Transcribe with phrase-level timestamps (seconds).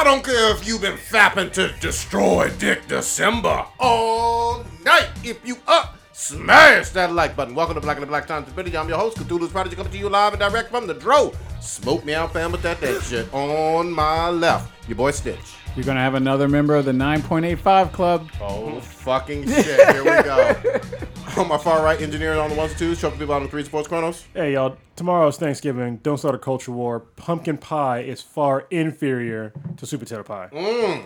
[0.00, 5.10] I don't care if you've been fapping to destroy Dick December all night.
[5.22, 7.54] If you up, smash that like button.
[7.54, 8.80] Welcome to Black and the Black Times video.
[8.80, 11.34] I'm your host, Cthulhu's Prodigy, coming to you live and direct from the Dro.
[11.60, 13.28] Smoke me out, fam, with that that shit.
[13.34, 15.36] On my left, your boy Stitch.
[15.76, 18.30] You're gonna have another member of the 9.85 Club.
[18.40, 19.86] Oh, fucking shit.
[19.86, 20.80] Here we go.
[21.40, 23.64] On my far right, engineers on the ones and twos, choking people on the three
[23.64, 24.26] sports chronos.
[24.34, 25.96] Hey y'all, tomorrow's Thanksgiving.
[26.02, 27.00] Don't start a culture war.
[27.00, 30.50] Pumpkin pie is far inferior to sweet potato pie.
[30.52, 31.02] Mm.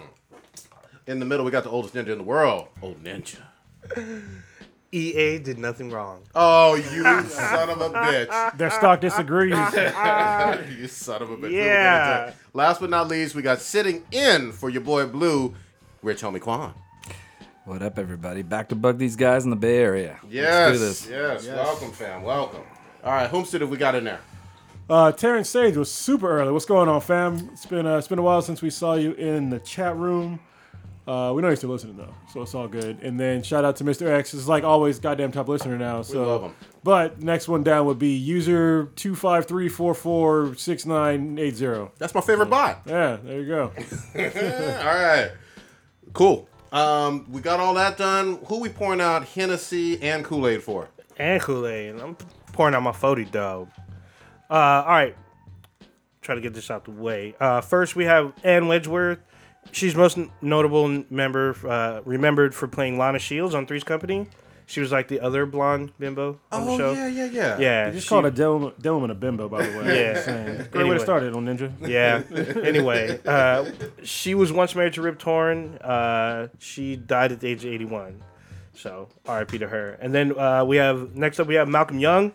[1.06, 3.42] In the middle, we got the oldest ninja in the world, Old Ninja.
[4.91, 6.24] EA did nothing wrong.
[6.34, 8.58] Oh, you son of a bitch.
[8.58, 9.50] Their stock disagrees.
[10.80, 11.42] you son of a bitch.
[11.42, 12.32] We'll get into Yeah.
[12.52, 15.55] Last but not least, we got sitting in for your boy Blue,
[16.02, 16.74] Rich Homie Quan.
[17.64, 18.42] What up, everybody?
[18.42, 20.18] Back to bug these guys in the Bay Area.
[20.28, 21.45] Yes, Let's do this.
[21.46, 22.22] yes, Welcome, fam.
[22.22, 22.62] Welcome.
[23.02, 24.20] All right, Homestead, have we got in there?
[24.88, 26.53] Uh, Terrence Sage was super early.
[26.53, 27.48] What's going on, fam?
[27.55, 30.41] It's been uh, it's been a while since we saw you in the chat room.
[31.06, 32.98] Uh, we know you're still listening though, so it's all good.
[33.03, 34.08] And then shout out to Mr.
[34.08, 34.34] X.
[34.34, 36.03] It's like always, goddamn top listener now.
[36.03, 36.55] So, we love him.
[36.83, 41.56] but next one down would be user two five three four four six nine eight
[41.56, 41.92] zero.
[41.98, 42.83] That's my favorite bot.
[42.86, 43.72] Yeah, there you go.
[44.14, 45.31] All right.
[46.12, 46.47] Cool.
[46.75, 48.41] Um, we got all that done.
[48.47, 50.89] Who we pouring out Hennessy and Kool Aid for?
[51.16, 52.00] And Kool Aid.
[52.00, 52.16] I'm
[52.53, 53.69] pouring out my 40 dog.
[54.50, 55.16] Uh, all right.
[56.20, 57.36] Try to get this out the way.
[57.39, 59.19] Uh, first, we have Ann Wedgeworth.
[59.70, 64.27] She's most notable member, uh, remembered for playing Lana Shields on Three's Company.
[64.66, 66.88] She was like the other blonde bimbo on the show.
[66.90, 67.58] Oh, yeah, yeah, yeah.
[67.58, 69.86] Yeah, You just she- called a Dylan, Dylan a bimbo, by the way.
[70.00, 70.12] Yeah.
[70.14, 70.66] Just saying.
[70.70, 71.70] Great way to start it on Ninja.
[71.86, 72.22] Yeah.
[72.62, 73.70] anyway, uh,
[74.02, 75.76] she was once married to Rip Torn.
[75.78, 78.22] Uh, she died at the age of 81.
[78.72, 79.58] So R.I.P.
[79.58, 79.90] to her.
[80.00, 82.32] And then uh, we have next up we have Malcolm Young,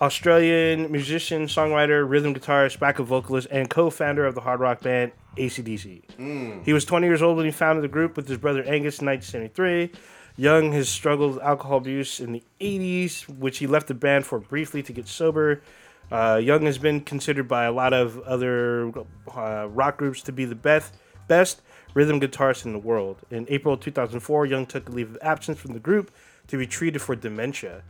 [0.00, 6.62] Australian musician, songwriter, rhythm guitarist, backup vocalist, and co-founder of the hard rock band ACDC.
[6.64, 9.06] He was 20 years old when he founded the group with his brother Angus in
[9.06, 9.90] 1973.
[10.36, 14.40] Young has struggled with alcohol abuse in the 80s, which he left the band for
[14.40, 15.62] briefly to get sober.
[16.10, 18.92] Uh, Young has been considered by a lot of other
[19.34, 20.94] uh, rock groups to be the best
[21.26, 21.62] best
[21.94, 23.18] rhythm guitarist in the world.
[23.30, 26.10] In April 2004, Young took a leave of absence from the group
[26.48, 27.82] to be treated for dementia.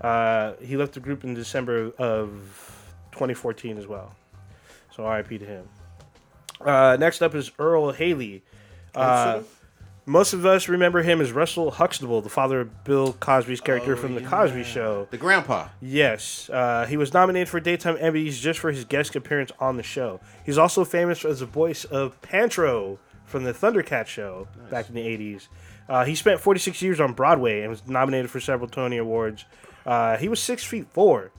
[0.00, 2.30] Uh, he left the group in December of
[3.12, 4.14] 2014 as well.
[4.94, 5.68] So RIP to him.
[6.60, 8.42] Uh, next up is Earl Haley.
[10.06, 14.14] Most of us remember him as Russell Huxtable, the father of Bill Cosby's character from
[14.14, 15.08] The Cosby Show.
[15.10, 15.68] The grandpa.
[15.80, 19.82] Yes, uh, he was nominated for daytime Emmys just for his guest appearance on the
[19.82, 20.20] show.
[20.44, 25.00] He's also famous as the voice of Panthro from the Thundercat show back in the
[25.06, 25.48] '80s.
[25.88, 29.46] Uh, he spent 46 years on Broadway and was nominated for several Tony Awards.
[29.86, 31.30] Uh, he was six feet four,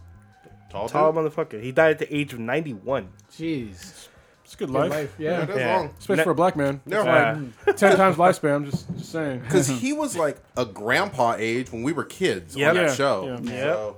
[0.72, 1.22] Tall, tall dude.
[1.32, 1.62] motherfucker.
[1.62, 3.10] He died at the age of 91.
[3.32, 4.08] Jeez.
[4.46, 5.46] It's a good Good life, life, Yeah, yeah.
[5.46, 5.78] that's Yeah.
[5.78, 5.90] long.
[6.00, 6.80] especially Ne- for a black man.
[6.86, 7.74] Never Uh.
[7.74, 8.56] Ten times lifespan.
[8.56, 9.40] I'm just, just saying.
[9.44, 12.70] Because he was like a grandpa age when we were kids Yep.
[12.70, 13.26] on that Yeah, show.
[13.26, 13.52] yeah.
[13.52, 13.74] Yep.
[13.76, 13.98] So,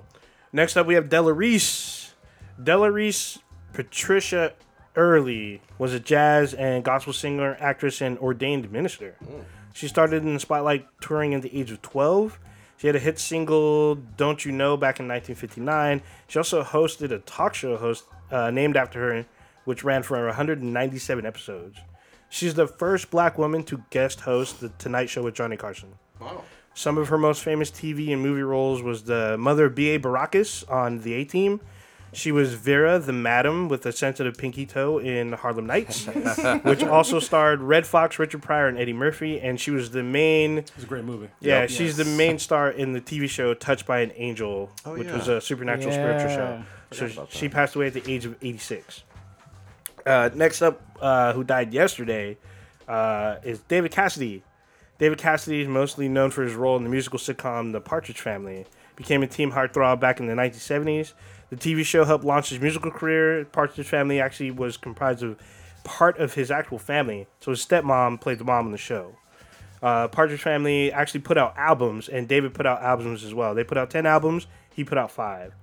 [0.54, 2.14] Next up, we have Della Reese.
[2.62, 3.40] Della Reese
[3.74, 4.54] Patricia
[4.96, 9.16] Early was a jazz and gospel singer, actress, and ordained minister.
[9.74, 12.40] She started in the spotlight touring at the age of 12.
[12.78, 16.02] She had a hit single, Don't You Know, back in 1959.
[16.28, 19.26] She also hosted a talk show host uh, named after her,
[19.68, 21.78] which ran for 197 episodes.
[22.30, 25.96] She's the first black woman to guest host The Tonight Show with Johnny Carson.
[26.22, 26.44] wow.
[26.74, 29.98] Some of her most famous TV and movie roles was the mother of B.A.
[30.00, 31.60] Baracus on The A Team.
[32.14, 36.06] She was Vera, the madam with a sensitive pinky toe in Harlem Nights,
[36.64, 39.42] which also starred Redd Foxx, Richard Pryor, and Eddie Murphy.
[39.42, 41.30] And she was the main, It's a great movie.
[41.42, 41.70] yeah, Yep.
[41.72, 45.18] she's the main star in the TV show Touched by an Angel, oh, which yeah.
[45.18, 46.64] was a supernatural spiritual show.
[46.92, 47.08] Yeah.
[47.10, 49.04] So she passed away at the age of 86.
[50.08, 52.38] Uh, next up, uh, who died yesterday,
[52.88, 54.42] uh, is David Cassidy.
[55.00, 58.66] David Cassidy is mostly known for his role in the musical sitcom The Partridge Family.
[58.96, 61.12] Became a team heartthrob back in the 1970s.
[61.50, 63.44] The TV show helped launch his musical career.
[63.52, 65.38] Partridge Family actually was comprised of
[65.84, 67.28] part of his actual family.
[67.42, 69.18] So his stepmom played the mom in the show.
[69.84, 73.54] Uh, Partridge Family actually put out albums, and David put out albums as well.
[73.54, 75.54] They put out 10 albums, he put out five.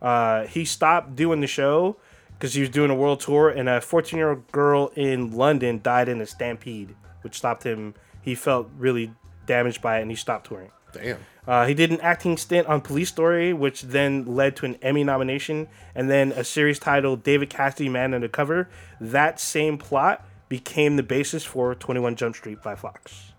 [0.00, 1.98] Uh, he stopped doing the show
[2.40, 5.78] because he was doing a world tour, and a 14 year old girl in London
[5.82, 7.94] died in a stampede, which stopped him.
[8.22, 9.12] He felt really
[9.44, 10.70] damaged by it, and he stopped touring.
[10.92, 11.18] Damn.
[11.46, 15.04] Uh, he did an acting stint on Police Story, which then led to an Emmy
[15.04, 18.70] nomination, and then a series titled David Cassidy Man Undercover.
[19.00, 23.32] That same plot became the basis for 21 Jump Street by Fox.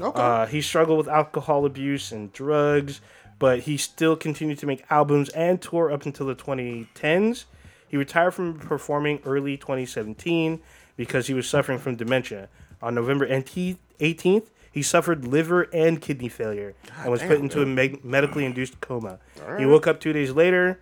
[0.00, 0.20] Okay.
[0.20, 3.00] Uh, he struggled with alcohol abuse and drugs,
[3.38, 7.44] but he still continued to make albums and tour up until the 2010s.
[7.94, 10.60] He retired from performing early 2017
[10.96, 12.48] because he was suffering from dementia.
[12.82, 17.66] On November 18th, he suffered liver and kidney failure and was put damn, into a
[17.66, 19.20] me- medically induced coma.
[19.60, 20.80] He woke up two days later.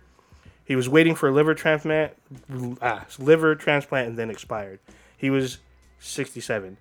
[0.65, 2.13] He was waiting for a liver transplant,
[2.81, 4.79] ah, liver transplant, and then expired.
[5.15, 5.59] He was
[5.99, 6.77] 67.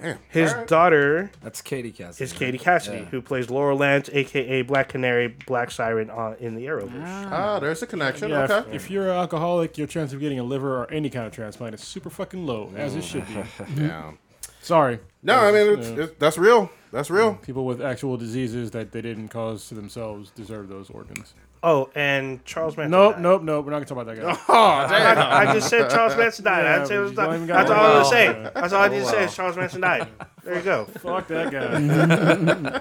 [0.00, 0.18] Damn.
[0.28, 2.24] His daughter That's Katie Cassidy.
[2.24, 3.04] is Katie Cassidy, Yeah.
[3.06, 7.30] who plays Laurel Lance, aka Black Canary, Black Siren on, in the Arrowverse.
[7.30, 8.30] Ah, there's a connection.
[8.30, 8.68] Yeah, okay.
[8.70, 11.32] if, if you're an alcoholic, your chance of getting a liver or any kind of
[11.32, 13.42] transplant is super fucking low, as it should be.
[13.82, 14.12] yeah.
[14.60, 14.98] Sorry.
[15.22, 16.70] No, I mean it's, it's, that's real.
[16.92, 17.34] That's real.
[17.36, 21.34] People with actual diseases that they didn't cause to themselves deserve those organs.
[21.68, 22.92] Oh, and Charles Manson.
[22.92, 23.22] Nope, died.
[23.22, 23.64] nope, nope.
[23.64, 24.38] We're not gonna talk about that guy.
[24.48, 25.18] Oh, damn.
[25.18, 26.62] I, I just said Charles Manson died.
[26.62, 28.48] Yeah, I said it was but you don't di- even That's all I was saying.
[28.54, 30.06] That's all I need to say is Charles Manson died.
[30.44, 30.84] There you go.
[30.84, 32.80] Fuck that guy.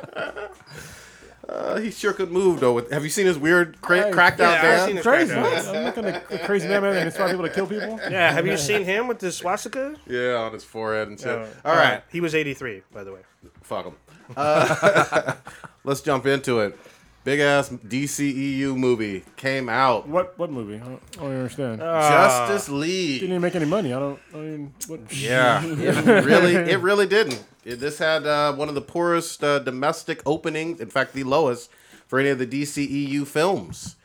[1.48, 2.74] Uh, he sure could move though.
[2.74, 4.86] With, have you seen his weird cra- Hey, cracked out yeah, I've dad?
[4.88, 5.34] seen his crazy.
[5.34, 8.00] cracked I'm not gonna a crazy man that inspire people to kill people.
[8.10, 9.96] Yeah, have you seen him with the swastika?
[10.08, 11.28] Yeah, on his forehead and shit.
[11.30, 13.20] Uh, All right, He was 83, by the way.
[13.62, 13.94] fuck him.
[14.36, 15.36] Uh,
[15.84, 16.78] let's jump into it.
[17.26, 20.08] Big ass DCEU movie came out.
[20.08, 20.76] What what movie?
[20.76, 21.80] I don't, I don't understand.
[21.80, 23.96] Justice League Didn't even make any money.
[23.96, 24.20] I don't.
[24.32, 25.12] I mean, what?
[25.12, 27.44] Yeah, it really, it really didn't.
[27.64, 31.72] It, this had uh, one of the poorest uh, domestic openings, in fact, the lowest
[32.06, 33.96] for any of the DCEU films.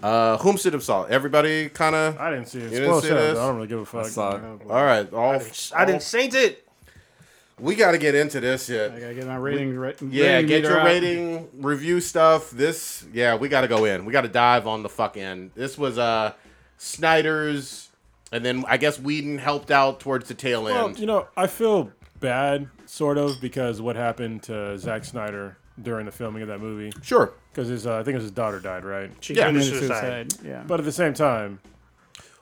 [0.00, 1.10] Uh, whom should have saw it?
[1.10, 2.16] Everybody kind of.
[2.20, 2.70] I didn't see it.
[2.70, 3.36] didn't see this?
[3.36, 4.06] I don't really give a fuck.
[4.06, 4.42] I saw it.
[4.70, 5.42] All right, all,
[5.74, 6.67] I didn't saint it.
[7.60, 8.92] We got to get into this shit.
[8.92, 10.00] I gotta get my ratings right.
[10.02, 10.86] Yeah, rating get meter your out.
[10.86, 12.50] rating, review stuff.
[12.50, 14.04] This, yeah, we got to go in.
[14.04, 15.50] We got to dive on the fuck end.
[15.54, 16.32] This was uh
[16.76, 17.90] Snyder's,
[18.32, 20.98] and then I guess Whedon helped out towards the tail Well, end.
[20.98, 26.12] you know, I feel bad, sort of, because what happened to Zack Snyder during the
[26.12, 26.92] filming of that movie.
[27.02, 27.32] sure.
[27.52, 29.10] Because his, uh, I think it was his daughter died, right?
[29.20, 29.46] She Yeah.
[29.48, 30.32] committed Committed suicide.
[30.32, 30.48] suicide.
[30.48, 30.62] Yeah.
[30.66, 31.60] But at the same time,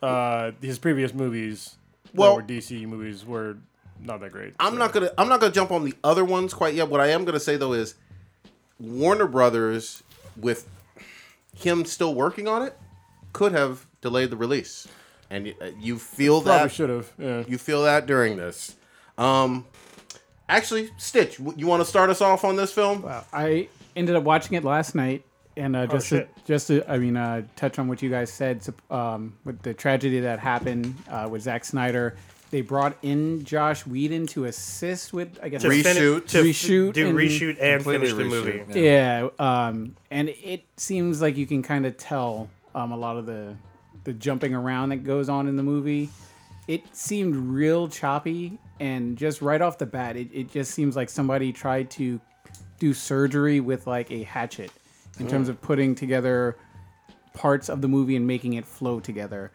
[0.03, 1.77] uh, his previous movies,
[2.15, 3.57] Well- that were DC movies, were
[4.03, 4.55] not that great.
[4.61, 6.89] I'm so- not gonna I'm not gonna jump on the other ones quite yet.
[6.89, 7.95] What I am gonna say though is
[8.79, 10.03] Warner Brothers,
[10.37, 10.69] with
[11.55, 12.77] him still working on it,
[13.33, 14.87] could have delayed the release,
[15.31, 17.13] and y- uh, you feel Probably that should have.
[17.19, 17.45] Yeah.
[17.49, 18.77] you feel that during this.
[19.17, 19.65] Um,
[20.49, 23.03] actually, Stitch, you want to start us off on this film?
[23.03, 23.25] Wow.
[23.33, 25.25] I ended up watching it last night,
[25.57, 26.31] and uh, just to, shit.
[26.45, 29.73] just to, I mean, uh, touch on what you guys said so, um, with the
[29.73, 32.15] tragedy that happened uh, with Zack Snyder.
[32.51, 36.27] They brought in Joss Whedon to assist with, I guess, To Reshoot.
[36.29, 38.81] to Reshoot do and- reshoot and Completely finish the reshoot, movie.
[38.81, 39.29] yeah.
[39.39, 43.27] Yeah, um, and it seems like you can kind of tell um, a lot of
[43.27, 43.55] the
[44.05, 46.09] the jumping around that goes on in the movie.
[46.69, 51.09] It seemed real choppy, and just right off the bat, it, it just seems like
[51.09, 52.21] somebody tried to
[52.79, 54.71] do surgery with like a hatchet
[55.19, 56.57] in terms of putting together
[57.35, 59.51] parts of the movie and making it flow together.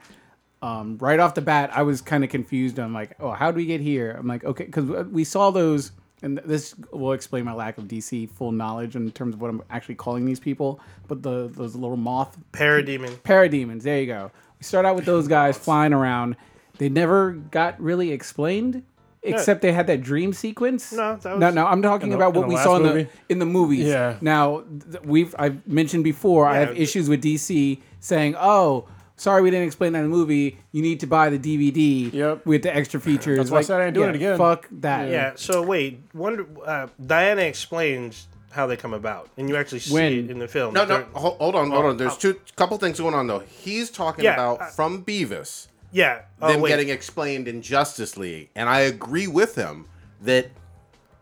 [0.61, 2.77] Um, right off the bat, I was kind of confused.
[2.77, 4.11] I'm like, oh, how do we get here?
[4.11, 5.91] I'm like, okay, because we saw those,
[6.21, 9.63] and this will explain my lack of DC full knowledge in terms of what I'm
[9.71, 10.79] actually calling these people.
[11.07, 13.21] But the those little moth Parademon.
[13.21, 14.31] parademons, there you go.
[14.59, 16.35] We start out with those guys flying around.
[16.77, 18.83] They never got really explained,
[19.23, 20.91] except they had that dream sequence.
[20.93, 21.65] No, that no, was- no.
[21.65, 23.03] I'm talking the- about what we saw in movie?
[23.03, 23.87] the in the movies.
[23.87, 24.17] Yeah.
[24.21, 26.45] Now th- we've I've mentioned before.
[26.45, 28.87] I have issues with DC saying, "Oh,
[29.21, 30.57] sorry, we didn't explain that in the movie.
[30.71, 32.45] You need to buy the DVD Yep.
[32.45, 34.37] with the extra features." That's why I said I ain't doing yeah, it again.
[34.37, 35.09] Fuck that.
[35.09, 35.33] Yeah.
[35.35, 40.11] So wait, Wonder uh, Diana explains how they come about, and you actually see When?
[40.13, 40.73] it in the film.
[40.73, 41.97] No, no, During- hold, hold on, hold Oh, on.
[41.97, 42.18] There's oh.
[42.18, 43.40] two couple things going on though.
[43.40, 46.21] He's talking Yeah, about uh, from BvS Yeah.
[46.42, 46.69] Oh, them wait.
[46.69, 49.85] getting explained in Justice League, and I agree with him
[50.21, 50.49] that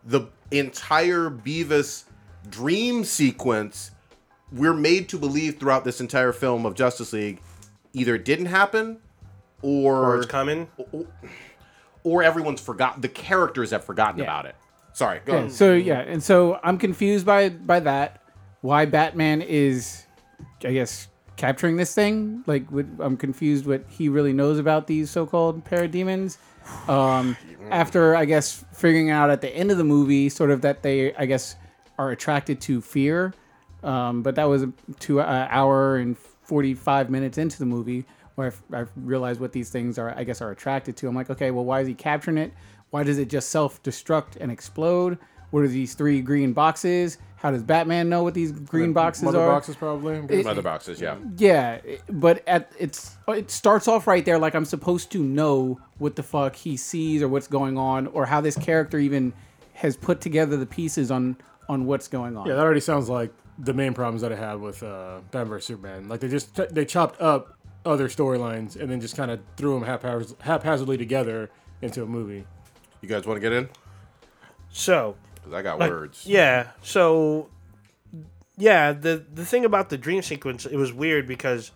[0.04, 2.04] the entire BvS
[2.48, 3.90] dream sequence
[4.52, 7.40] we're made to believe throughout this entire film of Justice League
[7.92, 8.98] either didn't happen
[9.62, 10.68] or or it's coming.
[12.02, 14.24] or everyone's forgotten the characters have forgotten Yeah.
[14.24, 14.54] about it.
[14.92, 15.52] Sorry, go Yeah, ahead.
[15.52, 18.22] so yeah, and so I'm confused by by that.
[18.62, 20.04] Why Batman is,
[20.64, 22.42] I guess, capturing this thing?
[22.46, 26.36] Like, what, I'm confused what he really knows about these so-called parademons.
[26.86, 27.36] Um,
[27.70, 31.14] after I guess figuring out at the end of the movie, sort of that they,
[31.14, 31.56] I guess,
[31.98, 33.32] are attracted to fear.
[33.82, 36.18] Um, but that was a two uh, hour and
[36.50, 38.04] 45 minutes into the movie
[38.34, 41.06] where I, f- I realized what these things are, I guess, are attracted to.
[41.06, 42.52] I'm like, okay, well, why is he capturing it?
[42.90, 45.16] Why does it just self destruct and explode?
[45.52, 47.18] What are these three green boxes?
[47.36, 49.46] How does Batman know what these green boxes Mother are?
[49.52, 50.42] boxes, probably.
[50.42, 51.18] Mother boxes, yeah.
[51.36, 51.78] Yeah,
[52.08, 56.24] but at it's it starts off right there like I'm supposed to know what the
[56.24, 59.32] fuck he sees or what's going on or how this character even
[59.74, 61.36] has put together the pieces on
[61.68, 62.46] on what's going on.
[62.48, 65.66] Yeah, that already sounds like the main problems that I had with uh, Batman vs
[65.66, 66.08] Superman.
[66.08, 69.88] Like they just they chopped up other storylines and then just kind of threw them
[69.88, 71.50] haphaz- haphazardly together
[71.82, 72.46] into a movie.
[73.00, 73.68] You guys want to get in?
[74.70, 76.26] So, Because I got like, words.
[76.26, 76.68] yeah.
[76.82, 77.48] So,
[78.56, 81.72] yeah, the the thing about the dream sequence, it was weird because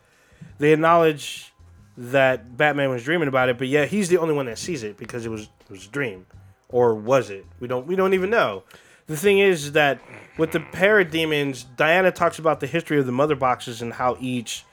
[0.59, 1.53] they acknowledge
[1.97, 4.97] that Batman was dreaming about it, but yeah, he's the only one that sees it
[4.97, 6.27] because it was it was a dream,
[6.69, 7.47] or was it?
[7.61, 8.65] We don't we don't even know.
[9.07, 10.01] The thing is that
[10.39, 14.65] with the parademons, Diana talks about the history of the mother boxes and how each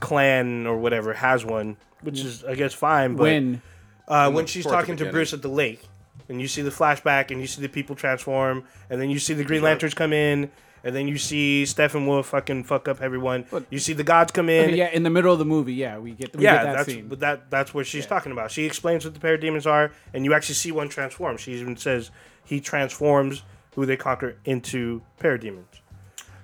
[0.00, 3.16] clan or whatever has one, which is I guess fine.
[3.16, 3.62] But when
[4.08, 5.12] uh, when she's towards the talking to beginning.
[5.12, 5.80] Bruce at the lake,
[6.28, 9.34] and you see the flashback, and you see the people transform, and then you see
[9.34, 10.50] the Green Lanterns come in,
[10.84, 13.46] and then you see Steppenwolf fucking fuck up everyone.
[13.70, 14.76] you see the gods come in.
[14.76, 16.88] yeah, in the middle of the movie, yeah, we get we Yeah, get that that's
[16.88, 17.08] scene.
[17.08, 18.50] but that that's what she's talking about.
[18.50, 21.38] She explains what the parademons are, and you actually see one transform.
[21.38, 22.10] She even says
[22.46, 23.42] he transforms
[23.74, 25.64] who they conquer into parademons.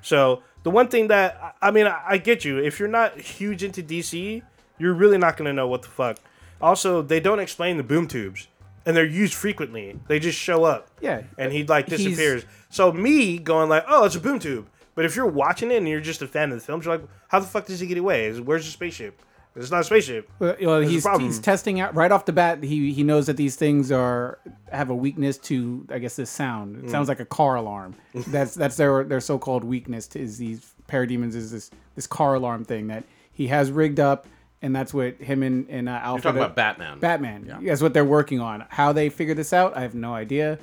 [0.03, 2.59] So the one thing that I mean, I, I get you.
[2.59, 4.43] If you're not huge into DC,
[4.79, 6.19] you're really not gonna know what the fuck.
[6.61, 8.49] Also, they don't explain the boom tubes,
[8.85, 9.99] and they're used frequently.
[10.09, 10.89] They just show up.
[11.01, 11.23] Yeah.
[11.39, 12.45] and he like He's- disappears.
[12.71, 14.69] So me going like, oh, it's a boom tube.
[14.95, 17.07] But if you're watching it and you're just a fan of the films, you're like,
[17.29, 18.31] how the fuck does he get away?
[18.39, 19.21] Where's the spaceship?
[19.55, 20.31] It's not a spaceship.
[20.39, 21.25] Well, well, There's a he's, problem.
[21.25, 22.63] he's testing out right off the bat.
[22.63, 24.39] He he knows that these things are
[24.71, 26.77] have a weakness to I guess this sound.
[26.77, 26.85] Mm.
[26.85, 27.95] It sounds like a car alarm.
[28.15, 32.35] that's that's their their so called weakness to, is these parademons is this this car
[32.35, 34.27] alarm thing that he has rigged up,
[34.63, 36.99] and that's what him and and uh, You're Alfred talking about Batman.
[36.99, 37.61] Batman.
[37.63, 38.65] That's what they're working on.
[38.71, 40.59] How they figure this out, I have no idea.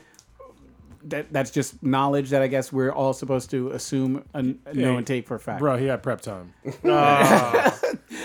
[1.05, 5.07] That that's just knowledge that I guess we're all supposed to assume and know and
[5.07, 5.59] take for a fact.
[5.59, 6.53] Bro, he had prep time.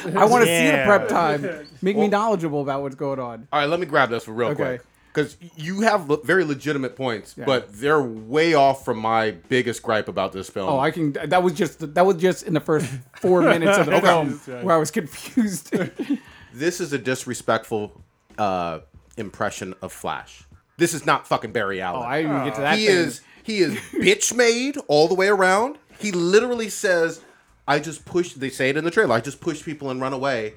[0.16, 0.86] I want to see the Yeah.
[0.86, 1.66] prep time.
[1.82, 3.48] Make me knowledgeable about what's going on.
[3.52, 4.62] All right, let me grab this for real Okay.
[4.78, 4.82] quick.
[5.12, 10.08] Because you have le- very legitimate points, but they're way off from my biggest gripe
[10.08, 10.68] about this film.
[10.68, 11.12] Oh, I can.
[11.12, 12.86] That was just that was just in the first
[13.20, 14.30] four minutes of the film
[14.64, 15.72] where I was confused.
[16.52, 17.92] this is a disrespectful
[18.38, 18.80] uh,
[19.16, 20.42] impression of Flash.
[20.78, 22.02] This is not fucking Barry Allen.
[22.02, 22.78] oh, I didn't even get to that.
[22.78, 22.96] he thing.
[22.96, 25.78] is he is bitch made all the way around.
[26.00, 27.20] He literally says,
[27.66, 29.14] "I just push." They say it in the trailer.
[29.14, 30.54] I just push people and run away.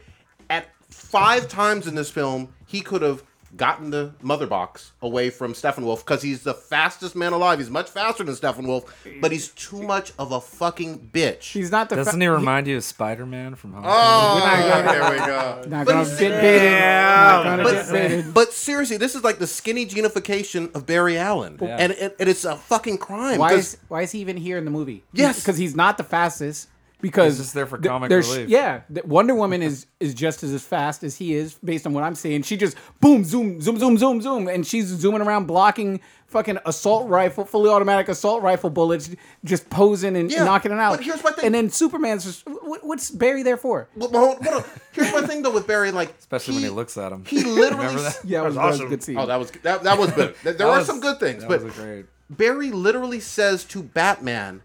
[0.49, 3.23] At five times in this film, he could have
[3.55, 7.57] gotten the mother box away from Steppenwolf because he's the fastest man alive.
[7.59, 8.87] He's much faster than Steppenwolf,
[9.21, 11.43] but he's too much of a fucking bitch.
[11.53, 11.95] He's not the.
[11.95, 13.83] Doesn't fa- he remind you of Spider Man from Home?
[13.87, 15.63] oh, there we go.
[15.69, 16.71] Not But gonna get baited.
[16.81, 18.33] Not gonna but, get baited.
[18.33, 21.77] but seriously, this is like the skinny genification of Barry Allen, Yeah.
[21.79, 23.39] and, it, and it's a fucking crime.
[23.39, 25.03] Why 'cause- is why is he even here in the movie?
[25.13, 25.39] Yes.
[25.39, 26.67] because he's not the fastest.
[26.99, 28.49] Because it's just there for comic there's- relief.
[28.49, 32.03] Yeah, th- Wonder Woman is is just as fast as he is, based on what
[32.03, 32.41] I'm seeing.
[32.41, 37.07] She just boom, zoom, zoom, zoom, zoom, zoom, and she's zooming around, blocking fucking assault
[37.07, 39.09] rifle, fully automatic assault rifle bullets,
[39.45, 40.97] just posing and Yeah, knocking it out.
[40.97, 41.45] but here's my thing.
[41.45, 43.87] And then Superman's just what, what's Barry there for?
[43.95, 44.65] Well, well, hold, hold.
[44.91, 47.25] Here's my thing though with Barry, like Especially when he looks at him.
[47.25, 47.95] He literally.
[48.01, 48.19] That?
[48.25, 48.89] Yeah, that was, was that was a awesome.
[48.89, 49.17] good scene.
[49.19, 50.35] Oh, that was that, that was good.
[50.43, 52.05] There That are was- some good things, that but was great.
[52.29, 54.61] Barry literally says to Batman,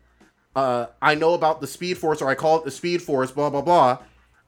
[0.55, 3.51] uh, "I know about the Speed Force, or I call it the Speed Force." Blah
[3.51, 3.99] blah blah,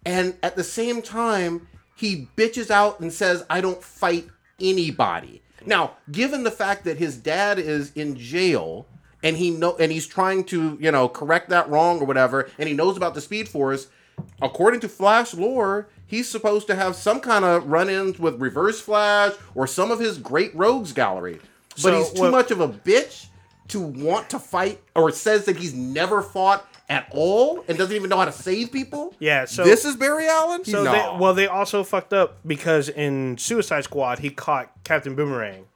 [0.05, 4.29] and at the same time, he bitches out and says, "I don't fight
[4.61, 8.87] anybody." Now, given the fact that his dad is in jail
[9.23, 12.69] and he know and he's trying to you know correct that wrong or whatever, and
[12.69, 13.87] he knows about the Speed Force,
[14.43, 15.89] according to Flash lore.
[16.07, 20.19] He's supposed to have some kind of run-ins with Reverse Flash or some of his
[20.19, 23.27] great rogues gallery, but So, he's too what- much of a bitch
[23.69, 28.11] to want to fight or says that he's never fought at all and doesn't even
[28.11, 29.15] know how to save people.
[29.19, 30.65] Yeah, so- this is Barry Allen.
[30.65, 30.93] So no.
[30.93, 35.67] they, well, they also fucked up because in Suicide Squad he caught Captain Boomerang,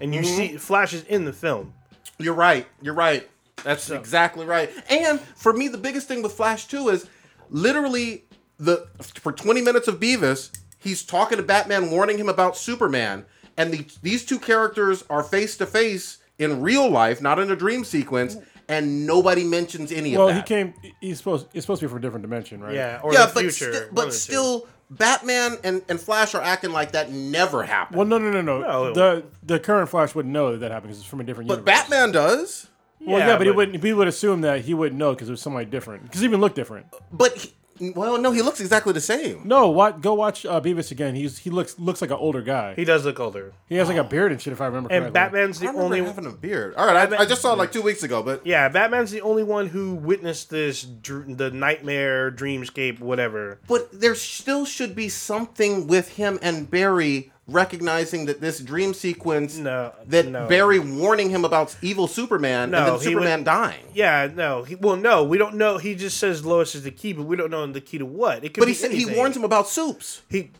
[0.00, 0.36] and you mm-hmm.
[0.36, 1.74] see Flash is in the film.
[2.18, 2.66] you're right.
[2.82, 3.28] You're right.
[3.64, 4.70] That's exactly right.
[4.88, 7.08] And for me, the biggest thing with Flash too is
[7.50, 8.24] literally
[8.58, 13.24] the for 20 minutes of BvS, he's talking to Batman, warning him about Superman,
[13.56, 17.56] and the, these two characters are face to face in real life, not in a
[17.56, 18.36] dream sequence,
[18.68, 20.48] and nobody mentions any Well, of that.
[20.50, 20.94] Well, he came.
[21.00, 21.46] He's supposed.
[21.54, 22.74] It's supposed to be from a different dimension, right?
[22.74, 23.72] Yeah, or yeah, the but, future.
[23.72, 24.18] sti- but of the two.
[24.18, 27.98] still, Batman and, and Flash are acting like that never happened.
[27.98, 28.60] Well, no, no, no, no.
[28.60, 28.92] No.
[28.92, 31.58] The the current Flash wouldn't know that that happened because it's from a different but
[31.58, 31.80] universe.
[31.82, 32.68] Batman does.
[33.00, 33.82] Well, yeah, but, he wouldn't.
[33.82, 36.02] He would assume that he wouldn't know because it was somebody different.
[36.02, 36.86] Because he even looked different.
[37.12, 37.54] But he,
[37.94, 39.42] well, no, he looks exactly the same.
[39.46, 40.00] No, what?
[40.00, 41.14] Go watch uh, BvS again.
[41.14, 42.74] He's he looks looks like an older guy.
[42.74, 43.52] he does look older.
[43.68, 45.12] He has like a beard and shit, if I remember And correctly.
[45.20, 46.74] Batman's I the remember only having a beard.
[46.76, 49.20] All right, I, I just saw it like two weeks ago, but yeah, Batman's the
[49.22, 53.60] only one who witnessed this dr- the nightmare, dreamscape, whatever.
[53.68, 59.56] but there still should be something with him and Barry recognizing that this dream sequence
[59.56, 60.46] No, that no.
[60.46, 63.84] Barry warning him about evil Superman No, and then Superman would- dying.
[63.94, 65.78] Yeah, no, he, well, no, we don't know.
[65.78, 68.44] He just says Lois is the key, but we don't know the key to what.
[68.44, 70.22] It could But be he said he warns him about soups.
[70.28, 70.50] He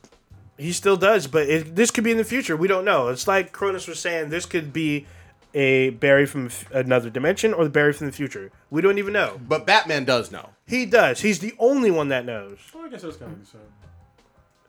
[0.57, 2.57] He still does, but it, this could be in the future.
[2.57, 3.09] We don't know.
[3.09, 4.31] It's like Cronus was saying.
[4.31, 5.07] This could be
[5.55, 8.51] a Barry from f- another dimension or the Barry from the future.
[8.71, 9.41] We don't even know.
[9.47, 10.51] But Batman does know.
[10.67, 11.21] He does.
[11.21, 12.59] He's the only one that knows.
[12.75, 13.61] Well, I guess that's kind of the same.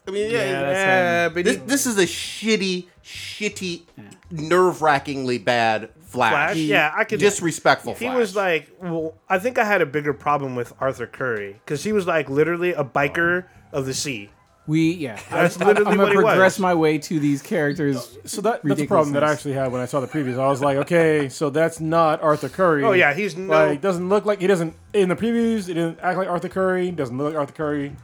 [0.10, 3.84] I mean, yeah, Yeah, that's Yeah, but this he- this is a shitty, shitty,
[4.32, 6.32] nerve-wrackingly bad Flash.
[6.32, 6.58] Flash.
[6.58, 7.20] Yeah, I could.
[7.20, 7.94] disrespectful.
[7.94, 8.18] He Flash.
[8.18, 11.94] was like, well, I think I had a bigger problem with Arthur Curry because he
[11.94, 14.30] was like literally a biker of the sea.
[14.66, 15.20] We yeah.
[15.32, 16.60] That's I, literally I'm what gonna he was.
[16.60, 18.18] my way to these characters.
[18.26, 20.40] So that, that's a problem that I actually had when I saw the previews.
[20.40, 22.84] I was like, okay, so that's not Arthur Curry.
[22.84, 23.52] Oh yeah, he's no.
[23.52, 25.68] like doesn't look like he doesn't in the previews.
[25.68, 26.92] He didn't act like Arthur Curry.
[26.92, 27.96] Doesn't look like Arthur Curry.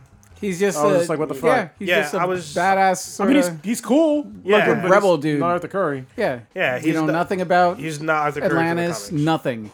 [0.42, 1.44] He's just I was a, just like, what the fuck?
[1.46, 1.72] Yeah, fuck?
[1.80, 3.22] he's Yeah, just a I was- badass.
[3.22, 4.32] I mean, he's he's cool.
[4.44, 4.58] Yeah.
[4.68, 5.40] looking, but Rebel he's dude.
[5.40, 6.06] Not Arthur Curry.
[6.18, 8.50] yeah, Yeah, You he's know the- nothing about he's not Arthur Curry.
[8.50, 9.08] from the Atlantis.
[9.10, 9.24] comics.
[9.24, 9.72] Nothing.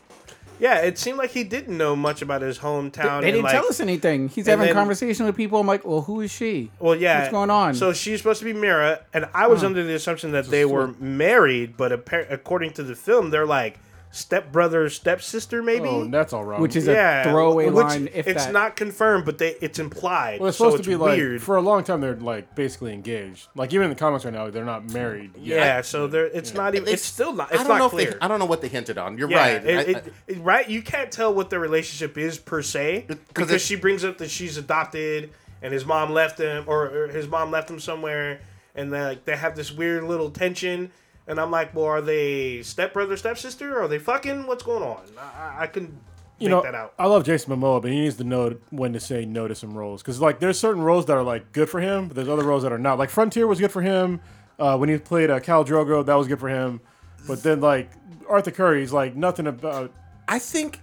[0.59, 3.21] Yeah, it seemed like he didn't know much about his hometown.
[3.21, 4.29] They and didn't like, tell us anything.
[4.29, 5.59] He's having then- conversation with people.
[5.59, 6.69] I'm like, well, who is she?
[6.79, 7.21] Well, yeah.
[7.21, 7.73] What's going on?
[7.73, 10.93] So she's supposed to be Mera, and I was under the assumption that they were
[10.99, 13.79] married, but appar- according to the film, they're like
[14.11, 15.87] stepbrother, stepsister, maybe.
[15.87, 16.61] Oh, that's all wrong.
[16.61, 18.09] Which is yeah, a throwaway which line.
[18.13, 18.53] If it's that.
[18.53, 20.39] not confirmed, but they it's implied.
[20.39, 21.41] well, it's so supposed it's to be like weird.
[21.41, 23.47] for a long time they're like basically engaged.
[23.55, 25.31] Like even in the comics right now, they're not married.
[25.37, 25.57] Yet.
[25.57, 26.87] yeah, so there it's not even.
[26.87, 27.51] It's, still not.
[27.51, 28.09] It's I don't not know clear.
[28.09, 29.17] if they, I don't know what they hinted on.
[29.17, 29.65] You're yeah, right.
[29.65, 30.69] it- I- it- it- right.
[30.69, 34.29] You can't tell what their relationship is per se because it- she brings up that
[34.29, 38.41] she's adopted and his mom left him, or, or his mom left him somewhere,
[38.75, 40.91] and they like they have this weird little tension.
[41.27, 43.79] And I'm like, well, are they stepbrother, stepsister?
[43.81, 44.47] Are they fucking?
[44.47, 45.01] What's going on?
[45.17, 45.97] I, I- I couldn't
[46.39, 46.93] you make know, that out.
[46.97, 49.77] I love Jason Momoa, but he needs to know when to say no to some
[49.77, 52.43] roles because like there's certain roles that are like good for him, but there's other
[52.43, 52.97] roles that are not.
[52.97, 54.19] Like Frontier was good for him
[54.57, 56.81] uh, when he played uh, Khal Drogo, that was good for him.
[57.27, 57.91] But then like
[58.27, 59.93] Arthur Curry's like nothing about.
[60.27, 60.79] I think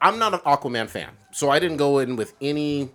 [0.00, 2.90] I'm not an Aquaman fan, so I didn't go in with any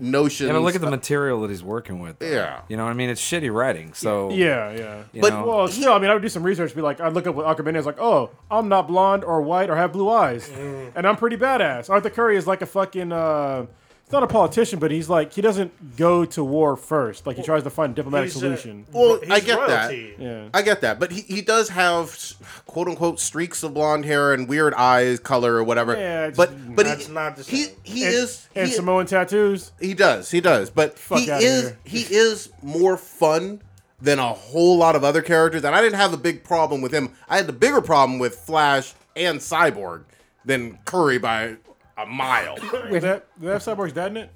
[0.00, 0.46] notions.
[0.48, 2.18] Yeah, but look at the material that he's working with.
[2.18, 2.26] though.
[2.30, 2.60] Yeah.
[2.68, 3.08] You know what I mean?
[3.10, 3.92] It's shitty writing.
[3.94, 5.02] So Yeah, yeah.
[5.20, 6.74] But- know, Well, still, I mean, I would do some research.
[6.74, 7.86] Be like, I'd look up what Aquaman is.
[7.86, 10.92] Like, oh, I'm not blonde or white or have blue eyes, Mm.
[10.96, 11.90] and I'm pretty badass.
[11.90, 13.12] Arthur Curry is like a fucking.
[13.12, 13.66] Uh,
[14.08, 17.26] he's not a politician, but he's like he doesn't go to war first.
[17.26, 18.86] Like he tries to find a diplomatic He's, uh, solution.
[18.90, 20.14] Well, He's I get royalty.
[20.16, 20.22] that.
[20.22, 20.48] yeah.
[20.54, 22.18] I get that, but he, he does have
[22.66, 25.92] quote unquote streaks of blonde hair and weird eyes color or whatever.
[25.94, 27.76] Yeah, it's- but but That's he, not the he same.
[27.82, 29.72] he and, is and he, Samoan tattoos.
[29.78, 31.78] he does he does, but Fuck he outta is here.
[31.84, 33.60] he is more fun
[34.00, 36.92] than a whole lot of other characters, and I didn't have a big problem with
[36.94, 37.10] him.
[37.28, 40.04] I had the bigger problem with Flash and Cyborg
[40.44, 41.56] than Curry by
[41.98, 42.56] a mile.
[42.90, 44.30] Is that, do they have Cyborg's dad in it?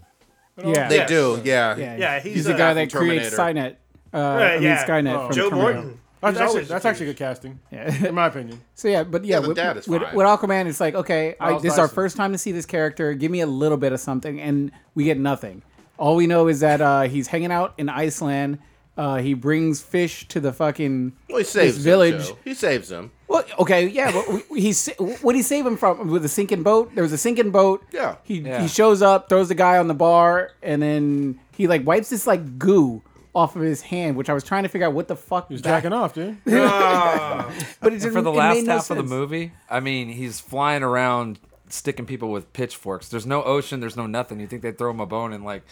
[0.58, 1.08] yeah, they Yes.
[1.08, 1.76] do, yeah.
[1.76, 3.76] yeah, Yeah, he's, he's the a guy guy that from creates Terminator.
[4.12, 4.14] Skynet.
[4.14, 4.84] Uh, I mean yeah.
[4.86, 5.26] Skynet Oh.
[5.28, 5.72] from Joe Terminator.
[5.74, 5.98] Morton.
[6.20, 8.06] That's, He's actually, always that's actually good casting, Yeah.
[8.08, 8.60] in my opinion.
[8.76, 10.14] So yeah, but yeah, the with, dad is with, fine.
[10.14, 11.94] with Aquaman, it's like okay, I, Miles this is our Dyson.
[11.96, 13.12] first time to see this character.
[13.14, 15.62] Give me a little bit of something, and we get nothing.
[15.98, 18.58] All we know is that uh, he's hanging out in Iceland.
[18.96, 22.28] Uh, he brings fish to the fucking Well, he saves this him, village.
[22.28, 22.38] Joe.
[22.44, 23.10] He saves them.
[23.26, 26.08] Well, okay, yeah, but we- he's what did he save him from?
[26.08, 26.94] With a sinking boat?
[26.94, 27.82] There was a sinking boat.
[27.90, 28.16] Yeah.
[28.22, 28.60] He Yeah.
[28.60, 32.26] he shows up, throws the guy on the bar, and then he like wipes this
[32.26, 33.00] like goo
[33.34, 35.48] off of his hand, which I was trying to figure out what the fuck.
[35.48, 36.36] He's that- jacking off, dude.
[36.44, 41.38] but it for the last no half of the movie, I mean, he's flying around
[41.70, 43.08] sticking people with pitchforks.
[43.08, 43.80] There's no ocean.
[43.80, 44.38] There's no nothing.
[44.40, 45.62] You think they'd throw him a bone and like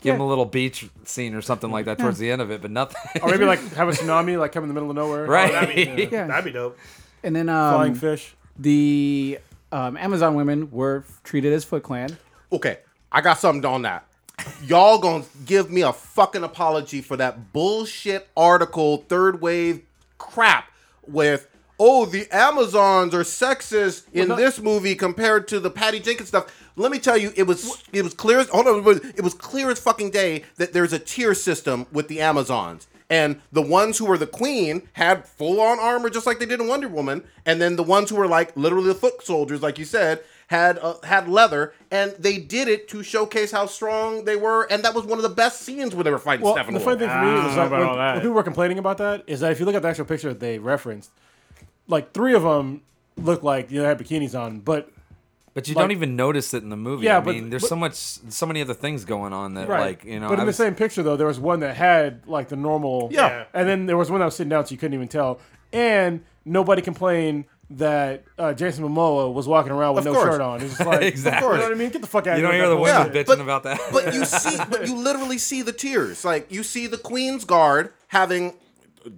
[0.00, 0.26] give him Yeah.
[0.26, 3.22] a little beach scene or something like that towards the end of it, but nothing.
[3.22, 5.26] or maybe like have a tsunami, like come in the middle of nowhere.
[5.26, 5.52] right?
[5.52, 6.26] That'd be, Yeah.
[6.26, 6.78] that'd be dope.
[7.22, 8.34] And then Flying um, fish.
[8.58, 9.38] the
[9.72, 12.16] um, Amazon women were treated as Foot Clan.
[12.52, 12.78] Okay,
[13.10, 14.06] I got something on that.
[14.64, 19.80] Y'all gonna give me a fucking apology for that bullshit article, third wave
[20.18, 20.70] crap
[21.06, 21.48] with
[21.80, 26.52] oh the Amazons are sexist in not- this movie compared to the Patty Jenkins stuff.
[26.76, 28.78] Let me tell you, it was it was clear as hold on,
[29.16, 32.86] it was clear as fucking day that there's a tier system with the Amazons.
[33.08, 36.60] And the ones who were the queen had full on armor just like they did
[36.60, 39.78] in Wonder Woman, and then the ones who were like literally the foot soldiers, like
[39.78, 44.34] you said, had uh, had leather, and they did it to showcase how strong they
[44.34, 46.72] were, and that was one of the best scenes when they were fighting Well, Steppenwolf.
[46.74, 48.12] the funny thing for me I was like when, that.
[48.14, 50.28] when people were complaining about that is that if you look at the actual picture
[50.28, 51.10] that they referenced,
[51.86, 52.82] like three of them
[53.16, 54.90] look like you know they had bikinis on, but
[55.56, 57.06] But you Like- don't even notice it in the movie.
[57.06, 59.68] Yeah, I but- mean, there's but- so much, so many other things going on that,
[59.68, 60.28] right, like you know.
[60.28, 62.56] But I in was- the same picture though, there was one that had like the
[62.56, 63.08] normal.
[63.10, 63.44] Yeah.
[63.54, 65.40] And then there was one that was sitting down, so you couldn't even tell.
[65.72, 70.34] And nobody complained that uh, Jason Momoa was walking around with Of no course.
[70.34, 70.60] shirt on.
[70.60, 71.48] It's just like, Exactly.
[71.48, 71.88] You know what I mean?
[71.90, 73.26] Get the fuck out you don't hear the with that women bullshit.
[73.26, 73.80] bitching but- about that.
[73.92, 76.22] but you see, but you literally see the tiers.
[76.24, 78.52] Like you see the Queen's Guard having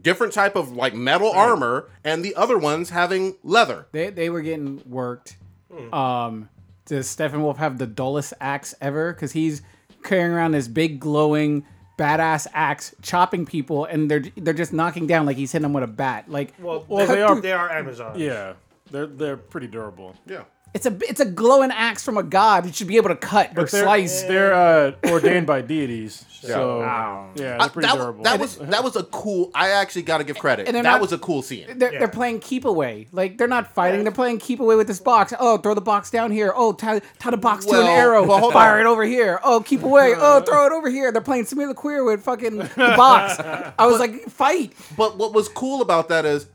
[0.03, 3.87] different type of like metal armor, and the other ones having leather.
[3.92, 5.37] They they were getting worked.
[5.72, 5.94] Hmm.
[5.94, 6.48] Um,
[6.87, 9.12] does Steppenwolf have the dullest axe ever?
[9.12, 9.62] Because he's
[10.04, 11.64] carrying around this big glowing
[11.98, 15.85] badass axe chopping people, and they're they're just knocking down like he's hitting them with
[15.85, 16.31] a bat.
[16.31, 18.18] Like, Well, Well, they, they are are- they are Amazon.
[18.18, 18.54] Yeah,
[18.90, 20.14] they're they're pretty durable.
[20.26, 20.44] Yeah.
[20.74, 22.66] It's a it's a glowing axe from a god.
[22.66, 24.22] It should be able to cut or they're, slice.
[24.24, 27.31] They're uh, ordained by deities, so Wow.
[27.37, 28.22] yeah, I- they're pretty that, durable.
[28.24, 29.50] that was that was a cool.
[29.54, 30.66] I actually got to give credit.
[30.68, 31.66] And That not- was a cool scene.
[31.78, 31.98] They're, Yeah.
[32.00, 33.09] they're playing keep away.
[33.12, 34.02] Like they're not fighting.
[34.02, 35.33] They're playing keep away with this box.
[35.40, 36.52] Oh, throw the box down here.
[36.54, 38.26] Oh, tie, tie the box to an arrow.
[38.26, 38.81] well, hold fire on.
[38.81, 39.40] it over here.
[39.42, 40.12] Oh, keep away.
[40.16, 41.11] Oh, throw it over here.
[41.12, 43.38] They're playing Smear the Queer with fucking the box.
[43.78, 44.74] I was like, fight.
[44.98, 46.46] But what was cool about that is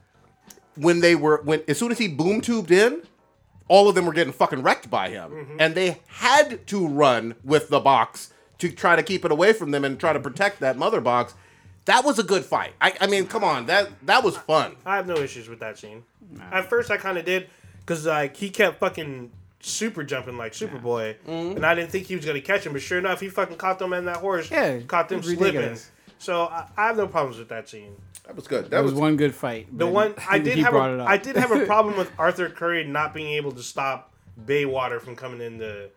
[0.75, 3.01] when they were when as soon as he boom tubed in,
[3.67, 5.57] all of them were getting fucking wrecked by him, Mm-hmm.
[5.59, 9.71] and they had to run with the box to try to keep it away from
[9.71, 11.33] them and try to protect that mother box.
[11.85, 12.73] That was a good fight.
[12.79, 14.75] I, I mean, come on, that that was fun.
[14.85, 16.03] I have no issues with that scene.
[16.51, 17.49] At first, I kind of did
[17.79, 21.55] because like he kept fucking super jumping like Superboy, Mm-hmm.
[21.57, 22.71] and I didn't think he was gonna catch him.
[22.73, 24.49] But sure enough, he fucking caught them and that horse.
[24.49, 25.45] Yeah, caught them it's slipping.
[25.55, 25.91] ridiculous.
[26.19, 27.95] So I, I have no problems with that scene.
[28.25, 28.65] That was good.
[28.65, 29.67] That, That was was, one good fight.
[29.77, 31.03] The one I did have brought a.
[31.03, 34.13] I did have a problem with Arthur Curry not being able to stop
[34.45, 35.89] Baywater from coming in the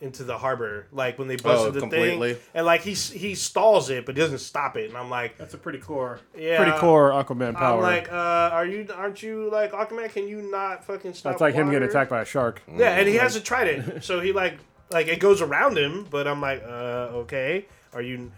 [0.00, 2.34] into the harbor, like when they busted the Oh, completely.
[2.34, 5.54] thing, and like he he stalls it but doesn't stop it, and I'm like, That's
[5.54, 6.56] a pretty core, Yeah.
[6.56, 7.78] pretty core Aquaman power.
[7.78, 8.14] I'm like, uh,
[8.52, 10.10] are you aren't you like Aquaman?
[10.12, 11.32] Can you not fucking stop?
[11.32, 12.62] That's like him getting attacked by a shark.
[12.72, 14.58] Yeah, and he hasn't tried it, so he like
[14.90, 16.06] like it goes around him.
[16.08, 18.30] But I'm like, uh, okay, are you?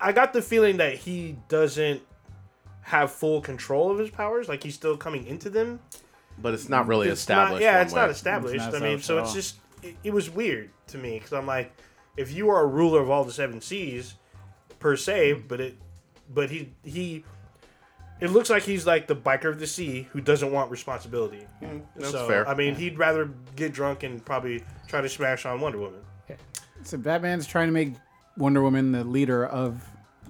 [0.00, 2.02] I got the feeling that he doesn't
[2.82, 4.48] have full control of his powers.
[4.48, 5.80] Like he's still coming into them.
[6.38, 7.54] but it's not really It's established.
[7.54, 8.54] Not, yeah, it's not established.
[8.54, 11.46] It's not I mean, so it's just it, it was weird to me because I'm
[11.46, 11.72] like,
[12.16, 14.14] if you are a ruler of all the seven seas,
[14.78, 15.76] per se, but it,
[16.32, 17.24] but he he.
[18.20, 21.46] It looks like he's like the biker of the sea who doesn't want responsibility.
[21.60, 22.46] Hmm, that's so, fair.
[22.46, 26.00] I mean, he'd rather get drunk and probably try to smash on Wonder Woman.
[26.82, 27.94] So Batman's trying to make
[28.36, 29.82] Wonder Woman the leader of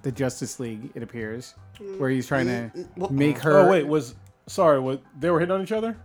[0.03, 0.91] the Justice League.
[0.95, 3.59] It appears, mm, where he's trying to mm, mm, make uh, her.
[3.61, 4.15] Oh wait, was
[4.47, 5.97] sorry, what they were hitting on each other?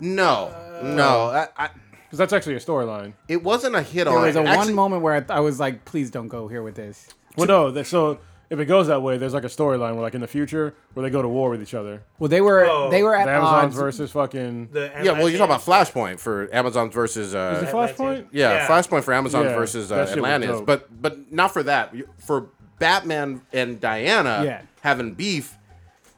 [0.00, 1.68] No, uh, no, I, I,
[2.04, 3.14] Because that's actually a storyline.
[3.28, 4.22] it wasn't a hit There on.
[4.24, 6.74] was a Actually, one moment where I, I was like, "Please don't go here with
[6.74, 10.02] this." Well, no, that, so if it goes that way, there's like a storyline where,
[10.02, 12.02] like in the future, where they go to war with each other.
[12.18, 13.76] Well, they were Oh, they were at The Amazons odds.
[13.76, 14.68] versus fucking.
[14.72, 17.34] The Yeah, well, you're talking about Flashpoint for Amazon's versus.
[17.34, 18.28] Uh, Is it Flashpoint?
[18.32, 18.66] Yeah, Yeah.
[18.68, 20.66] Flashpoint for Amazon Yeah, versus uh, that uh, shit was Atlantis, dope.
[20.66, 21.94] but but not for that.
[22.18, 22.48] For
[22.78, 24.62] Batman and Diana Yeah.
[24.82, 25.54] having beef,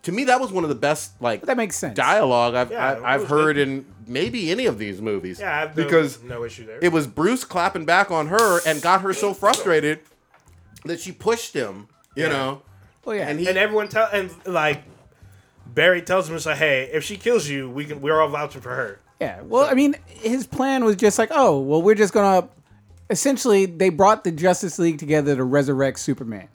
[0.02, 1.94] to me that was one of the best like That makes sense.
[1.96, 3.68] dialogue I've Yeah, I, I've heard good.
[3.68, 5.38] in maybe any of these movies.
[5.40, 6.78] Yeah, I have no, because no issue there.
[6.82, 10.00] it was Bruce clapping back on her and got her so frustrated
[10.84, 11.88] that she pushed him.
[12.14, 12.28] You Yeah.
[12.30, 12.62] know,
[13.04, 13.28] Well, yeah.
[13.28, 14.82] and he and everyone tell and like
[15.66, 18.00] Barry tells him, "It's like, hey, if she kills you, we can.
[18.00, 19.42] We're all vouching for her." Yeah.
[19.42, 22.48] Well, I mean, his plan was just like, oh, well, we're just gonna.
[23.10, 26.48] Essentially, they brought the Justice League together to resurrect Superman.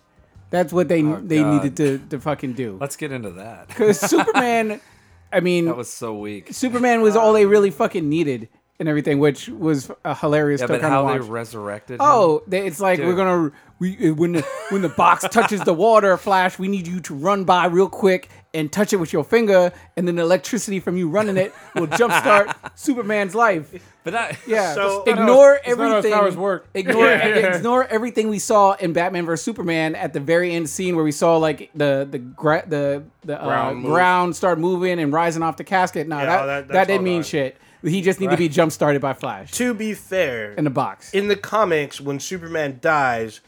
[0.50, 1.54] That's what they they God.
[1.63, 2.78] needed to, to fucking do.
[2.80, 3.70] Let's get into that.
[3.70, 4.80] Because Superman,
[5.32, 6.50] I mean, That was so weak.
[6.54, 10.74] Superman was all they really fucking needed and everything, which was a hilarious Yeah, to
[10.74, 11.30] but how of they watch.
[11.30, 11.96] resurrected.
[11.96, 12.02] him?
[12.02, 15.74] Oh, they, it's like we're gonna we uh, when the when the box touches the
[15.74, 19.24] water, Flash, we need you to run by real quick and touch it with your
[19.24, 23.74] finger, and then the electricity from you running it will jumpstart Superman's life.
[24.04, 26.12] But that Yeah, So- ignore It's not how everything.
[26.13, 26.68] powers work.
[26.74, 27.56] Ignore Yeah.
[27.58, 31.12] ignore everything we saw in Batman vs Superman at the very end scene where we
[31.12, 35.58] saw like the the gra- the the uh, Ground ground, start moving and rising off
[35.58, 36.08] the casket.
[36.08, 37.24] No, Yeah, that, that, that- didn't mean gone.
[37.24, 37.58] shit.
[37.84, 41.13] He just needed to be jump started by Flash To be fair, in the box.
[41.13, 43.42] in the comics, when Superman dies,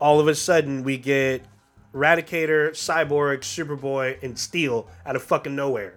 [0.00, 1.42] all of a sudden we get
[1.92, 5.94] Radicator, Cyborg, Superboy, and Steel out of fucking nowhere.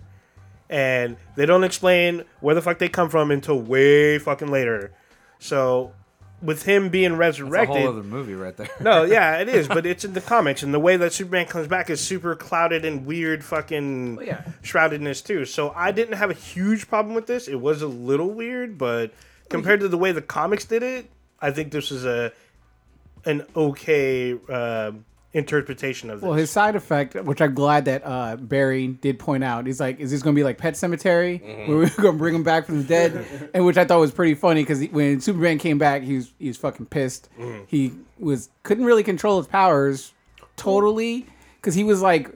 [0.71, 4.93] And they don't explain where the fuck they come from until way fucking later.
[5.37, 5.91] So,
[6.41, 8.69] with him being resurrected, that's a whole other movie right there.
[8.79, 11.67] no, yeah, it is, but it's in the comics, and the way that Superman comes
[11.67, 14.43] back is super clouded and weird, fucking Well, yeah.
[14.63, 15.43] shroudedness too.
[15.45, 17.47] So I didn't have a huge problem with this.
[17.47, 19.13] It was a little weird, but
[19.49, 22.31] compared to the way the comics did it, I think this is a
[23.25, 24.93] an okay uh,
[25.33, 26.27] interpretation of this.
[26.27, 29.99] Well, his side effect, which I'm glad that uh, Barry did point out, he's like,
[29.99, 32.65] "Is this going to be like Pet Sematary, where we're going to bring him back
[32.65, 36.03] from the dead?" and which I thought was pretty funny because when Superman came back,
[36.03, 37.29] he was he was fucking pissed.
[37.67, 40.13] He was couldn't really control his powers
[40.57, 42.29] totally because he was like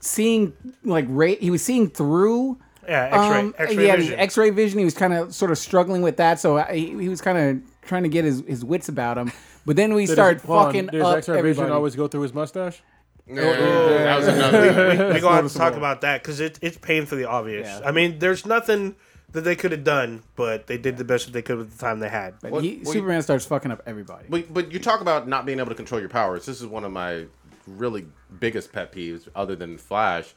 [0.00, 0.52] seeing
[0.84, 2.58] like ra- he was seeing through.
[2.88, 4.18] yeah, X-ray, Um, X-ray he had vision.
[4.18, 4.78] X-ray vision.
[4.78, 7.38] He was kind of sort of struggling with that, so I, he, he was kind
[7.38, 9.32] of trying to get his, his wits about him.
[9.66, 11.72] But then we Did started his- hold on, fucking Did up X-ray vision everybody.
[11.72, 12.80] always go through his mustache?
[13.26, 14.72] Yeah, that was another.
[15.12, 17.66] We're gonna have to talk about that because it, it's painfully obvious.
[17.68, 17.86] Yeah.
[17.86, 18.96] I mean, there's nothing
[19.32, 21.78] that they could have done, but they did the best that they could with the
[21.78, 22.34] time they had.
[22.40, 24.24] But What- he, what- Superman starts fucking up everybody.
[24.30, 26.46] But, but you talk about not being able to control your powers.
[26.46, 27.26] This is one of my
[27.66, 28.06] really
[28.40, 30.32] biggest pet peeves, other than Flash,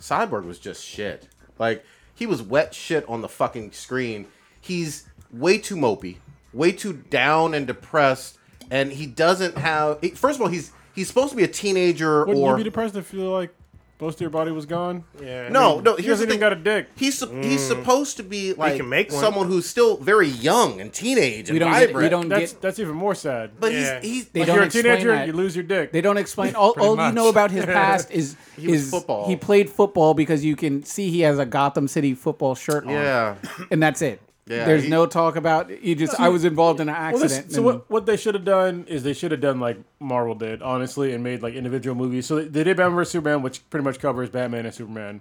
[0.00, 1.28] Cyborg was just shit.
[1.58, 4.26] Like he was wet shit on the fucking screen.
[4.58, 6.16] He's way too mopey,
[6.54, 8.38] way too down and depressed,
[8.70, 9.98] and he doesn't have.
[10.00, 12.62] he- First of all, he's he's supposed to be a teenager Wouldn't or you be
[12.64, 13.54] depressed if you like
[14.00, 15.04] most of your body was gone?
[15.22, 15.50] Yeah.
[15.50, 15.94] no, no.
[15.96, 16.38] He Here's the hasn't thing.
[16.38, 16.88] even got a dick.
[16.96, 17.68] He's sup- he's mm.
[17.68, 21.70] supposed to be like make someone who's still very young and teenage and We don't
[21.72, 23.50] get, we don't That's get that's even more sad.
[23.60, 24.00] but Yeah.
[24.00, 25.26] he's he's They Like don't you're a teenager, that.
[25.26, 25.92] you lose your dick.
[25.92, 26.70] They don't explain all.
[26.80, 29.28] all you know about his past is He was is football.
[29.28, 32.92] he played football because you can see he has a Gotham City football shirt on.
[32.92, 33.34] yeah.
[33.70, 34.22] and that's it.
[34.50, 35.94] Yeah, There's he- no talk about you.
[35.94, 37.52] Just I was involved in an Well, this- accident.
[37.52, 40.34] so and- what, what they should have done is they should have done like Marvel
[40.34, 42.26] did, honestly, and made like individual movies.
[42.26, 45.20] So they, they did Batman vs Superman, which pretty much covers Batman and Superman.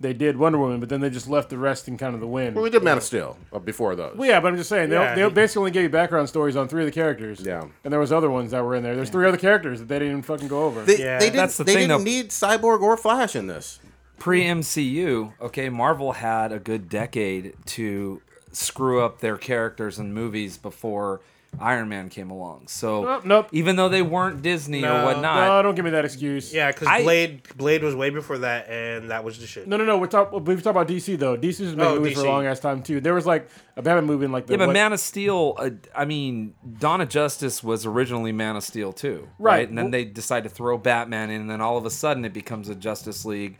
[0.00, 2.26] They did Wonder Woman, but then they just left the rest in kind of the
[2.26, 2.56] wind.
[2.56, 4.16] Well, we did Man of Steel uh, before those.
[4.16, 6.28] Well, yeah, but I'm just saying they, Yeah, they he- basically only gave you background
[6.28, 7.40] stories on three of the characters.
[7.44, 7.62] Yeah.
[7.84, 8.96] and there was other ones that were in there.
[8.96, 10.82] There's three other characters that they didn't even fucking go over.
[10.82, 12.04] They, Yeah, they didn't, that's the they thing, didn't though.
[12.04, 13.78] need Cyborg or Flash in this.
[14.18, 18.22] pre MCU, okay, Marvel had a good decade to
[18.52, 21.20] screw up their characters and movies before
[21.60, 22.66] Iron Man came along.
[22.68, 23.48] So Nope, nope.
[23.52, 26.50] even though they weren't Disney No, or whatnot, no, don't give me that excuse.
[26.52, 29.68] Yeah, because Blade Blade was way before that, and that was the shit.
[29.68, 29.98] No, no, no.
[29.98, 30.42] We're talking.
[30.46, 31.36] We've talked about DC though.
[31.36, 33.02] DC was making Oh, movies for a long ass time too.
[33.02, 35.54] There was like a Batman movie in like the yeah, but what- Man of Steel,
[35.58, 39.68] uh, I mean, Dawn of Justice was originally Man of Steel too, Right.
[39.68, 42.24] And then Well- they decide to throw Batman in, and then all of a sudden
[42.24, 43.58] it becomes a Justice League,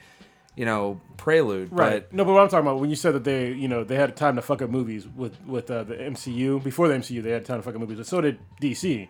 [0.56, 1.72] you know, prelude.
[1.72, 2.08] Right.
[2.08, 3.96] But no, but what I'm talking about when you said that they, you know, they
[3.96, 7.30] had time to fuck up movies with with uh, the MCU before the MCU, they
[7.30, 9.08] had a time to fuck up movies, but so did DC.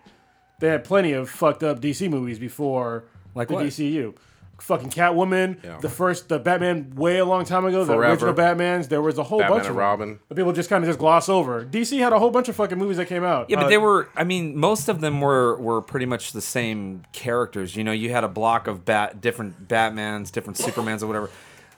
[0.60, 3.66] They had plenty of fucked up DC movies before Like the what?
[3.66, 4.14] DCU.
[4.62, 5.78] Fucking Catwoman, Yeah.
[5.80, 8.88] the first, the Batman way a long time ago, the original Batmans.
[8.88, 9.84] There was a whole Batman bunch and of them.
[9.84, 10.18] Robin.
[10.28, 11.64] That people just kind of just gloss over.
[11.64, 13.50] DC had a whole bunch of fucking movies that came out.
[13.50, 14.08] Yeah, but Uh, they were.
[14.16, 17.74] I mean, most of them were were pretty much the same characters.
[17.76, 21.28] You know, you had a block of bat different Batmans, different Supermans, or whatever.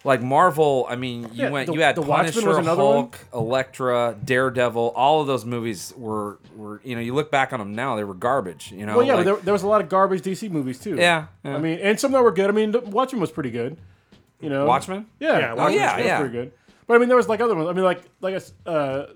[0.07, 1.67] Like Marvel, I mean, you Yeah, went.
[1.67, 2.93] the- you had the Watchmen Punisher, was another one.
[2.95, 4.93] Hulk, Elektra, Daredevil.
[4.95, 6.81] All of those movies were were.
[6.85, 8.71] You know, you look back on them now, they were garbage.
[8.71, 10.79] You know, Well, yeah, like- but there, there was a lot of garbage DC movies
[10.79, 10.97] too.
[10.97, 11.57] Yeah, yeah.
[11.57, 12.51] I mean, and some that were good.
[12.51, 13.79] I mean, Watchmen was pretty good.
[14.41, 15.07] You know, Watchmen?
[15.21, 16.19] Yeah, Yeah, Watchmen Oh, yeah, was yeah.
[16.21, 16.53] pretty good.
[16.87, 17.69] But I mean, there was like other ones.
[17.69, 19.07] I mean, like like a, uh,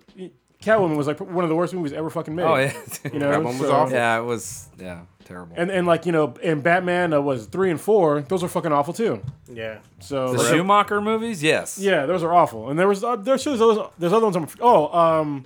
[0.62, 2.44] Catwoman was like one of the worst movies ever fucking made.
[2.44, 2.72] Oh yeah,
[3.12, 3.94] you know, That one was awful.
[3.94, 5.54] yeah, it was yeah terrible.
[5.56, 8.22] And and like you know, in Batman uh, was three and four.
[8.22, 9.22] Those are fucking awful too.
[9.52, 9.78] Yeah.
[10.00, 11.78] So the like, Schumacher movies, yes.
[11.78, 12.70] yeah, those are awful.
[12.70, 14.36] And there was uh, there's shows those there's other ones.
[14.36, 15.44] I'm, oh, um,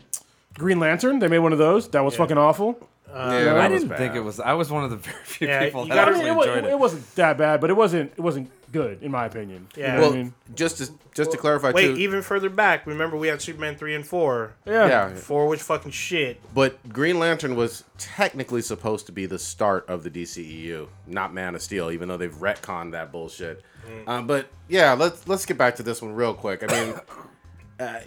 [0.58, 1.18] Green Lantern.
[1.18, 1.88] They made one of those.
[1.88, 2.78] That was fucking awful.
[3.08, 4.40] yeah, I that I was didn't think it was.
[4.40, 6.64] I was one of the very few Yeah, people you that gotta- actually it, enjoyed
[6.64, 6.78] it, it.
[6.78, 9.68] wasn't that bad, but it wasn't it wasn't good in my opinion.
[9.76, 9.94] You Yeah.
[9.96, 11.96] know Well, I mean, just to just to clarify Wait, too.
[11.98, 14.54] even further back, remember we had Superman three and four.
[14.66, 14.86] yeah.
[14.88, 16.40] yeah, Four was fucking shit.
[16.54, 21.54] but Green Lantern was technically supposed to be the start of the DCEU, not Man
[21.54, 23.62] of Steel, even though they've retconned that bullshit.
[24.06, 26.62] Uh, but yeah, let's let's get back to this one real quick.
[26.66, 26.94] I mean,
[27.80, 28.00] uh,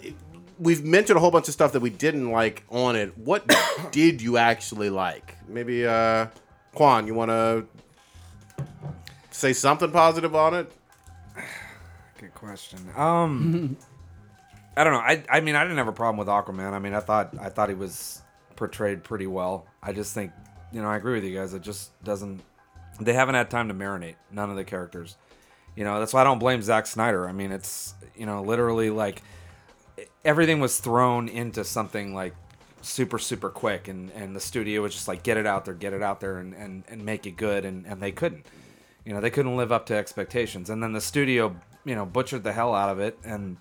[0.58, 3.16] we've mentioned a whole bunch of stuff that we didn't like on it.
[3.18, 3.44] What
[3.92, 5.34] did you actually like?
[5.48, 6.26] Maybe uh,
[6.74, 7.66] Quan, you want to
[9.36, 10.72] say something positive on it?
[12.18, 12.78] Good question.
[12.96, 13.76] Um,
[14.76, 15.00] I don't know.
[15.00, 16.72] I I mean, I didn't have a problem with Aquaman.
[16.72, 18.22] I mean, I thought I thought he was
[18.56, 19.66] portrayed pretty well.
[19.82, 20.32] I just think,
[20.72, 21.54] you know, I agree with you guys.
[21.54, 22.40] It just doesn't.
[23.00, 24.16] They haven't had time to marinate.
[24.30, 25.16] None of the characters.
[25.76, 27.28] You know, that's why I don't blame Zack Snyder.
[27.28, 29.22] I mean, it's you know, literally like
[30.24, 32.34] everything was thrown into something like
[32.82, 35.92] super super quick and and the studio was just like get it out there get
[35.92, 38.46] it out there and and, and make it good and and they couldn't
[39.06, 42.42] you know they couldn't live up to expectations and then the studio you know butchered
[42.44, 43.56] the hell out of it and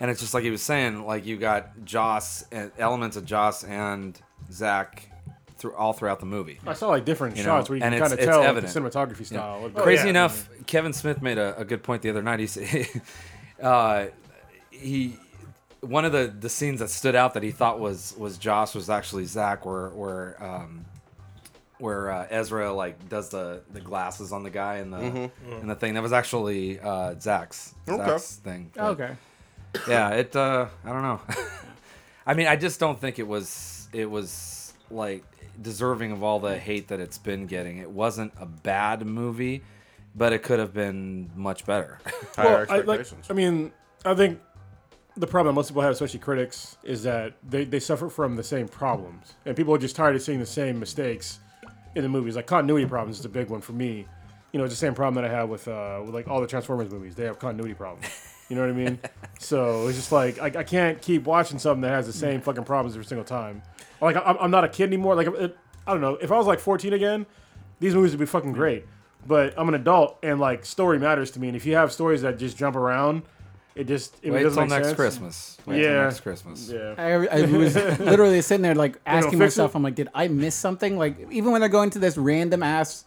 [0.00, 3.62] and it's just like he was saying like you got joss uh, elements of joss
[3.62, 5.06] and zach
[5.58, 7.92] through all throughout the movie I saw like different You know, shots where you and
[7.92, 9.66] can kind of tell like, the cinematography style.
[9.66, 10.10] of- Crazy yeah.
[10.10, 12.40] enough, Kevin Smith made a, a good point the other night.
[12.40, 12.88] He said,
[13.62, 14.06] uh,
[14.70, 15.16] he
[15.82, 18.88] one of the, the scenes that stood out that he thought was was Josh was
[18.88, 20.86] actually Zach, where where um,
[21.80, 25.74] where uh, Ezra like does the, the glasses on the guy and the and the
[25.74, 28.06] thing that was actually uh, Zach's Okay.
[28.06, 28.70] Zach's thing.
[28.74, 29.16] But, okay.
[29.88, 30.34] yeah, it.
[30.34, 31.20] Uh, I don't know.
[32.26, 33.88] I mean, I just don't think it was.
[33.92, 35.24] It was like
[35.60, 37.78] deserving of all the hate that it's been getting.
[37.78, 39.62] It wasn't a bad movie,
[40.14, 41.98] but it could have been much better.
[42.36, 43.06] Higher Well, I, like.
[43.28, 43.72] I mean,
[44.04, 44.40] I think
[45.16, 48.68] the problem most people have, especially critics, is that they, they suffer from the same
[48.68, 51.40] problems, and people are just tired of seeing the same mistakes
[51.94, 52.36] in the movies.
[52.36, 54.06] Like continuity problems is a big one for me.
[54.52, 56.46] You know, it's the same problem that I have with uh, with like all the
[56.46, 57.14] Transformers movies.
[57.14, 58.06] They have continuity problems.
[58.48, 58.98] You know what I mean?
[59.38, 62.64] so it's just like I, I can't keep watching something that has the same fucking
[62.64, 63.62] problems every single time.
[64.00, 65.14] Like I'm, I'm not a kid anymore.
[65.14, 66.16] Like it, I don't know.
[66.16, 67.26] If I was like 14 again,
[67.78, 68.86] these movies would be fucking great.
[69.26, 71.48] but I'm an adult and like story matters to me.
[71.48, 73.22] And if you have stories that just jump around,
[73.74, 75.58] it just it Wait doesn't till next sense, Christmas.
[75.66, 76.04] Wait till Yeah.
[76.04, 76.68] next Christmas.
[76.68, 76.94] Yeah.
[76.98, 79.76] I, I was literally sitting there like asking myself, it?
[79.76, 80.98] I'm like, did I miss something?
[80.98, 83.04] Like even when they're going to this random ass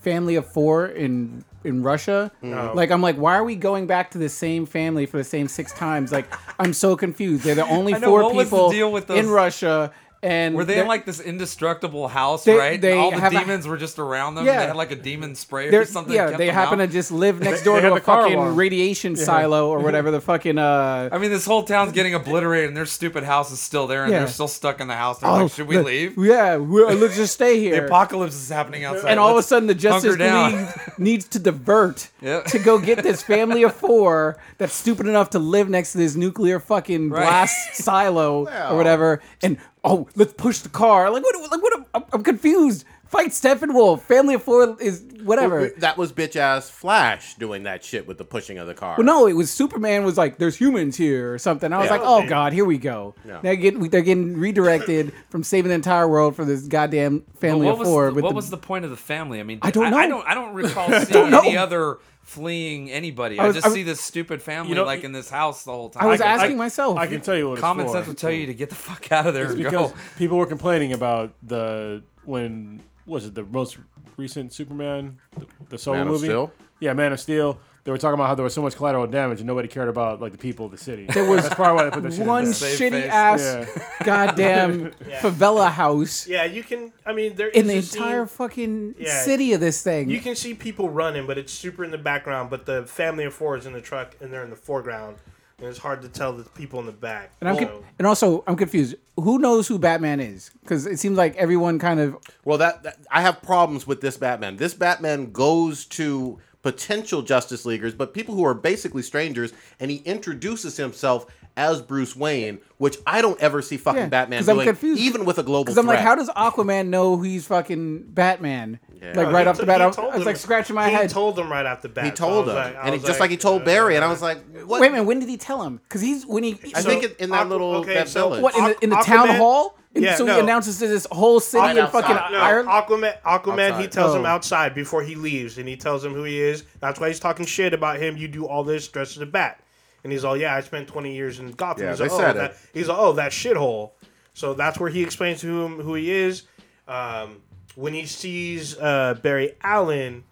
[0.00, 2.74] family of four in in Russia, mm.
[2.74, 5.48] like I'm like, why are we going back to the same family for the same
[5.48, 6.12] six times?
[6.12, 7.42] Like I'm so confused.
[7.42, 9.92] They're the only know, four what the people deal with in Russia,
[10.24, 12.80] and Were they in like this indestructible house, They- right?
[12.80, 14.46] they All the have a- demons were just around them.
[14.46, 14.52] Yeah.
[14.52, 16.14] and They had like a demon spray they're- or something.
[16.14, 16.86] yeah, they happen out.
[16.86, 18.56] to just live next door they to a the fucking alarm.
[18.56, 21.10] radiation silo or whatever the fucking uh.
[21.12, 24.12] I mean, this whole town's getting obliterated, and their stupid house is still there, and
[24.12, 24.20] Yeah.
[24.20, 25.18] they're still stuck in the house.
[25.18, 27.80] They're like, "Should we the- leave?" Yeah, we're, let's just stay here.
[27.80, 29.10] The apocalypse is happening outside.
[29.10, 30.16] and all of a sudden the Justice.
[30.16, 30.66] League
[30.98, 32.44] needs to divert Yep.
[32.46, 36.14] to go get this family of four that's stupid enough to live next to this
[36.14, 37.22] nuclear fucking Right.
[37.22, 38.72] blast silo Well.
[38.72, 39.20] or whatever.
[39.42, 41.10] And oh, let's push the car.
[41.10, 41.50] Like what?
[41.50, 41.86] Like what?
[41.94, 42.84] I'm, I'm confused.
[43.06, 44.00] Fight Steppenwolf.
[44.00, 45.68] Family of four is whatever.
[45.78, 48.96] That was bitch ass Flash doing that shit with the pushing of the car.
[48.98, 51.72] Well, no, it was Superman was like, "There's humans here" or something.
[51.72, 51.92] I was Yeah.
[51.92, 53.38] like, "Oh God, here we go." Yeah.
[53.42, 57.66] They're getting they're getting redirected from saving the entire world for this goddamn But family
[57.66, 58.06] what of was four.
[58.08, 59.38] the, with what the- was the point of the family?
[59.38, 60.16] I mean, I don't I, know.
[60.16, 60.26] don't.
[60.28, 61.40] I don't recall seeing know.
[61.40, 63.38] any other fleeing anybody.
[63.38, 65.64] I, was- just I was- see this stupid family You know, like in this house
[65.64, 66.04] the whole time.
[66.04, 66.98] I was I- asking myself.
[66.98, 68.10] I can tell you what Common it's sense for.
[68.10, 69.96] will tell you to get the fuck out of there and because go.
[70.18, 73.76] people were complaining about the when was it the most
[74.16, 76.26] recent Superman, the, the solo Man of movie?
[76.26, 76.52] Steel?
[76.80, 77.58] Yeah, Man of Steel.
[77.84, 80.18] They were talking about how there was so much collateral damage and nobody cared about
[80.18, 81.04] like the people of the city.
[81.04, 82.52] There was That's probably why they put that shit in one there.
[82.54, 83.10] Shitty face.
[83.12, 83.40] ass
[83.76, 84.04] Yeah.
[84.04, 86.92] goddamn favela house Yeah, you can.
[87.04, 89.22] I mean, there in the a scene- entire fucking Yeah.
[89.22, 90.08] city of this thing.
[90.08, 92.48] You can see people running, but it's super in the background.
[92.48, 95.18] But the family of four is in the truck, and they're in the foreground,
[95.58, 97.32] and it's hard to tell the people in the back.
[97.42, 98.94] and I'm con- and also I'm confused.
[99.16, 100.50] Who knows who Batman is?
[100.62, 102.16] Because it seems like everyone kind of
[102.46, 104.56] Well, that, that I have problems with this Batman.
[104.56, 109.98] This Batman goes to potential Justice Leaguers, but people who are basically strangers, and he
[109.98, 114.56] introduces himself as Bruce Wayne, which I don't ever see fucking Yeah, Batman 'cause I'm
[114.56, 115.00] doing, confused.
[115.00, 115.78] even with a global because.
[115.78, 118.80] I'm like, how does Aquaman know he's fucking Batman?
[119.14, 120.94] Like right he off the t- bat, I was, I was like scratching my he
[120.94, 121.02] head.
[121.08, 122.06] He told him right off the bat.
[122.06, 124.08] he told was him, like- and he, just like he uh, told Barry, and I
[124.08, 124.80] was like, what?
[124.80, 125.78] Wait a minute, when did he tell him?
[125.86, 128.42] Because he's when he I So, think in that Aqu- little okay, that so village.
[128.42, 129.78] what in the, in the Aquaman- town hall.
[129.94, 130.40] And Yeah, so he no.
[130.40, 132.32] announces to this whole city Right in fucking outside.
[132.32, 132.68] No, Ireland.
[132.68, 133.92] Aquaman, Aquaman, he Outside.
[133.92, 134.28] tells him Oh.
[134.28, 136.64] outside before he leaves, and he tells him who he is.
[136.80, 138.16] That's why he's talking shit about him.
[138.16, 139.60] You do all this dressed as a bat,
[140.02, 142.30] and he's all, "Yeah, I spent 20 years in Gotham." Yeah, he's they like, oh,
[142.30, 142.34] it.
[142.34, 143.92] that, He's like, "Oh, that shithole."
[144.32, 146.42] So that's where he explains to him who he is.
[146.88, 147.42] Um,
[147.76, 150.24] when he sees uh, Barry Allen,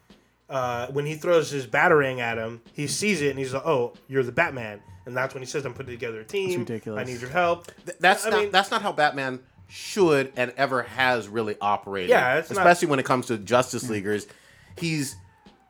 [0.51, 3.93] uh, when he throws his batarang at him, he sees it and he's like, "Oh,
[4.09, 6.61] you're the Batman." And that's when he says, "I'm putting together a team.
[6.61, 7.01] ridiculous.
[7.01, 9.41] I need your help." Th- that's I not mean- that's not how Batman
[9.73, 12.11] should and ever has really operated.
[12.11, 13.93] Yeah, it's not- especially when it comes to Justice hmm.
[13.93, 14.27] Leaguers.
[14.77, 15.17] He's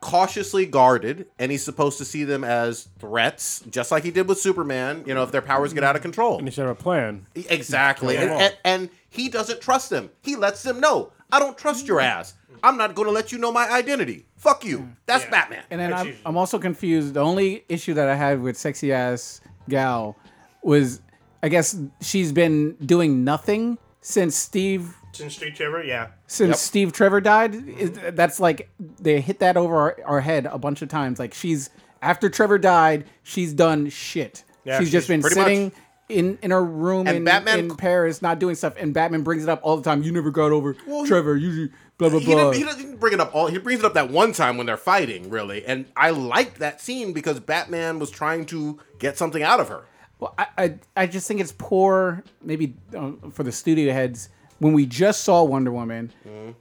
[0.01, 4.39] cautiously guarded, and he's supposed to see them as threats, just like he did with
[4.39, 5.05] Superman.
[5.07, 6.07] You know, if their powers get out of hmm.
[6.07, 6.37] control.
[6.37, 7.27] And he should have a plan.
[7.35, 10.09] Exactly, and, and, and he doesn't trust them.
[10.21, 12.33] He lets them know, "I don't trust your ass.
[12.61, 14.25] I'm not going to let you know my identity.
[14.35, 14.79] Fuck you.
[14.79, 14.91] Hmm.
[15.05, 15.31] That's Yeah.
[15.31, 17.13] Batman." And then I'm, I'm also confused.
[17.13, 19.39] The only issue that I had with sexy ass
[19.69, 20.17] gal
[20.61, 20.99] was,
[21.41, 26.09] I guess she's been doing nothing since Steve Since Steve Trevor, yeah.
[26.27, 26.57] since Yep.
[26.57, 27.55] Steve Trevor died.
[27.55, 31.17] Is- That's like they hit that over our, our head a bunch of times.
[31.19, 31.69] Like she's
[32.01, 34.43] after Trevor died, she's done shit.
[34.65, 35.65] Yeah, she's just been sitting.
[35.65, 35.73] much-
[36.09, 39.43] In, in her room And in, Batman- in Paris, not doing stuff, and Batman brings
[39.43, 40.03] it up all the time.
[40.03, 41.37] You never got over Trevor.
[41.37, 42.51] You blah blah he blah.
[42.51, 43.47] didn't, he doesn't bring it up all.
[43.47, 45.65] He brings it up that one time when they're fighting, really.
[45.65, 49.85] And I liked that scene because Batman was trying to get something out of her.
[50.23, 54.71] Well, I, I, I just think it's poor, maybe uh, for the studio heads, when
[54.71, 56.13] we just saw Wonder Woman,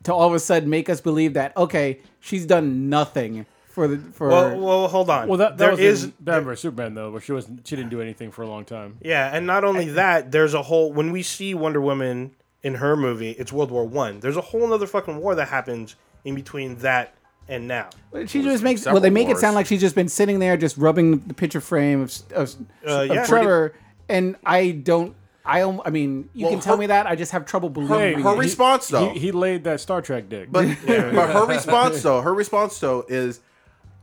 [0.03, 3.99] to all of a sudden make us believe that okay, she's done nothing for the
[3.99, 4.27] for.
[4.29, 5.29] Well, well, hold on.
[5.29, 7.77] Well, that, that there was is in Batman vs Superman though, where she was she
[7.77, 8.99] didn't do anything for a long time.
[9.01, 12.35] yeah, and not only that, there's a whole when we see Wonder Woman
[12.65, 14.19] in her movie, it's World War One.
[14.19, 15.95] There's a whole other fucking war that happens
[16.25, 17.15] in between that
[17.49, 17.89] and now.
[18.27, 20.77] she just makes well, they make it sound like she's just been sitting there, just
[20.77, 22.55] rubbing the picture frame of, of,
[22.87, 23.27] Uh, of yeah.
[23.27, 23.75] Trevor,
[24.09, 25.15] and I don't.
[25.45, 25.63] I.
[25.63, 27.07] I mean, you Well, can tell her- me that.
[27.07, 28.23] I just have trouble believing.
[28.23, 28.39] her it.
[28.39, 29.11] response, though.
[29.11, 30.53] He, he laid that Star Trek dick.
[30.53, 33.41] But but her response though, her response though is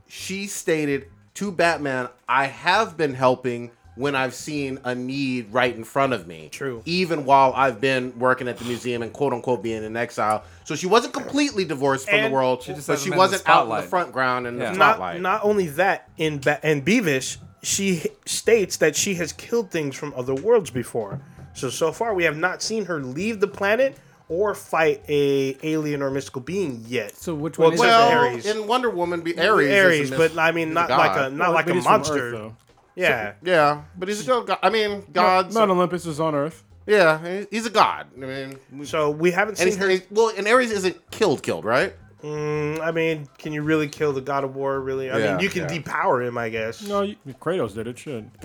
[0.06, 5.84] she stated to Batman, "I have been helping when I've seen a need right in
[5.84, 6.48] front of me.
[6.52, 6.82] True.
[6.84, 10.44] Even while I've been working at the museum and quote unquote being in exile.
[10.64, 13.16] So she wasn't completely divorced from And- the world, She just but she been in
[13.16, 14.72] the wasn't out in the front ground and Yeah.
[14.72, 15.20] the Not spotlight.
[15.20, 20.14] not only that, in ba- in BvS, she states that she has killed things from
[20.16, 21.20] other worlds before.
[21.52, 23.96] So so far, we have not seen her leave the planet
[24.28, 27.16] or fight a alien or mystical being yet.
[27.16, 28.04] So which Well, one is except it?
[28.14, 28.46] for Well, Ares.
[28.46, 30.00] in Wonder Woman, be Ares.
[30.00, 30.98] is a myth- but I mean, not god.
[30.98, 32.30] like a not Well, like a he's from Earth, monster.
[32.30, 32.56] though.
[32.96, 34.42] Yeah, Yeah, but he's still.
[34.44, 34.58] God.
[34.62, 35.54] I mean, gods.
[35.54, 36.64] Mount Olympus is on Earth.
[36.86, 38.08] Yeah, he's a god.
[38.16, 39.96] I mean, we- so we haven't seen her.
[40.10, 41.94] well, and Ares isn't killed, killed, right?
[42.24, 44.80] Mm, I mean, can you really kill the God of War?
[44.80, 45.10] Really?
[45.10, 45.78] I Yeah, mean, you can yeah.
[45.80, 46.82] depower him, I guess.
[46.86, 47.98] No, you, Kratos did it.
[47.98, 48.30] Should.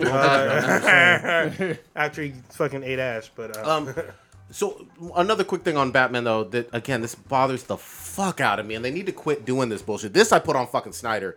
[1.96, 3.94] After he fucking ate ass, but uh, Um,
[4.50, 4.86] so
[5.16, 8.74] another quick thing on Batman though that again this bothers the fuck out of me,
[8.76, 10.12] and they need to quit doing this bullshit.
[10.14, 11.36] This I put on fucking Snyder.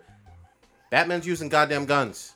[0.91, 2.33] Batman's using goddamn guns,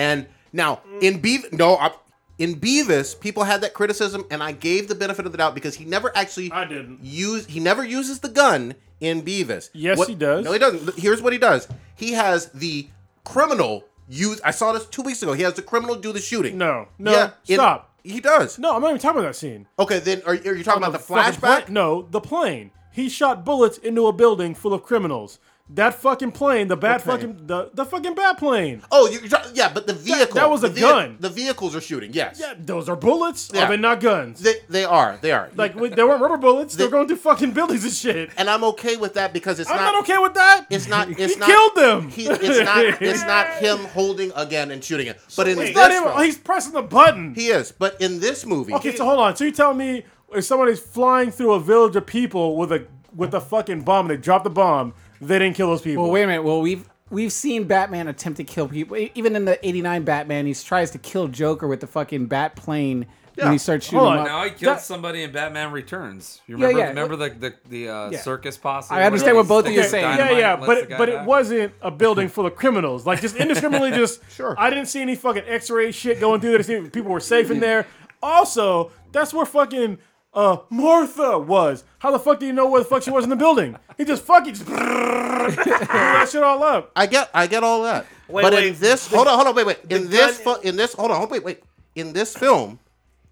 [0.00, 1.90] and now in Beav no I,
[2.38, 5.74] in BvS people had that criticism, and I gave the benefit of the doubt because
[5.76, 7.00] he never actually I didn't.
[7.04, 9.70] use he never uses the gun in BvS.
[9.74, 10.44] Yes, what, he does.
[10.44, 10.98] No, he doesn't.
[10.98, 11.68] Here's what he does.
[11.96, 12.88] He has the
[13.24, 14.40] criminal use.
[14.42, 15.32] I saw this two weeks ago.
[15.34, 16.56] He has the criminal do the shooting.
[16.58, 17.94] No, no, Yeah, in- stop.
[18.02, 18.58] he does.
[18.58, 19.66] No, I'm not even talking about that scene.
[19.78, 21.68] Okay, then are, are you talking about the fucking flashback?
[21.68, 22.70] no, the plane.
[22.92, 25.38] He shot bullets into a building full of criminals.
[25.74, 27.16] That fucking plane, the bat plane?
[27.18, 28.82] fucking the, the fucking bat plane.
[28.90, 29.22] Oh, you're
[29.54, 30.34] yeah, but the vehicle.
[30.34, 31.16] that was a vehi- gun.
[31.20, 32.12] The vehicles are shooting.
[32.12, 32.38] Yes.
[32.40, 33.50] Yeah, those are bullets.
[33.54, 33.64] Yeah.
[33.64, 34.40] Are they not guns?
[34.40, 35.18] They, they are.
[35.20, 35.48] They are.
[35.54, 36.74] like they weren't rubber bullets.
[36.74, 38.30] They're going through fucking buildings and shit.
[38.36, 39.92] and I'm okay with that because it's I'm not.
[39.92, 40.66] not okay with that.
[40.70, 41.08] It's not.
[41.08, 41.46] It's he not.
[41.48, 42.10] killed them.
[42.10, 43.02] He, it's not.
[43.02, 45.20] It's not him holding a gun and shooting it.
[45.36, 46.22] But in It's this.
[46.24, 47.34] He's pressing the button.
[47.34, 47.70] he is.
[47.70, 49.36] But in this movie, Okay, so hold on.
[49.36, 50.02] So you tell me
[50.34, 54.18] if somebody's flying through a village of people with a with a fucking bomb, and
[54.18, 56.04] they drop the bomb, they didn't kill those people.
[56.04, 56.42] Well, wait a minute.
[56.42, 58.96] Well, we've we've seen Batman attempt to kill people.
[59.14, 63.06] Even in the '89 Batman, he tries to kill Joker with the fucking bat plane
[63.36, 63.44] Yeah.
[63.44, 64.32] when he starts shooting Hold him on, up.
[64.32, 66.40] Now he killed That- somebody in Batman Returns.
[66.46, 66.78] You Yeah, remember?
[66.80, 66.88] yeah.
[66.88, 68.20] Remember the the, the uh, Yeah.
[68.20, 68.94] circus posse?
[68.94, 70.04] I understand what both of you are saying.
[70.18, 71.20] Yeah, yeah, but it, but die.
[71.22, 73.06] it wasn't a building full of criminals.
[73.06, 74.54] Like just indiscriminately, just Sure.
[74.58, 76.58] I didn't see any fucking X-ray shit going through there.
[76.58, 77.86] to see if People were safe in there.
[78.22, 79.98] Also, that's where fucking
[80.32, 81.84] uh Martha was.
[81.98, 83.76] How the fuck do you know where the fuck she was in the building?
[83.98, 86.92] He just fucking just that shit all up.
[86.96, 87.30] I get.
[87.34, 88.06] I get all that.
[88.28, 89.78] Wait, but wait, in this, the- hold on, hold on, wait, wait.
[89.90, 91.62] In the this, gun- fu- in this, hold on, wait, wait.
[91.96, 92.78] In this film,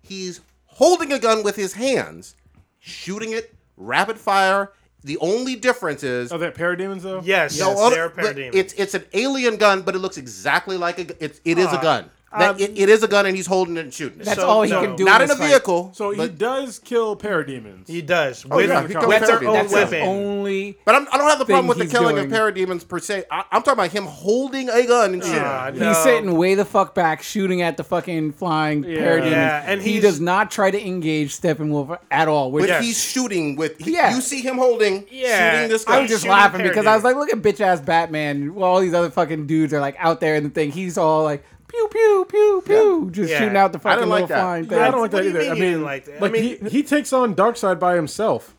[0.03, 2.35] he's holding a gun with his hands,
[2.81, 4.73] shooting it rapid fire.
[5.05, 7.21] The only difference is Are they parademons though?
[7.23, 8.55] yes, No, yes, hold- they're but parademons.
[8.55, 11.05] It's it's an alien gun, but it looks exactly like a.
[11.05, 12.11] gu- It's it is a gun.
[12.31, 14.27] That, um, it, it is a gun, and he's holding it and shooting it.
[14.27, 15.05] That's So- all he so- can do.
[15.05, 15.49] Not in this a fight.
[15.49, 15.93] vehicle.
[15.95, 17.89] So he does kill parademons.
[17.89, 20.03] he does with, Oh, yeah, he with their own That's weapon.
[20.03, 20.79] only.
[20.85, 22.31] but I'm, I don't have the problem with the killing doing.
[22.31, 23.25] of parademons per se.
[23.31, 25.39] I, I'm talking about him holding a gun and shooting.
[25.43, 25.77] Ah, it.
[25.77, 25.89] no.
[25.89, 29.31] He's sitting way the fuck back, shooting at the fucking flying parademons.
[29.31, 32.51] Yeah, and he does not try to engage Steppenwolf at all.
[32.53, 32.85] Which But Yes.
[32.85, 33.79] he's shooting with.
[33.79, 34.15] He, Yeah.
[34.15, 35.53] You see him holding, Yeah.
[35.55, 36.03] shooting this I gun.
[36.03, 38.55] was just laughing because I was like, look at bitch ass Batman.
[38.55, 40.73] While all these other fucking dudes are like out there in the thing.
[40.73, 43.39] He's all like pew pew pew pew, just Yeah.
[43.39, 44.41] shooting out the I fucking didn't little like that.
[44.41, 44.79] flying thing.
[44.79, 45.41] yeah, I don't like What that do you either.
[45.41, 46.17] I mean you mean, didn't like that?
[46.17, 48.55] I like mean- he, he takes on Darkseid by himself.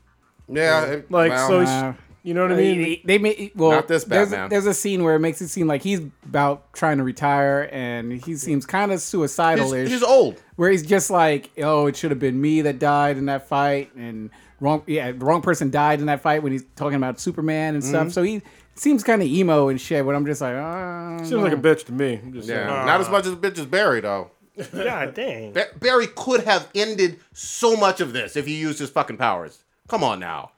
[0.48, 1.96] yeah, it- Like well, so, he's, Wow.
[2.24, 2.82] you know what I mean?
[2.82, 3.72] They, they made well.
[3.72, 4.50] Not this there's, Batman.
[4.50, 8.12] there's a scene where it makes it seem like he's about trying to retire, and
[8.14, 9.90] he seems kind of suicidal-ish.
[9.90, 10.42] he's old.
[10.56, 13.94] where he's just like, oh, it should have been me that died in that fight,
[13.96, 14.30] and
[14.60, 17.84] wrong, yeah, the wrong person died in that fight when he's talking about Superman and
[17.84, 17.90] Mm-hmm.
[17.94, 18.12] stuff.
[18.12, 18.42] So he
[18.80, 20.06] seems kind of emo and shit.
[20.06, 22.20] But I'm just like, ah, Seems like a bitch to me.
[22.24, 22.86] I'm just Yeah, saying.
[22.86, 24.32] not as much as a bitch as Barry though.
[24.74, 25.54] God dang.
[25.54, 29.64] Ba- Barry could have ended so much of this if he used his fucking powers.
[29.88, 30.52] Come on now.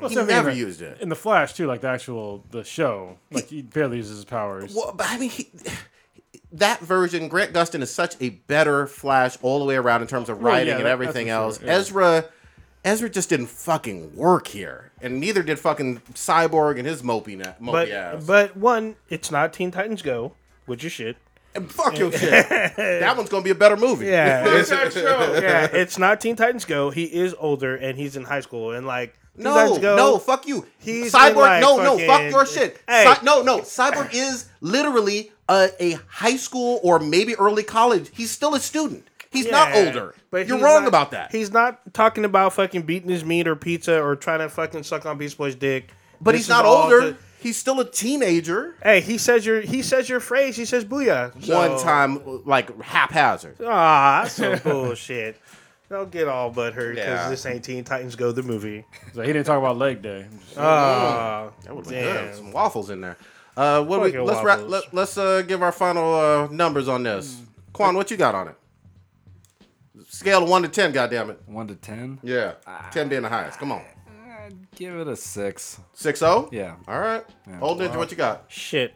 [0.00, 1.00] Plus, He everything never in the- used it.
[1.00, 3.16] in the Flash too, like the actual the show.
[3.32, 4.74] Like he barely uses his powers.
[4.74, 5.48] Well, but I mean, he,
[6.52, 10.28] that version, Grant Gustin is such a better Flash all the way around in terms
[10.28, 11.58] of Well, writing yeah, and that- everything else.
[11.58, 11.74] sure, yeah.
[11.74, 12.24] Ezra,
[12.84, 17.52] Ezra just didn't fucking work here, and neither did fucking Cyborg and his mopey, na-
[17.60, 18.24] mopey But ass.
[18.24, 20.32] but one, it's not Teen Titans Go,
[20.66, 21.16] which is shit.
[21.54, 22.48] And fuck your shit.
[22.48, 24.06] that one's gonna be a better movie.
[24.06, 26.90] Yeah, it's, yeah, it's not Teen Titans Go.
[26.90, 29.96] He is older and he's in high school and like Teen No, Titans Go.
[29.96, 30.66] no, fuck you.
[30.78, 32.80] He's Cyborg, like, no, no, fuck fucking- your shit.
[32.86, 33.04] Hey.
[33.04, 38.10] Cy- no, no, Cyborg is literally a, a high school or maybe early college.
[38.14, 39.07] He's still a student.
[39.30, 40.14] He's not older.
[40.30, 41.32] but You're wrong not- about that.
[41.32, 45.04] He's not talking about fucking beating his meat or pizza or trying to fucking suck
[45.06, 45.90] on Beast Boy's dick.
[46.20, 47.12] But This he's not older.
[47.12, 48.74] to- he's still a teenager.
[48.82, 50.56] hey, he says your he says your phrase.
[50.56, 51.40] He says booyah.
[51.44, 53.56] So- One time, like haphazard.
[53.64, 55.36] Ah, that's some bullshit.
[55.90, 57.28] Don't get all but butthurt because Yeah.
[57.30, 58.84] this ain't Teen Titans Go the movie.
[59.14, 60.26] So he didn't talk about leg day.
[60.30, 62.34] I'm just- Ah, That would damn.
[62.34, 63.16] Some waffles in there.
[63.56, 64.70] Uh, what we, let's wrap, waffles.
[64.70, 67.40] let, let's uh, give our final uh, numbers on this.
[67.72, 68.54] Quan, what you got on it?
[70.08, 70.90] Scale of one to ten.
[70.92, 71.42] Goddamn it.
[71.46, 72.18] One to ten.
[72.22, 72.54] Yeah,
[72.90, 73.58] ten being the highest.
[73.58, 73.82] Come on.
[74.74, 75.78] Give it a six.
[75.92, 76.48] Six zero.
[76.50, 76.76] Yeah.
[76.88, 77.24] All right.
[77.60, 78.44] Old Ninja, what you got?
[78.48, 78.94] Shit.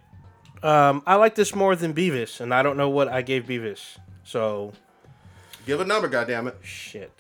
[0.63, 3.99] Um, I like this more than BvS, and I don't know what I gave BvS.
[4.25, 4.73] So
[5.67, 6.09] Give a number.
[6.09, 6.57] Goddamn it.
[6.63, 7.13] shit.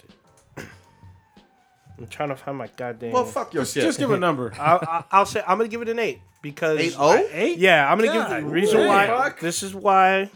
[1.98, 3.12] I'm trying to find my goddamn.
[3.12, 3.82] Well, fuck your shit.
[3.84, 4.52] Just give a number.
[4.58, 7.28] I'll, I'll- I'll say I'm gonna give it an eight because Eight oh?
[7.32, 7.58] Eight?
[7.58, 9.06] Yeah, I'm gonna give God the reason why.
[9.06, 9.40] Fuck.
[9.40, 10.30] This is why,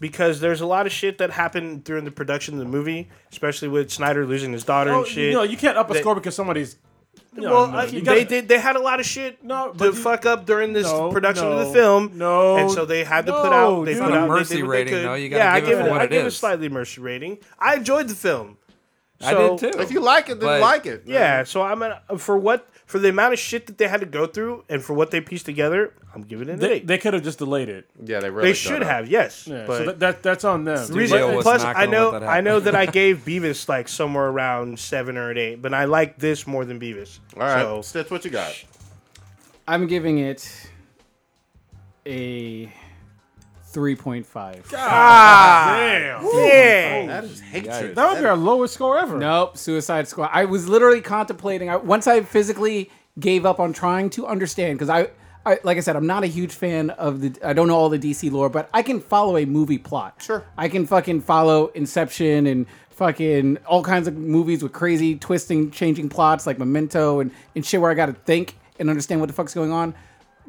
[0.00, 3.68] because there's a lot of shit that happened during the production of the movie, especially
[3.68, 5.30] with Snyder losing his daughter Oh, and shit.
[5.30, 6.76] you know, you can't up a They- score because somebody's.
[7.34, 8.48] No, well, no, uh, they gotta- did.
[8.48, 11.46] They had a lot of shit No, to you- fuck up during this No, production
[11.46, 12.12] of the film.
[12.14, 13.84] no, and so they had to put out.
[13.84, 14.28] They put It's a out.
[14.28, 15.08] mercy did what rating, they could.
[15.08, 15.14] though.
[15.14, 15.90] You gotta yeah, give I it give for it.
[15.90, 16.36] what I it give it is.
[16.36, 17.38] slightly mercy rating.
[17.58, 18.56] I enjoyed the film.
[19.20, 19.80] I did too.
[19.80, 21.02] If you like it, then But- like it.
[21.06, 24.06] Yeah, so I'm gonna for what for the amount of shit that they had to
[24.06, 25.92] go through and for what they pieced together.
[26.14, 26.86] I'm giving it an They, eight.
[26.86, 27.88] They, they could have just delayed it.
[28.02, 28.86] Yeah, they really should done it.
[28.88, 29.46] have, yes.
[29.46, 30.78] Yeah, but so that, that that's on them.
[30.84, 33.18] Studio reason, was plus, not I gonna know let that I know that I gave
[33.26, 37.20] BvS like somewhere around seven or an eight, but I like this more than BvS.
[37.36, 38.52] All right, So, Stitch, what you got?
[39.68, 40.70] I'm giving it
[42.06, 42.72] a
[43.72, 44.70] 3.5.
[44.70, 46.24] God ah, Damn.
[46.24, 47.06] yeah.
[47.06, 47.94] That is hatred.
[47.94, 49.18] That would be our lowest score ever.
[49.18, 50.30] Nope, Suicide Squad.
[50.32, 51.68] I was literally contemplating.
[51.68, 52.90] I, once I physically
[53.20, 55.08] gave up on trying to understand, because I,
[55.44, 57.34] I, like I said, I'm not a huge fan of the.
[57.44, 60.22] I don't know all the DC lore, but I can follow a movie plot.
[60.22, 60.44] Sure.
[60.56, 66.08] I can fucking follow Inception and fucking all kinds of movies with crazy twisting, changing
[66.08, 69.32] plots like Memento and and shit where I got to think and understand what the
[69.32, 69.94] fuck's going on.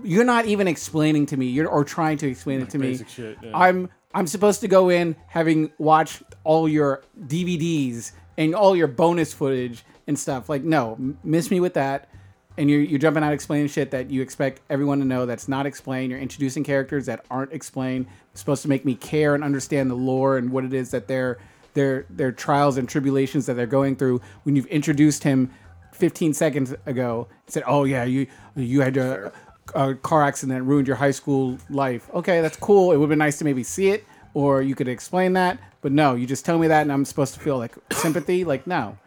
[0.04, 1.48] You're not even explaining to me.
[1.48, 2.92] You're or trying to explain it to me.
[2.92, 3.52] basic shit, yeah.
[3.54, 9.34] I'm I'm supposed to go in having watched all your DVDs and all your bonus
[9.34, 10.50] footage and stuff.
[10.50, 12.10] Like, no, miss me with that.
[12.58, 15.66] And you're, you're jumping out explaining shit that you expect everyone to know that's not
[15.66, 16.12] explained.
[16.12, 18.08] You're introducing characters that aren't explained.
[18.32, 21.08] It's supposed to make me care and understand the lore and what it is that
[21.08, 21.38] their
[21.76, 24.20] their their trials and tribulations that they're going through.
[24.44, 25.52] When you've introduced him
[25.94, 29.32] 15 seconds ago, said, "Oh yeah, you you had a,
[29.76, 32.92] a car accident ruined your high school life." Okay, that's cool.
[32.92, 35.60] It would have been nice to maybe see it, or you could explain that.
[35.82, 38.44] But no, you just tell me that, and I'm supposed to feel like sympathy.
[38.44, 38.98] Like no,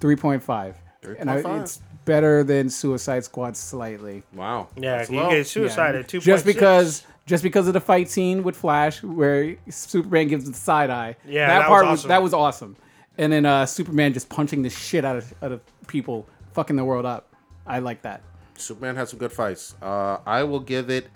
[0.00, 0.74] 3.5,
[1.18, 1.62] and I, 3.5.
[1.62, 4.22] it's better than Suicide Squad slightly.
[4.34, 4.68] Wow.
[4.76, 5.30] Yeah, That's you low.
[5.30, 6.20] get suicide at two.
[6.20, 7.04] Just because.
[7.26, 11.46] Just because of the fight scene with Flash, where Superman gives the side eye, Yeah,
[11.46, 12.08] that, that part was awesome.
[12.10, 12.76] that was awesome.
[13.16, 16.84] And then uh, Superman just punching the shit out of out of people, fucking the
[16.84, 17.32] world up.
[17.66, 18.20] I like that.
[18.56, 19.74] Superman had some good fights.
[19.82, 21.08] Uh, I will give it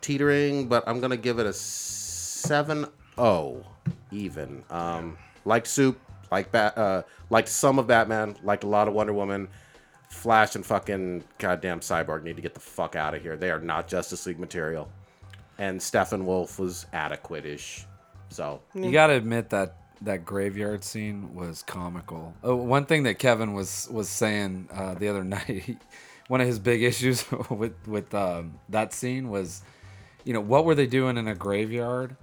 [0.00, 3.64] teetering, but I'm gonna give it a 7-0
[4.10, 4.62] even.
[4.70, 5.98] Um, like Soup,
[6.30, 9.48] like Bat, uh, like some of Batman, like a lot of Wonder Woman.
[10.10, 13.36] Flash and fucking goddamn Cyborg need to get the fuck out of here.
[13.36, 14.88] They are not Justice League material.
[15.58, 17.84] And Steppenwolf was adequate-ish.
[18.28, 22.34] So You got to admit that that graveyard scene was comical.
[22.42, 25.78] Oh, one thing that Kevin was was saying uh, the other night,
[26.28, 29.62] one of his big issues with with um, that scene was,
[30.24, 32.16] you know, what were they doing in a graveyard?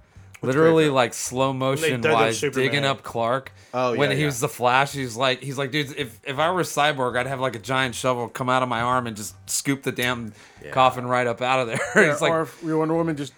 [0.44, 0.94] Literally, graveyard?
[0.94, 3.52] like slow motion wise, digging up Clark.
[3.72, 4.26] Oh, when yeah, he yeah.
[4.26, 7.40] was the Flash, he's like, he's like, dude, if if I were Cyborg, I'd have
[7.40, 10.32] like a giant shovel come out of my arm and just scoop the damn
[10.72, 11.80] coffin right up out of there.
[11.94, 13.32] Yeah, he's like, or if we Wonder Woman just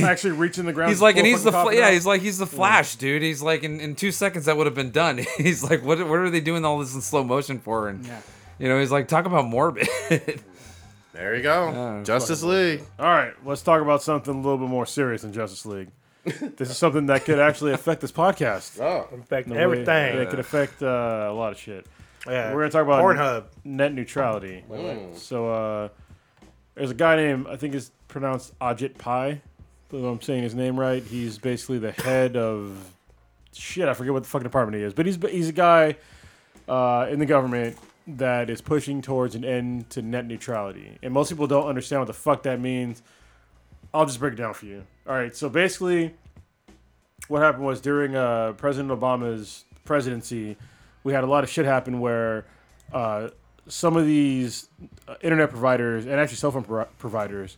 [0.00, 0.90] actually reaching the ground.
[0.92, 3.22] He's like, and he's the fucking fl- yeah, he's like he's the Flash, dude.
[3.22, 5.24] He's like in, in two seconds that would have been done.
[5.38, 7.88] he's like, what what are they doing all this in slow motion for?
[7.88, 8.06] And
[8.58, 9.88] you know, he's like, talk about morbid.
[11.12, 12.02] there you go.
[12.04, 12.82] Justice League.
[12.98, 15.88] All right, let's talk about something a little bit more serious than Justice League.
[16.24, 18.80] this is something that could actually affect this podcast.
[18.80, 19.08] Oh.
[19.14, 20.18] affect In a way- everything.
[20.18, 21.86] It could affect uh, a lot of shit.
[22.26, 22.52] yeah.
[22.54, 23.44] We're gonna talk about Pornhub.
[23.64, 24.64] net neutrality.
[25.16, 25.88] So uh,
[26.74, 29.42] there's a guy named I think it's pronounced Ajit Pai.
[29.92, 31.02] If I'm saying his name right.
[31.02, 32.74] He's basically the head of
[33.52, 33.86] shit.
[33.86, 35.96] I forget what the fucking department he is, but he's he's a guy
[36.66, 37.76] uh, in the government
[38.06, 42.06] that is pushing towards an end to net neutrality, and most people don't understand what
[42.06, 43.02] the fuck that means.
[43.92, 44.84] I'll just break it down for you.
[45.08, 46.14] All right, so basically,
[47.28, 50.56] what happened was during uh, President Obama's presidency,
[51.04, 52.44] we had a lot of shit happen where
[52.92, 53.28] uh,
[53.68, 54.68] some of these
[55.08, 57.56] uh, internet providers and actually cell phone pro- providers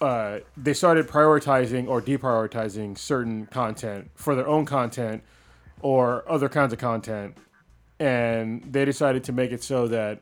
[0.00, 5.22] uh, they started prioritizing or deprioritizing certain content for their own content
[5.80, 7.36] or other kinds of content
[7.98, 10.20] and they decided to make it so that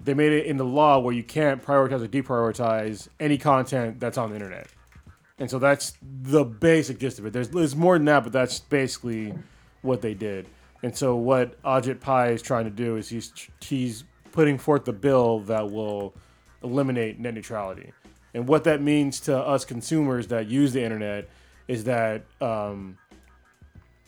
[0.00, 4.16] they made it in the law where you can't prioritize or deprioritize any content that's
[4.16, 4.68] on the internet
[5.38, 7.32] and so that's the basic gist of it.
[7.32, 9.32] There's, there's more than that, but that's basically
[9.82, 10.48] what they did.
[10.82, 14.92] And so what Ajit Pai is trying to do is he's he's putting forth the
[14.92, 16.14] bill that will
[16.62, 17.92] eliminate net neutrality.
[18.34, 21.28] And what that means to us consumers that use the internet
[21.66, 22.98] is that um,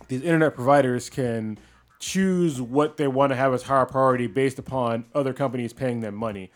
[0.09, 1.59] these internet providers can
[2.01, 6.15] choose what they want to have as higher priority based upon other companies paying them
[6.15, 6.51] money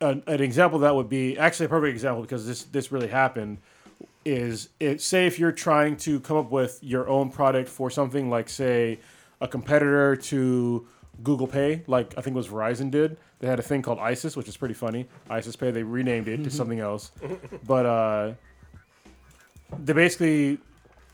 [0.00, 3.58] an, an example that would be actually a perfect example because this this really happened
[4.24, 8.28] is it say if you're trying to come up with your own product for something
[8.28, 8.98] like say
[9.40, 10.86] a competitor to
[11.22, 13.16] Google Pay, like I think it was Verizon did.
[13.38, 15.06] They had a thing called ISIS, which is pretty funny.
[15.30, 15.70] ISIS Pay.
[15.70, 17.12] They renamed it to something else,
[17.66, 18.32] but uh,
[19.78, 20.58] they basically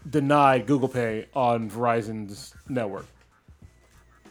[0.08, 3.06] denied Google Pay on Verizon's network,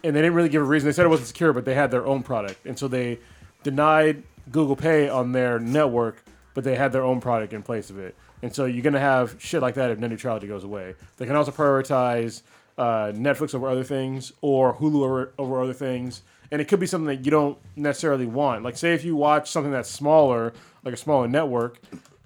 [0.04, 0.88] and they didn't really give a reason.
[0.88, 3.20] They said it wasn't secure, but they had their own product, and so they
[3.64, 8.00] denied Google Pay on their network, but they had their own product in place of
[8.00, 8.16] it.
[8.42, 10.96] And so you're gonna have shit like that if net neutrality goes away.
[11.18, 12.42] They can also prioritize
[12.78, 16.88] uh, Netflix over other things or Hulu over, over other things, and it could be
[16.88, 18.64] something that you don't necessarily want.
[18.64, 20.54] Like say if you watch something that's smaller,
[20.84, 21.80] like a smaller network,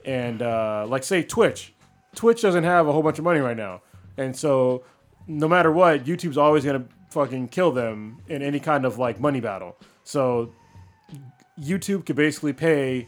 [0.06, 1.74] and uh, like say Twitch,
[2.16, 3.82] Twitch doesn't have a whole bunch of money right now,
[4.18, 4.84] and so
[5.28, 9.40] no matter what, YouTube's always gonna fucking kill them in any kind of like money
[9.40, 9.78] battle.
[10.04, 10.52] So
[11.60, 13.08] YouTube could basically pay,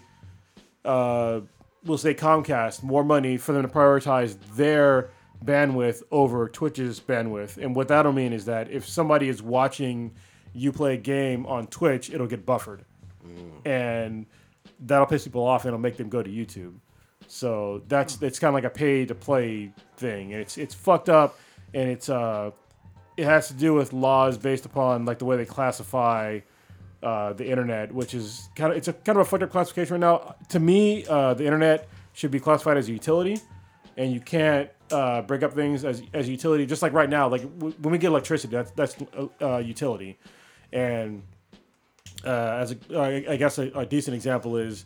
[0.85, 1.41] uh,
[1.83, 5.09] we'll say Comcast, more money for them to prioritize their
[5.43, 7.57] bandwidth over Twitch's bandwidth.
[7.57, 10.13] And what that'll mean is that if somebody is watching
[10.53, 12.83] you play a game on Twitch, it'll get buffered,
[13.65, 14.25] and
[14.79, 16.75] that'll piss people off and it'll make them go to YouTube.
[17.27, 20.31] So that's it's kind of like a pay to play thing.
[20.31, 21.37] It's it's fucked up,
[21.73, 22.51] and it's uh,
[23.17, 26.39] it has to do with laws based upon like the way they classify
[27.03, 29.93] uh, the internet, which is kind of it's a kind of a fucked up classification
[29.93, 30.35] right now.
[30.49, 33.39] To me, uh, the internet should be classified as a utility,
[33.97, 36.65] and you can't uh, break up things as as utility.
[36.65, 40.17] Just like right now, like w- when we get electricity, that's that's uh, uh, utility,
[40.71, 41.23] and
[42.25, 42.29] uh,
[42.61, 44.85] as a, I guess a, a decent example is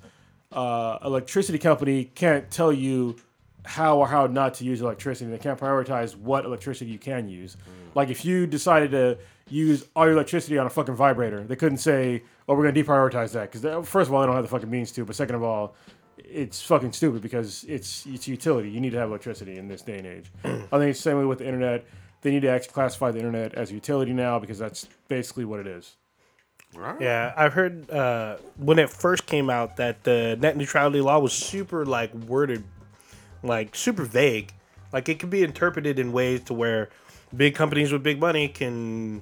[0.51, 3.15] uh, electricity company can't tell you
[3.63, 5.29] how or how not to use electricity.
[5.29, 7.57] They can't prioritize what electricity you can use.
[7.95, 9.17] Like if you decided to
[9.49, 13.33] use all your electricity on a fucking vibrator, they couldn't say, "Oh, we're gonna deprioritize
[13.33, 15.05] that," because first of all, they don't have the fucking means to.
[15.05, 15.75] But second of all,
[16.17, 18.69] it's fucking stupid because it's it's utility.
[18.69, 20.31] You need to have electricity in this day and age.
[20.43, 21.85] I think it's the same way with the internet.
[22.21, 25.59] They need to actually classify the internet as a utility now because that's basically what
[25.59, 25.95] it is.
[26.99, 31.33] Yeah, I've heard uh, when it first came out that the net neutrality law was
[31.33, 32.63] super like worded,
[33.43, 34.53] like super vague.
[34.93, 36.89] Like it could be interpreted in ways to where
[37.35, 39.21] big companies with big money can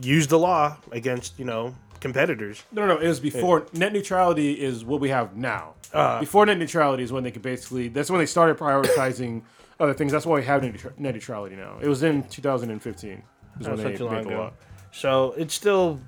[0.00, 2.62] use the law against you know competitors.
[2.72, 3.00] No, no, no.
[3.00, 5.74] It was before net neutrality is what we have now.
[6.20, 7.88] before net neutrality is when they could basically.
[7.88, 9.42] That's when they started prioritizing
[9.80, 10.12] other things.
[10.12, 11.78] That's why we have net, neutrality now.
[11.80, 13.10] It was in 2015.
[13.10, 13.22] Is
[13.68, 14.38] when That's they not too long made the ago.
[14.38, 14.52] law.
[14.92, 16.00] So it's still,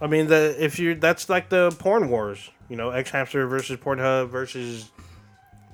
[0.00, 3.78] I mean, the if you that's like the porn wars, you know, X Hamster versus
[3.78, 4.90] Pornhub versus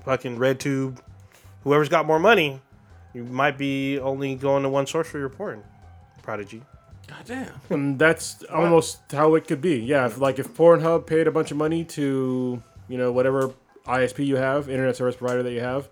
[0.03, 0.99] fucking RedTube.
[1.63, 2.61] Whoever's got more money,
[3.13, 5.63] you might be only going to one source for your porn.
[6.21, 6.61] Prodigy.
[7.07, 7.53] Goddamn.
[7.69, 9.77] And that's almost how it could be.
[9.79, 13.53] Yeah, if, like if Pornhub paid a bunch of money to you know whatever
[13.85, 15.89] ISP you have, internet service provider that you have,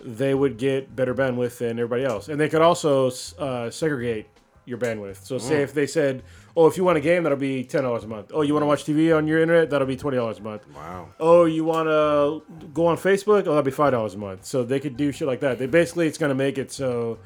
[0.00, 4.26] they would get better bandwidth than everybody else, and they could also uh, segregate
[4.64, 5.24] your bandwidth.
[5.24, 6.22] So say if they said,
[6.56, 8.30] "Oh, if you want a game, that'll be ten dollars a month.
[8.34, 10.66] Oh, you want to watch TV on your internet, that'll be twenty dollars a month.
[10.74, 11.08] Wow.
[11.20, 12.42] Oh, you want to
[12.72, 13.40] go on Facebook?
[13.40, 14.44] Oh, that'll be five dollars a month.
[14.44, 15.58] So they could do shit like that.
[15.58, 17.18] They basically it's going to make it so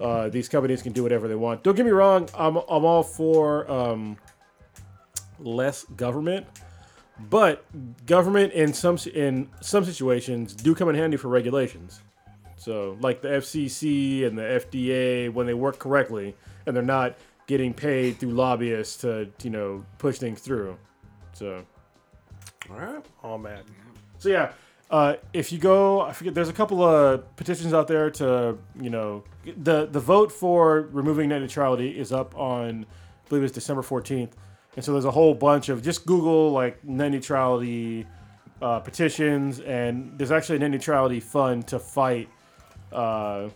[0.00, 1.62] uh, these companies can do whatever they want.
[1.62, 2.28] Don't get me wrong.
[2.34, 4.16] I'm I'm all for um,
[5.38, 6.46] less government,
[7.28, 7.64] but
[8.06, 12.00] government in some in some situations do come in handy for regulations.
[12.56, 17.16] So like the FCC and the FDA when they work correctly and they're not
[17.50, 20.78] getting paid through lobbyists to you know push things through.
[21.32, 21.66] So.
[22.70, 23.04] All right.
[23.24, 23.64] Oh man.
[24.18, 24.52] So yeah,
[24.88, 26.32] uh, if you go, I forget.
[26.32, 31.30] There's a couple of petitions out there to, you know, the the vote for removing
[31.30, 32.86] net neutrality is up on,
[33.24, 34.30] I believe it's December 14th,
[34.76, 38.06] and so there's a whole bunch of just Google like net neutrality
[38.62, 42.28] uh, petitions, and there's actually a net neutrality fund to fight
[42.92, 43.48] uh,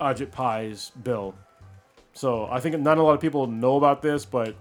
[0.00, 1.36] Ajit Pai's bill.
[2.16, 4.56] So I think not a lot of people know about this, but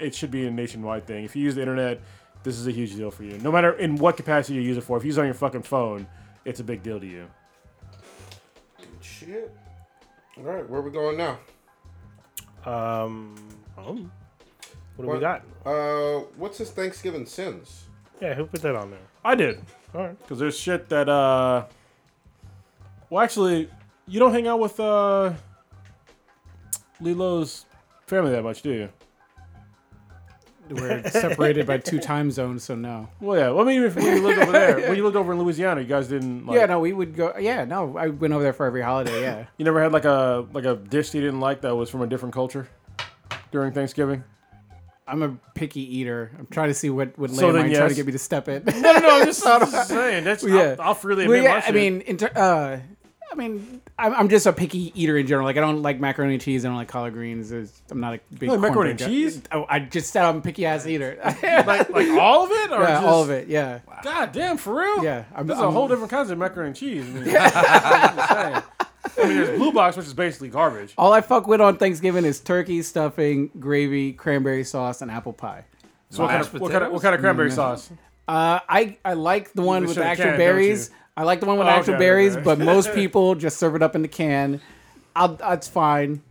[0.00, 1.24] it should be a nationwide thing.
[1.24, 2.00] If you use the internet,
[2.42, 3.38] this is a huge deal for you.
[3.38, 4.96] No matter in what capacity you use it for.
[4.96, 6.08] If you use it on your fucking phone,
[6.44, 7.28] it's a big deal to you.
[9.00, 9.54] Shit.
[10.36, 11.38] All right, where we going now?
[12.64, 13.36] Um.
[13.78, 13.84] oh.
[14.96, 15.14] What do What?
[15.14, 15.44] we got?
[15.64, 17.84] Uh, what's his Thanksgiving sins?
[18.20, 18.98] Yeah, who put that on there?
[19.24, 19.60] I did.
[19.94, 20.18] All right.
[20.18, 21.66] Because there's shit that, uh.
[23.10, 23.70] Well, actually,
[24.08, 25.34] you don't hang out with, uh.
[27.00, 27.66] Lilo's
[28.06, 28.88] family that much, do you?
[30.68, 33.08] We're separated by two time zones, so no.
[33.20, 33.50] Well, yeah.
[33.50, 35.80] Well, I mean, if, when you lived over there, when you lived over in Louisiana,
[35.80, 36.46] you guys didn't.
[36.46, 37.32] Like, yeah, no, we would go.
[37.38, 39.20] Yeah, no, I went over there for every holiday.
[39.22, 42.02] Yeah, You never had like a like a dish you didn't like that was from
[42.02, 42.68] a different culture
[43.52, 44.24] during Thanksgiving.
[45.06, 46.32] I'm a picky eater.
[46.36, 48.48] I'm trying to see what what So then might try to get me to step
[48.48, 48.64] in.
[48.64, 50.24] No, no, no I'm just, just saying.
[50.24, 50.74] That's Yeah.
[50.80, 52.78] I'll, I'll freely Well, admit yeah, my I mean, in ter- uh,
[53.30, 55.44] I mean, I'm, I'm just a picky eater in general.
[55.46, 56.64] Like I don't like macaroni and cheese.
[56.64, 57.50] I don't like collard greens.
[57.50, 59.42] There's, I'm not a big like macaroni and cheese?
[59.52, 61.18] Oh, I just said I'm a picky ass eater.
[61.42, 63.48] like, like all of it, or yeah, just, all of it.
[63.48, 65.02] Yeah, God damn, for real?
[65.04, 67.04] Yeah, I'm- There's a I'm- whole different kinds of macaroni and cheese.
[67.04, 68.62] I mean, I'm just saying.
[69.18, 70.92] I mean, there's blue box, which is basically garbage.
[70.98, 75.64] all I fuck with on Thanksgiving is turkey stuffing, gravy, cranberry sauce, and apple pie.
[76.10, 77.90] So what kind, of, what, kind of, what kind of cranberry sauce?
[78.28, 80.90] Uh, I I like the one You with the have actual canned, don't berries.
[81.16, 81.20] You?
[81.22, 82.44] I like the one with Oh, actual okay, berries, okay.
[82.44, 84.60] but most people just serve it up in the can.
[85.14, 86.22] I'll, uh, that's fine.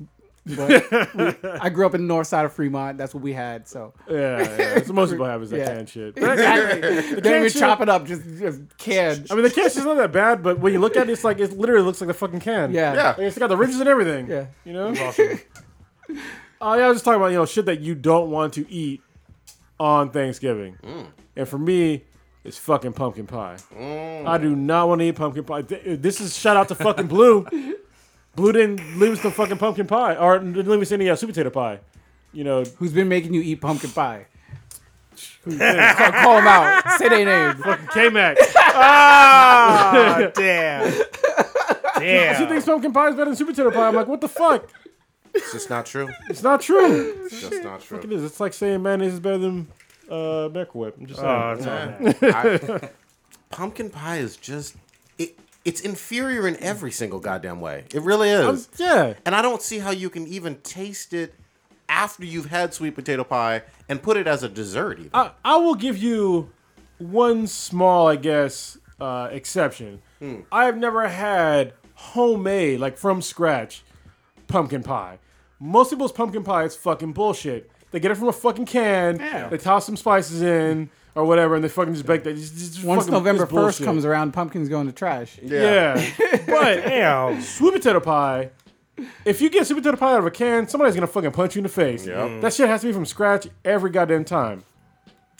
[0.48, 3.00] But we- I grew up in the north side of Fremont.
[3.00, 3.68] That's what we had.
[3.68, 4.46] So Yeah, yeah.
[4.76, 5.66] That's what most people have is that Yeah.
[5.74, 6.16] canned shit.
[6.16, 6.82] exactly.
[6.82, 8.06] Don't even canned chop it up.
[8.06, 9.26] Just, just canned.
[9.32, 11.24] I mean, the can shit's not that bad, but when you look at it, it's
[11.24, 12.72] like it literally looks like a fucking can.
[12.72, 12.94] Yeah.
[12.94, 13.08] Yeah.
[13.10, 14.28] Like, it's got the ridges and everything.
[14.30, 14.46] Yeah.
[14.66, 14.94] You know?
[14.96, 15.14] Oh,
[16.76, 19.02] yeah, I was just talking about, you know, shit that you don't want to eat
[19.80, 20.78] on Thanksgiving.
[20.84, 21.08] Mm.
[21.38, 22.04] And for me,
[22.46, 23.58] it's fucking pumpkin pie.
[23.78, 25.62] I do not want to eat pumpkin pie.
[25.64, 27.46] This is shout out to fucking Blue.
[28.36, 31.30] Blue didn't leave us the fucking pumpkin pie, or didn't leave us any uh, sweet
[31.30, 31.80] potato pie.
[32.34, 34.28] You know, Who's been making you eat pumpkin pie?
[35.46, 35.58] call,
[36.12, 36.84] call them out.
[36.98, 37.64] Say their name.
[37.64, 38.38] Fucking K Mac.
[38.78, 40.92] Ah, damn.
[40.92, 41.04] She
[42.02, 42.48] Damn.
[42.50, 43.88] thinks pumpkin pie is better than sweet potato pie.
[43.88, 44.68] I'm like, what the fuck?
[45.34, 46.10] It's just not true.
[46.30, 47.24] It's not true.
[47.26, 48.00] It's just not It true.
[48.12, 48.24] is.
[48.24, 49.68] It's like saying mayonnaise is better than
[50.10, 50.96] uh, Miracle Whip.
[51.00, 51.32] I'm just saying.
[51.32, 52.84] Oh, it's all bad.
[52.84, 52.90] I-
[53.50, 54.76] pumpkin pie is just
[55.18, 55.38] it.
[55.64, 57.86] It's inferior in every single goddamn way.
[57.94, 58.70] It really is.
[58.78, 59.14] yeah.
[59.26, 61.34] And I don't see how you can even taste it
[61.90, 65.00] after you've had sweet potato pie and put it as a dessert.
[65.00, 65.12] Even.
[65.14, 66.50] I, I will give you
[66.98, 70.02] one small, I guess, uh, exception.
[70.52, 73.84] I have never had homemade, like from scratch,
[74.48, 75.20] pumpkin pie.
[75.60, 77.70] Most people's pumpkin pie is fucking bullshit.
[77.96, 79.20] They get it from a fucking can.
[79.20, 79.48] Yeah.
[79.48, 82.36] They toss some spices in or whatever, and they fucking just bake that.
[82.36, 83.86] Just, just Once fucking- November it's 1st bullshit.
[83.86, 85.40] comes around, pumpkins go in the trash.
[85.42, 85.94] Yeah.
[86.46, 87.42] but Damn.
[87.42, 88.50] sweet potato pie.
[89.24, 91.60] If you get sweet potato pie out of a can, somebody's gonna fucking punch you
[91.60, 92.06] in the face.
[92.06, 92.42] Yep.
[92.42, 94.66] That shit has to be from scratch every goddamn time.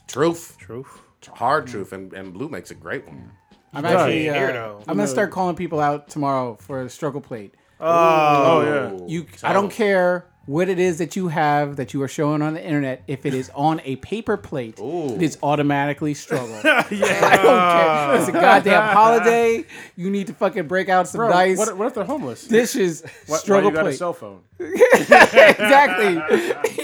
[0.08, 0.56] Truth.
[0.58, 1.02] Truth.
[1.34, 1.92] Hard truth.
[1.92, 3.32] And, and Blue makes a great one.
[3.74, 3.92] I'm does.
[3.92, 4.22] actually.
[4.22, 4.78] Here, Uh, though.
[4.88, 7.54] I'm gonna start calling people out tomorrow for a struggle plate.
[7.80, 9.06] Oh yeah.
[9.06, 12.54] You, I don't care what it is that you have that you are showing on
[12.54, 13.02] the internet.
[13.06, 16.54] If it is on a paper plate, it is automatically struggle.
[16.64, 18.16] I don't care.
[18.20, 19.64] It's a goddamn holiday.
[19.96, 22.46] You need to fucking break out some Bro, nice what, what if they're homeless?
[22.46, 23.02] dishes.
[23.26, 24.40] Why- struggle why you got a cell phone?
[24.60, 26.14] exactly.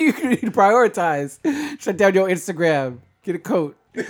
[0.00, 1.38] you need to prioritize.
[1.80, 2.98] Shut down your Instagram.
[3.22, 3.76] Get a coat.
[3.94, 4.02] Yeah.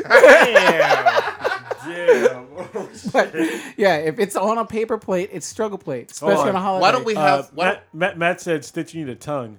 [3.13, 3.35] But
[3.77, 6.49] yeah, if it's on a paper plate, it's struggle plate, especially on.
[6.51, 6.83] on a holiday.
[6.83, 9.59] Why don't we Uh, have why, Matt, Matt, Matt said, "Stitch, you need a tongue."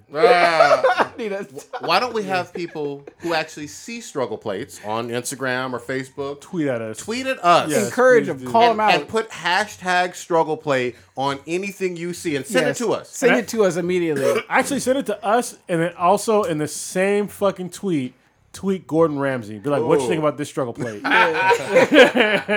[1.16, 1.46] Need a-
[1.80, 6.66] why don't we have people who actually see struggle plates on Instagram or Facebook Tweet
[6.66, 6.98] at us.
[6.98, 7.86] tweet at us Yes.
[7.86, 8.50] encourage them, do.
[8.50, 8.94] call and, them out.
[8.94, 12.80] and put hashtag struggle plate on anything you see and send Yes.
[12.80, 13.10] it to us.
[13.10, 14.42] Send it to us immediately.
[14.48, 18.14] Actually, send it to us, and then also in the same fucking tweet,
[18.54, 19.58] tweet Gordon Ramsay.
[19.58, 21.02] Be like, "What you think about this struggle plate?"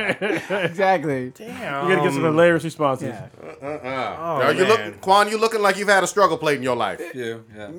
[0.08, 1.32] exactly.
[1.36, 1.90] Damn.
[1.90, 3.10] You gotta get some hilarious responses.
[3.10, 3.28] Yeah.
[3.62, 4.70] Oh, Now, you man.
[4.92, 7.02] look, Quan, you looking like you've had a struggle plate in your life.
[7.18, 7.72] You, yeah.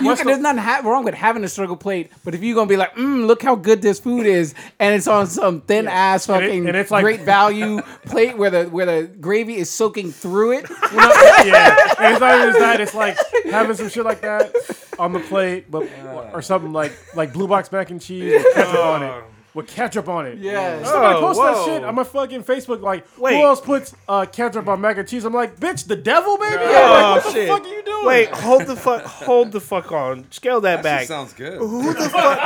[0.00, 2.68] You can, there's nothing ha- wrong with having a struggle plate, but if you're gonna
[2.68, 6.28] be like, mm, look how good this food is, and it's on some thin ass
[6.28, 9.68] And it- fucking and it's like- great value plate where the where the gravy is
[9.70, 12.80] soaking through it, yeah, and it's not even that.
[12.80, 13.16] It's like
[13.50, 14.54] having some shit like that
[14.98, 15.88] on the plate, but
[16.32, 19.24] or something like like blue box mac and cheese with ketchup on it.
[19.54, 20.36] With ketchup on it.
[20.36, 20.84] Yeah.
[20.84, 21.64] Somebody Oh, posted that whoa.
[21.66, 22.82] shit on my fucking Facebook.
[22.82, 23.36] Like, Wait.
[23.36, 25.24] who else puts uh, ketchup on mac and cheese?
[25.24, 26.56] I'm like, bitch, the devil, baby.
[26.60, 26.62] Oh,
[27.14, 27.48] like, what the shit.
[27.48, 28.04] fuck are you doing?
[28.06, 30.30] Wait, hold the fuck, hold the fuck on.
[30.30, 31.00] Scale that, That back.
[31.00, 31.56] shit sounds good.
[31.58, 32.38] Who the fuck?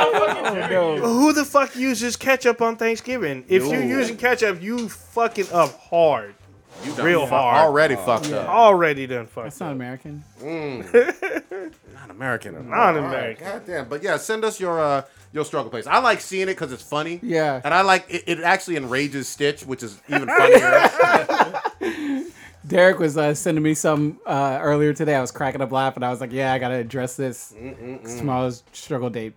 [1.01, 3.43] Who the fuck uses ketchup on Thanksgiving?
[3.49, 6.33] If you're using ketchup, you fucking up hard.
[6.85, 7.57] You Real fu- hard.
[7.67, 8.47] Already fucked up.
[8.47, 9.75] Already done fucked That's not up.
[9.75, 10.23] American.
[12.11, 12.55] Not American.
[12.55, 12.67] at all.
[12.67, 13.45] Not All American.
[13.47, 13.89] God damn.
[13.89, 15.87] But yeah, send us your uh, your struggle place.
[15.87, 17.19] I like seeing it because it's funny.
[17.23, 17.61] Yeah.
[17.63, 21.61] And I like it, it actually enrages Stitch, which is even funnier.
[22.67, 25.15] Derek was uh, sending me some uh, earlier today.
[25.15, 26.03] I was cracking up laughing.
[26.03, 27.53] I was like, yeah, I gotta address this.
[27.57, 29.33] It's tomorrow's struggle date.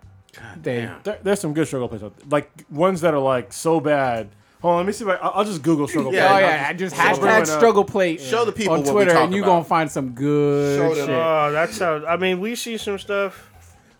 [0.60, 0.90] Day.
[1.04, 2.28] There, there's some good struggle places, out there.
[2.28, 4.30] Like ones that are like so bad.
[4.64, 6.40] Hold on, let me see if I, I'll, I'll just Google struggle Yeah, Oh plate.
[6.40, 7.58] yeah, just I'll bring hashtag it up.
[7.58, 8.18] struggle plate.
[8.22, 9.50] Show the people on what we Twitter, talking and you about.
[9.52, 11.06] gonna find some good Show them.
[11.06, 11.14] shit.
[11.14, 12.04] Oh, that sounds.
[12.08, 13.50] I mean, we see some stuff.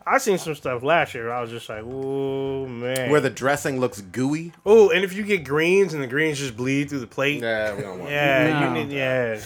[0.07, 1.31] I seen some stuff last year.
[1.31, 3.11] I was just like, oh man.
[3.11, 4.53] Where the dressing looks gooey.
[4.65, 7.69] oh, and if you get greens and the greens just bleed through the plate, yeah,
[7.69, 8.15] Yeah, we don't want to.
[8.15, 8.83] Yeah, you No.
[8.85, 9.41] need yeah.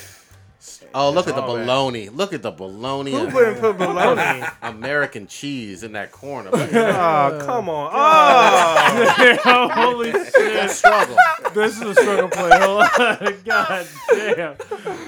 [0.95, 2.09] Oh, look at the all bologna.
[2.09, 3.13] Look at the bologna.
[3.13, 4.45] Who wouldn't put bologna?
[4.63, 6.51] American cheese in that corner.
[6.53, 7.91] Look oh, come on.
[7.95, 10.33] Oh, Holy shit.
[10.35, 11.17] that struggle.
[11.55, 12.51] This is a struggle play.
[12.59, 13.35] Hold on.
[13.45, 14.57] God damn.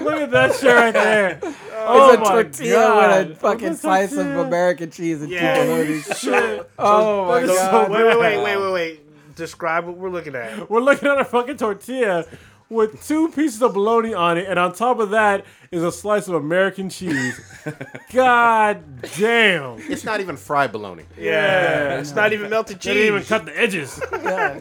[0.04, 1.40] Look at that shit right there.
[1.42, 1.52] Oh,
[1.86, 3.28] oh it's a tortilla God.
[3.28, 4.26] with a fucking a slice of?
[4.26, 5.54] American cheese and Yeah.
[5.54, 6.16] two bolognas.
[6.16, 6.70] Shit.
[6.78, 7.86] Oh my that is god.
[7.86, 9.00] so wait, wait, wait, wait, wait, wait.
[9.36, 10.68] Describe what we're looking at.
[10.68, 12.26] We're looking at a fucking tortilla
[12.70, 16.28] with two pieces of bologna on it, and on top of that is a slice
[16.28, 17.38] of American cheese.
[18.12, 18.82] God
[19.18, 19.78] damn.
[19.90, 21.04] It's not even fried bologna.
[21.18, 24.00] Yeah, it's not even melted They didn't even cut the edges.
[24.12, 24.60] Yeah.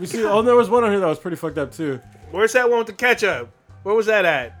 [0.00, 2.00] You see, oh, there was one on here that was pretty fucked up too.
[2.32, 3.48] Where's that one with the ketchup?
[3.84, 4.60] Where was that at?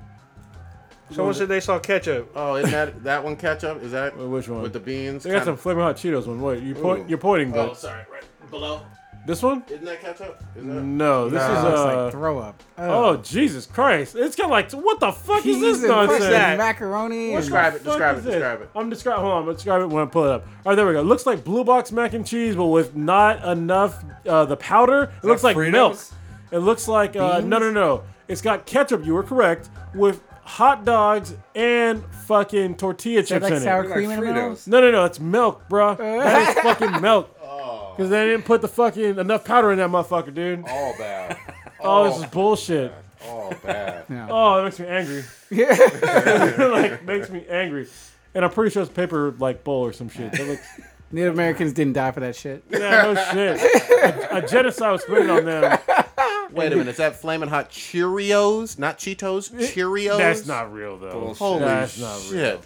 [1.10, 2.30] Someone said they saw ketchup.
[2.36, 3.82] Oh, isn't that that one ketchup?
[3.82, 4.62] Is that Which one?
[4.62, 5.24] with the beans?
[5.24, 6.40] They got some Kinda- flaming hot Cheetos one.
[6.40, 7.06] What you point?
[7.06, 7.08] Ooh.
[7.08, 8.04] You're pointing, oh, but Oh, sorry.
[8.12, 8.82] Right below.
[9.26, 9.64] This one?
[9.68, 10.42] Isn't that ketchup?
[10.56, 10.82] Isn't that?
[10.82, 11.56] No, this No.
[11.56, 12.02] is Looks uh.
[12.04, 12.62] like throw up.
[12.78, 14.16] oh Jesus Christ!
[14.16, 16.18] It's got like what the fuck is this nonsense?
[16.24, 16.58] fucking that?
[16.58, 17.34] macaroni.
[17.34, 17.78] and- Describe it.
[17.82, 18.18] fuck Describe it.
[18.18, 18.34] is this?
[18.34, 18.70] Describe it.
[18.74, 19.22] I'm describing.
[19.22, 20.46] Hold on, but describe it when I pull it up.
[20.46, 21.02] All right, there we go.
[21.02, 25.12] Looks like blue box mac and cheese, but with not enough uh, the powder.
[25.22, 25.70] It looks like Fritos?
[25.72, 25.98] milk.
[26.52, 28.02] It looks like uh, no, no, no.
[28.28, 29.04] It's got ketchup.
[29.04, 29.68] You were correct.
[29.94, 33.88] With hot dogs and fucking tortilla Is that chips like in sour it.
[33.88, 34.50] Like cream in the middle?
[34.50, 34.66] Fritos.
[34.68, 35.04] No, no, no.
[35.06, 35.94] It's milk, bro.
[35.94, 37.33] that is fucking milk.
[37.96, 40.64] Because they didn't put the fucking enough powder in that motherfucker, dude.
[40.68, 41.36] All bad.
[41.86, 42.94] Oh, this is bullshit.
[43.28, 44.06] All bad.
[44.08, 44.28] Yeah.
[44.30, 45.24] Oh, it makes me angry.
[45.50, 46.54] Yeah.
[46.72, 47.88] like makes me angry.
[48.34, 50.32] And I'm pretty sure it's paper like bowl or some shit.
[50.32, 50.66] That looks,
[51.12, 52.64] Native Americans didn't die for that shit.
[52.70, 53.60] yeah, no shit.
[54.02, 55.78] A, a genocide was committed on them.
[56.52, 56.92] Wait a minute.
[56.92, 58.78] Is that flaming hot Cheerios?
[58.78, 59.52] Not Cheetos.
[59.52, 60.16] Cheerios.
[60.16, 61.12] That's not real though.
[61.12, 61.36] Bullshit.
[61.38, 62.32] Holy That's not shit.
[62.32, 62.60] real.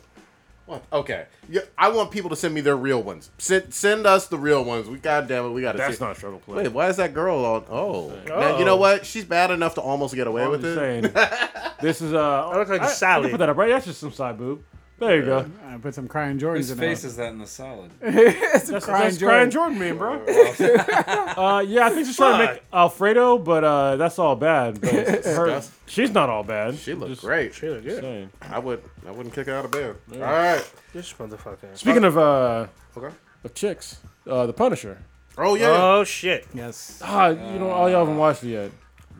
[0.68, 0.84] What?
[0.92, 1.26] Okay.
[1.48, 3.30] Yeah, I want people to send me their real ones.
[3.38, 4.86] Send send us the real ones.
[4.88, 6.04] We goddamn it, we gotta That's see.
[6.04, 6.64] not struggle play.
[6.64, 7.64] Wait, why is that girl on?
[7.70, 9.06] Oh, Now, you know what?
[9.06, 11.12] She's bad enough to almost get away I'm with just it.
[11.14, 11.28] saying.
[11.80, 12.50] This is uh.
[12.50, 13.22] That looks like a I- I salad.
[13.24, 13.68] can put that up, right?
[13.70, 14.62] That's just some side boob.
[14.98, 15.46] There you go.
[15.64, 17.92] I put some crying Jordans Whose in face is that in the salad?
[18.00, 19.50] some That's, crying that's crying Jordan.
[19.50, 20.14] Jordan meme, bro.
[20.26, 24.80] uh, yeah, I think she's trying to make Alfredo, but uh, that's all bad.
[24.80, 24.90] But
[25.24, 26.76] her, she's not all bad.
[26.78, 27.54] She looks Just great.
[27.54, 28.00] She look good.
[28.02, 28.30] saying.
[28.42, 29.94] I would I wouldn't kick her out of bed.
[30.14, 30.68] All right.
[30.92, 31.76] This motherfucker.
[31.76, 33.14] Speaking of uh, Okay.
[33.44, 34.98] of chicks, uh, the Punisher.
[35.36, 35.68] Oh yeah.
[35.70, 36.44] Oh shit.
[36.52, 37.00] Yes.
[37.04, 38.70] Ah, you know, all y'all haven't watched it yet.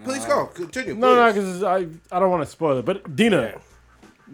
[0.03, 0.47] please go.
[0.47, 0.97] Continue.
[0.97, 1.45] No, no, please.
[1.45, 2.85] because I I don't want to spoil it.
[2.85, 3.61] But Dina,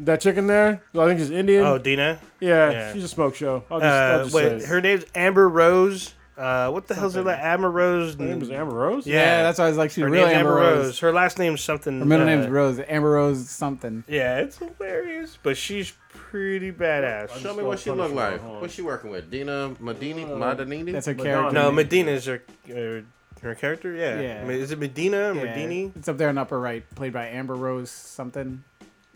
[0.01, 1.65] that chicken there, I think she's Indian.
[1.65, 2.19] Oh, Dina.
[2.41, 2.93] yeah, yeah.
[2.93, 3.65] she's a smoke show.
[3.71, 4.69] I'll just, I'll Uh, just say wait, it.
[4.69, 6.15] her name's Amber Rose.
[6.37, 7.37] Uh, what the hell's her name?
[7.39, 8.17] Amber Rose.
[8.17, 9.07] Her name is Amber Rose.
[9.07, 10.99] Yeah, Yeah, that's why I was like, she's her real name's Amber Rose.
[10.99, 12.01] Her last name's something.
[12.01, 12.81] Her middle uh, name's Rose.
[12.81, 14.03] Amber Rose something.
[14.09, 17.37] Yeah, it's hilarious, but she's pretty badass.
[17.39, 18.41] Show me what she look like.
[18.41, 18.61] hold.
[18.63, 19.31] What's she working with?
[19.31, 20.27] Dina Madini?
[20.27, 20.91] Madanini?
[20.93, 21.31] That's her Madonna.
[21.31, 21.55] character.
[21.55, 21.75] No, name.
[21.77, 23.05] Medina's her her,
[23.43, 23.93] her character.
[23.95, 24.21] Yeah.
[24.21, 24.45] Yeah.
[24.45, 25.33] I is it Medina?
[25.35, 25.95] Yeah, Medini?
[25.97, 28.65] It's up there in the upper right, played by Amber Rose something.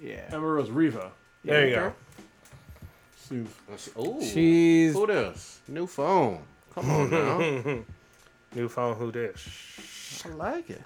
[0.01, 0.29] Yeah.
[0.33, 1.11] Amber Rose Revah.
[1.45, 1.93] There you go.
[3.29, 4.23] She's- Ooh.
[4.25, 5.61] She's Who this?
[5.69, 6.41] New phone.
[6.75, 7.39] Come on now.
[8.55, 8.97] New phone.
[8.97, 10.23] Who this?
[10.25, 10.83] I like it.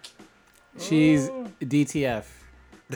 [0.77, 0.81] Oh.
[0.83, 1.29] she's
[1.61, 2.25] DTF.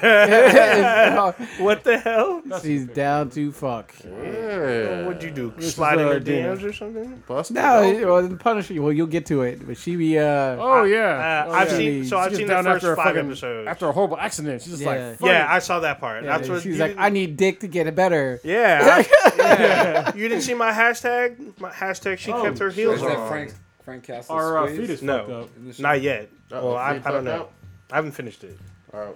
[1.58, 2.42] What the hell?
[2.62, 3.94] she's down to fuck.
[4.04, 5.06] Yeah.
[5.06, 5.54] What'd you do?
[5.58, 6.48] is, Slide in uh, her Dina.
[6.56, 7.22] DMs or something?
[7.26, 8.80] Bust No, it it wasn't Punisher.
[8.82, 10.56] Well, you'll get to it, but she be uh.
[10.58, 11.44] Oh yeah.
[11.46, 11.76] Uh, Oh, I've yeah.
[11.76, 12.04] seen.
[12.04, 13.68] So She I've She seen the down first after a five fucking episodes.
[13.68, 14.62] after a horrible accident.
[14.62, 14.88] She's just Yeah.
[14.90, 15.56] like, fuck yeah, it.
[15.56, 16.24] I saw that part.
[16.24, 18.40] yeah, That's what she's you like, I need dick to get it better.
[18.44, 20.14] Yeah, I- yeah.
[20.14, 21.58] You didn't see my hashtag?
[21.60, 22.18] My hashtag.
[22.18, 23.28] She Oh, kept her heels Is that on.
[23.28, 24.34] Frank Frank Castle?
[24.34, 24.80] Our uh, squeeze?
[24.80, 25.18] feet is No.
[25.18, 25.48] fucked up.
[25.56, 25.74] In?
[25.82, 26.28] Not yet.
[26.50, 27.40] Uh, well, I, feet don't fucked know.
[27.42, 27.52] up?
[27.92, 28.58] I haven't finished it.
[28.92, 29.14] All right.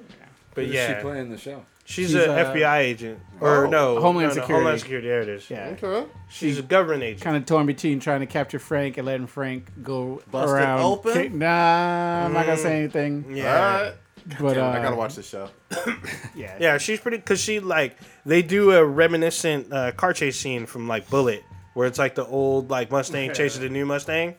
[0.61, 1.65] But Who yeah, does she play in the show?
[1.85, 3.71] she's, She's, an uh, FBI agent, or Oh.
[3.71, 4.53] no, Homeland no, no, Security.
[4.53, 5.09] Homeland Security.
[5.09, 5.51] There it is.
[5.51, 5.77] Yeah.
[5.83, 6.07] Okay.
[6.29, 7.23] She's a government agent.
[7.23, 10.81] Kind of torn between trying to capture Frank and letting Frank go Bust it around.
[10.81, 11.13] open?
[11.13, 13.35] kick- Nah, I'm not gonna say anything.
[13.37, 13.95] Yeah, All right.
[14.39, 15.49] But uh, I gotta watch this show.
[16.35, 16.57] Yeah.
[16.61, 16.79] yeah.
[16.79, 17.97] She's pretty because she like
[18.27, 21.43] they do a reminiscent uh, car chase scene from like Bullitt,
[21.75, 24.35] where it's like the old like Mustang chasing the new Mustang.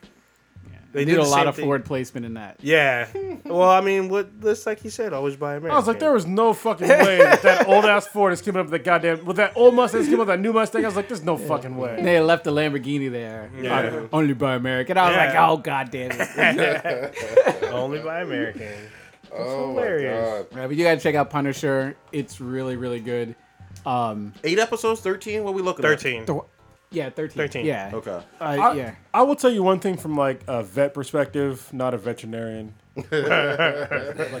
[0.92, 1.64] They They did a lot of thing.
[1.64, 2.58] forward placement in that.
[2.60, 3.08] Yeah.
[3.44, 4.40] well, I mean, what?
[4.42, 5.70] Just like he said, always buy American.
[5.72, 8.60] I was like, there was no fucking way that, that old ass Ford is coming
[8.60, 10.84] up with that goddamn with that old Mustang is coming up with that new Mustang.
[10.84, 12.00] I was like, there's no fucking way.
[12.02, 13.50] They left the Lamborghini there.
[13.60, 14.06] Yeah.
[14.12, 14.98] Only by American.
[14.98, 15.26] I was Yeah.
[15.26, 17.62] like, oh god damn it.
[17.72, 18.68] only buy American.
[19.34, 20.20] Oh hilarious.
[20.20, 20.60] my god.
[20.60, 21.96] right, but you gotta check out Punisher.
[22.12, 23.34] It's really, really good.
[23.86, 25.42] Um, Eight episodes, thirteen.
[25.42, 25.88] What we looking at?
[25.88, 26.26] Thirteen.
[26.26, 26.40] the,
[26.92, 27.36] yeah, thirteen.
[27.36, 27.66] 13.
[27.66, 27.90] Yeah.
[27.94, 28.10] Okay.
[28.10, 28.94] Uh, I, yeah.
[29.12, 33.06] I will tell you one thing from like a vet perspective, not a veterinarian, like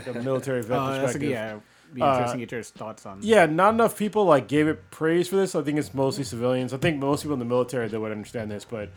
[0.06, 1.30] a military vet Uh, that's a, perspective.
[1.30, 1.58] yeah.
[1.94, 3.18] Be interesting to get your thoughts on.
[3.20, 5.54] Yeah, not enough people like gave it praise for this.
[5.54, 6.72] I think it's mostly civilians.
[6.72, 8.88] I think most people in the military they would understand this, but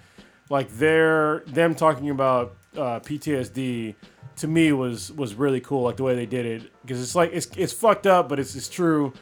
[0.49, 3.95] like their them talking about uh, PTSD
[4.37, 5.83] to me was was really cool.
[5.83, 8.55] Like the way they did it because it's like it's it's fucked up, but it's
[8.55, 9.13] it's true.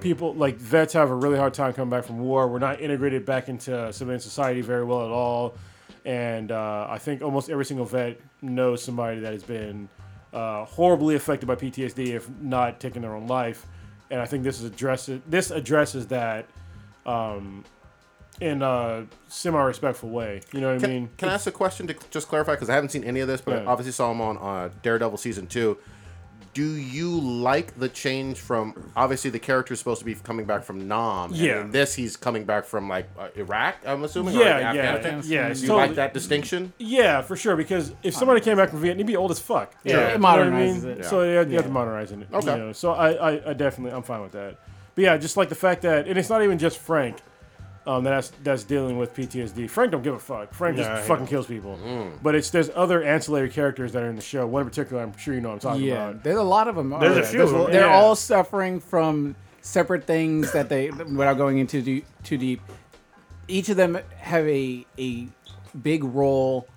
[0.00, 2.48] People like vets have a really hard time coming back from war.
[2.48, 5.56] We're not integrated back into civilian society very well at all,
[6.04, 9.88] and uh, I think almost every single vet knows somebody that has been
[10.32, 13.66] uh, horribly affected by PTSD, if not taking their own life.
[14.10, 16.46] And I think this is addresses this addresses that
[17.06, 17.64] um,
[18.40, 20.40] in a semi-respectful way.
[20.52, 21.10] You know what I mean?
[21.18, 22.52] can I ask a question to just clarify?
[22.52, 25.18] Because I haven't seen any of this, but I obviously saw him on uh, Daredevil
[25.18, 25.76] season two.
[26.52, 30.64] Do you like the change from obviously the character is supposed to be coming back
[30.64, 31.30] from Nam?
[31.32, 31.52] Yeah.
[31.58, 33.76] And in this, he's coming back from like uh, Iraq.
[33.86, 34.36] I'm assuming.
[34.36, 35.32] or, Yeah, like, yeah, Afghanistan?
[35.32, 35.44] yeah.
[35.46, 36.72] Do it's you totally- like that distinction?
[36.78, 37.54] Yeah, for sure.
[37.54, 39.74] Because if somebody came back from Vietnam, he'd be old as fuck.
[39.84, 40.90] Yeah, You it know what I modernizes mean?
[40.98, 41.04] it.
[41.04, 42.18] So yeah, you have to modernize it.
[42.32, 42.50] Okay.
[42.52, 42.72] You know?
[42.72, 44.58] So I, I, I definitely, I'm fine with that.
[44.96, 47.18] But yeah, just like the fact that, and it's not even just Frank.
[47.90, 49.68] Um, that's that's dealing with PTSD.
[49.68, 50.52] Frank don't give a fuck.
[50.54, 51.30] Frank Nah, just he fucking don't.
[51.30, 51.78] kills people.
[52.22, 54.46] But it's there's other ancillary characters that are in the show.
[54.46, 56.22] One in particular, I'm sure you know what I'm talking Yeah, about.
[56.22, 56.90] there's a lot of them.
[56.90, 57.24] There's a are.
[57.24, 57.94] few of them, They're yeah.
[57.94, 62.60] all suffering from separate things that they, without going into too, too deep.
[63.48, 65.26] Each of them have a a
[65.82, 66.68] big role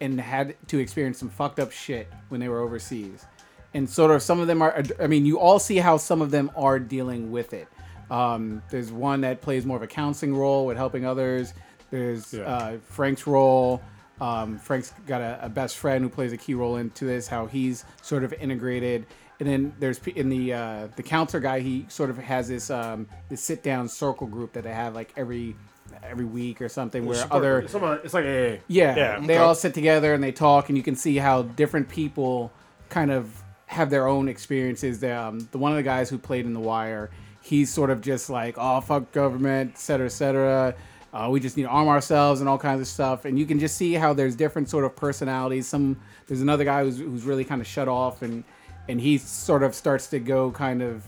[0.00, 3.26] and had to experience some fucked up shit when they were overseas,
[3.74, 4.84] and sort of some of them are.
[5.00, 7.66] I mean, you all see how some of them are dealing with it.
[8.10, 11.54] Um, there's one that plays more of a counseling role with helping others.
[11.90, 12.42] There's Yeah.
[12.42, 13.80] uh, Frank's role.
[14.20, 17.26] Um, Frank's got a, a best friend who plays a key role into this.
[17.28, 19.06] How he's sort of integrated,
[19.38, 21.60] and then there's in the uh, the counselor guy.
[21.60, 25.12] He sort of has this um, this sit down circle group that they have like
[25.16, 25.56] every
[26.04, 28.60] every week or something where other It's, somewhat- it's like AA.
[28.68, 29.18] yeah, Yeah.
[29.20, 29.36] they Okay.
[29.38, 32.52] all sit together and they talk, and you can see how different people
[32.90, 35.00] kind of have their own experiences.
[35.00, 37.10] The, um, the one of the guys who played in The Wire,
[37.50, 40.74] he's sort of just like, oh fuck government, et cetera, et cetera.
[41.12, 43.58] Uh, we just need to arm ourselves and all kinds of stuff, and you can
[43.58, 45.66] just see how there's different sort of personalities.
[45.66, 48.44] Some there's another guy who's, who's really kind of shut off, and
[48.88, 51.02] and he sort of starts to go kind of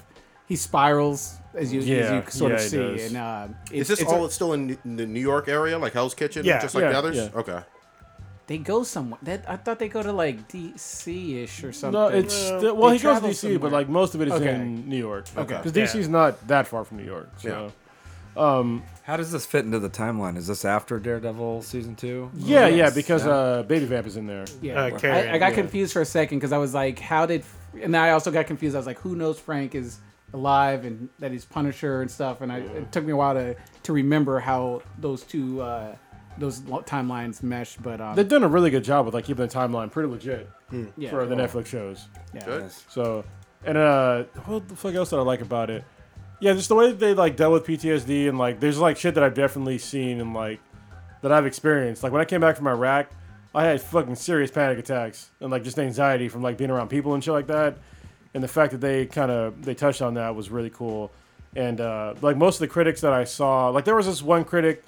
[0.48, 3.06] he spirals as you, as you sort yeah, of see, does.
[3.08, 6.14] and uh, Is this it's a- all still in the New York area, like Hell's
[6.14, 6.60] Kitchen, Yeah.
[6.60, 7.16] just like Yeah, the others?
[7.16, 7.28] yeah.
[7.40, 7.60] Okay.
[8.48, 9.18] They go somewhere.
[9.22, 11.98] That, I thought they go to like DC ish or something.
[12.00, 14.20] No, it's Uh, still, well, they he goes to travel DC, but like most of
[14.20, 14.54] it is Okay.
[14.54, 15.26] in New York.
[15.36, 15.56] Okay.
[15.62, 15.84] because Yeah.
[16.00, 17.30] DC's not that far from New York.
[17.38, 17.72] So.
[19.04, 20.36] How does this fit into the timeline?
[20.36, 22.30] Is this after Daredevil season two?
[22.34, 22.94] Yeah, yeah, Yes.
[22.94, 23.32] because Yeah.
[23.32, 24.44] uh, Baby Vamp is in there.
[24.60, 25.54] Yeah, Uh, Karen, I, I got yeah.
[25.56, 27.44] confused for a second because I was like, "How did?"
[27.80, 28.74] And then I also got confused.
[28.76, 29.98] I was like, "Who knows Frank is
[30.32, 33.54] alive and that he's Punisher and stuff?" And I, it took me a while to
[33.82, 35.96] to remember how those two uh,
[36.38, 37.76] those timelines mesh.
[37.76, 40.48] But um, They've done a really good job with like keeping the timeline pretty legit
[40.96, 42.06] yeah, for the Netflix shows.
[42.34, 42.44] yeah.
[42.44, 42.70] Good.
[42.88, 43.24] So,
[43.64, 45.84] and uh, what the fuck else did I like about it?
[46.40, 49.14] Yeah, just the way that they like dealt with PTSD and like there's like shit
[49.14, 50.60] that I've definitely seen and like
[51.22, 52.02] that I've experienced.
[52.02, 53.10] Like when I came back from Iraq,
[53.54, 57.14] I had fucking serious panic attacks and like just anxiety from like being around people
[57.14, 57.76] and shit like that.
[58.34, 61.12] And the fact that they kind of they touched on that was really cool.
[61.54, 64.44] And uh, like most of the critics that I saw, like there was this one
[64.44, 64.84] critic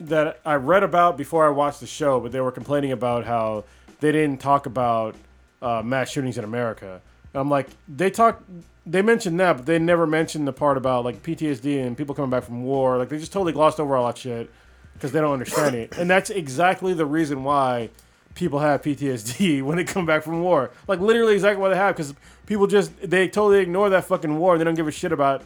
[0.00, 3.64] that I read about before I watched the show, but they were complaining about how
[4.00, 5.16] they didn't talk about
[5.62, 7.00] uh, mass shootings in America.
[7.32, 8.42] And I'm like, they talk,
[8.86, 12.30] they mentioned that, but they never mentioned the part about like PTSD and people coming
[12.30, 12.98] back from war.
[12.98, 14.50] Like they just totally glossed over all that shit
[14.94, 15.96] because they don't understand it.
[15.96, 17.90] And that's exactly the reason why
[18.34, 20.70] people have PTSD when they come back from war.
[20.88, 22.14] Like literally exactly what they have because
[22.46, 24.58] people just they totally ignore that fucking war.
[24.58, 25.42] They don't give a shit about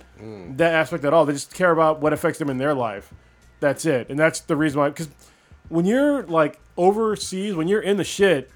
[0.56, 1.26] that aspect at all.
[1.26, 3.12] They just care about what affects them in their life.
[3.60, 4.08] That's it.
[4.10, 5.08] And that's the reason why because
[5.68, 8.50] when you're like overseas, when you're in the shit,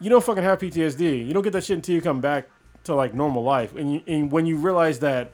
[0.00, 1.26] you don't fucking have PTSD.
[1.26, 2.48] You don't get that shit until you come back
[2.84, 3.74] to like normal life.
[3.74, 5.32] And, you, and when you realize that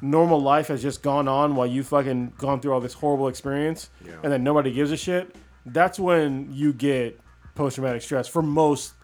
[0.00, 3.90] normal life has just gone on while you fucking gone through all this horrible experience
[4.04, 4.12] Yeah.
[4.22, 5.34] and that nobody gives a shit,
[5.66, 7.20] that's when you get
[7.54, 8.94] post traumatic stress for most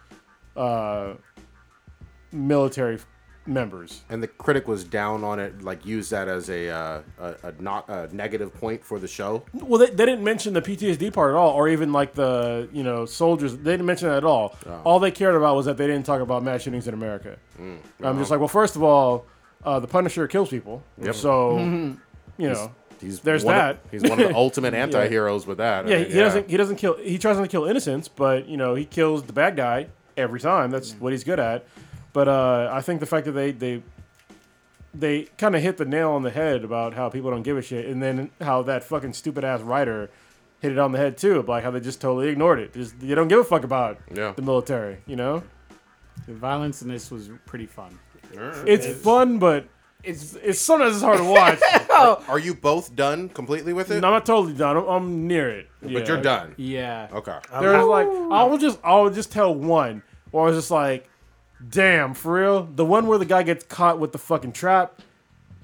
[0.56, 1.14] uh,
[2.32, 2.98] military
[3.48, 4.02] members.
[4.08, 7.52] And the critic was down on it, like used that as a uh, a, a
[7.60, 9.44] not a negative point for the show.
[9.52, 12.82] Well, they, they didn't mention the PTSD part at all, or even like the you
[12.82, 13.56] know soldiers.
[13.56, 14.56] They didn't mention that at all.
[14.66, 14.80] Oh.
[14.84, 17.36] All they cared about was that they didn't talk about mass shootings in America.
[18.02, 19.26] I'm just like, well, first of all,
[19.64, 21.14] uh, the Punisher kills people, Yep.
[21.14, 21.98] so you
[22.38, 22.70] know,
[23.00, 23.78] He's There's one of- that.
[23.92, 25.86] he's one of the ultimate anti-heroes with that.
[25.86, 26.94] I yeah, mean, he doesn't he doesn't kill.
[26.96, 29.86] He tries not to kill innocents, but you know, he kills the bad guy
[30.16, 30.70] every time.
[30.72, 31.64] That's what he's good at.
[32.12, 33.82] But uh, I think the fact that they they
[34.94, 37.62] they kind of hit the nail on the head about how people don't give a
[37.62, 40.10] shit, and then how that fucking stupid ass writer
[40.60, 42.72] hit it on the head too, like how they just totally ignored it.
[42.72, 44.32] Just you don't give a fuck about Yeah.
[44.34, 45.42] the military, you know.
[46.26, 47.98] The violence in this was pretty fun.
[48.66, 49.66] It's fun, but
[50.02, 51.60] It's it's sometimes it's hard to watch.
[52.00, 52.22] Oh.
[52.28, 54.00] Are you both done completely with it?
[54.00, 54.76] No, I'm not totally done.
[54.76, 55.68] I'm, I'm near it.
[55.82, 56.06] but Yeah.
[56.06, 56.54] you're done.
[56.56, 57.08] Yeah.
[57.12, 57.36] Okay.
[57.60, 61.08] There's like I will just I will just tell one, or I was just like,
[61.66, 62.62] damn, for real.
[62.64, 65.00] The one where the guy gets caught with the fucking trap,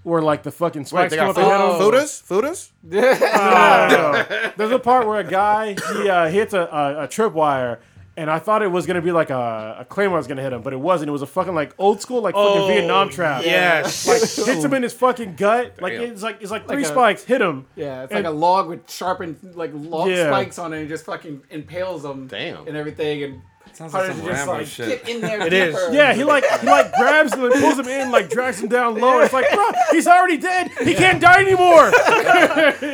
[0.02, 1.82] where like the fucking Wait, spikes they come got up and hit him.
[1.82, 1.90] Oh.
[1.90, 2.22] Fudas?
[2.22, 2.70] Fudas?
[2.82, 4.52] No, no, no.
[4.56, 7.78] There's a part where a guy he uh, hits a, a, a tripwire,
[8.16, 10.62] and I thought it was gonna be like a, a claymore was gonna hit him,
[10.62, 11.08] but it wasn't.
[11.08, 13.44] It was a fucking like old school like fucking Vietnam trap.
[13.44, 14.06] Yes.
[14.06, 15.80] Like hits him in his fucking gut.
[15.80, 16.02] Like Damn.
[16.12, 17.66] it's like it's like three a- spikes hit him.
[17.74, 20.28] Yeah, it's And- like a log with sharpened like log Yeah.
[20.28, 22.68] spikes on it and just fucking impales them Damn.
[22.68, 23.42] and everything and
[23.74, 25.04] Sounds like Hunter's some just Rambo like shit.
[25.04, 25.46] get in there.
[25.46, 25.76] It is.
[25.92, 28.98] Yeah, he like he like grabs him and pulls him in, like drags him down
[29.00, 29.20] low.
[29.20, 30.70] It's like, bro, he's already dead.
[30.82, 31.90] He can't die anymore.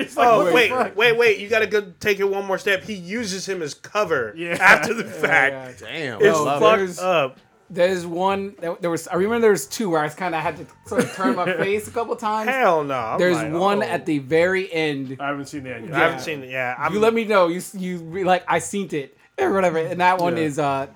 [0.01, 0.97] It's like, Oh what the wait, fuck?
[0.97, 1.39] wait, wait!
[1.39, 2.83] You gotta go take it one more step.
[2.83, 4.57] He uses him as cover Yeah.
[4.61, 5.81] after the fact.
[5.83, 5.89] yeah.
[5.89, 6.23] Damn.
[6.23, 7.39] It's I love fucked There's- up.
[7.73, 8.57] There's one.
[8.59, 9.07] There there was.
[9.07, 11.45] I remember there was two where I kind of had to sort of turn my
[11.57, 12.51] face a couple times.
[12.51, 12.95] Hell no.
[12.97, 13.87] I'm There's like, one oh.
[13.87, 15.17] at the very end.
[15.21, 15.93] I haven't seen that yet.
[15.93, 16.51] I haven't seen it.
[16.51, 17.47] Yeah, I'm, you let me know.
[17.47, 19.17] You you re- like I seen it
[19.49, 19.79] or whatever.
[19.79, 20.43] And that one Yeah.
[20.45, 20.87] is uh,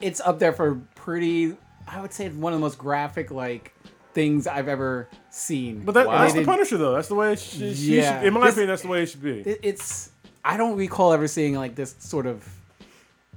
[0.00, 1.56] it's up there for pretty.
[1.88, 3.72] I would say it's one of the most graphic like
[4.14, 5.80] things I've ever seen.
[5.84, 6.18] But that, Wow.
[6.22, 6.94] that's They the did- Punisher, though.
[6.94, 8.18] That's the way it sh- she Yeah.
[8.20, 9.40] should, in my This- opinion, that's the way it should be.
[9.40, 10.10] it- it's
[10.44, 12.46] I don't recall ever seeing like this sort of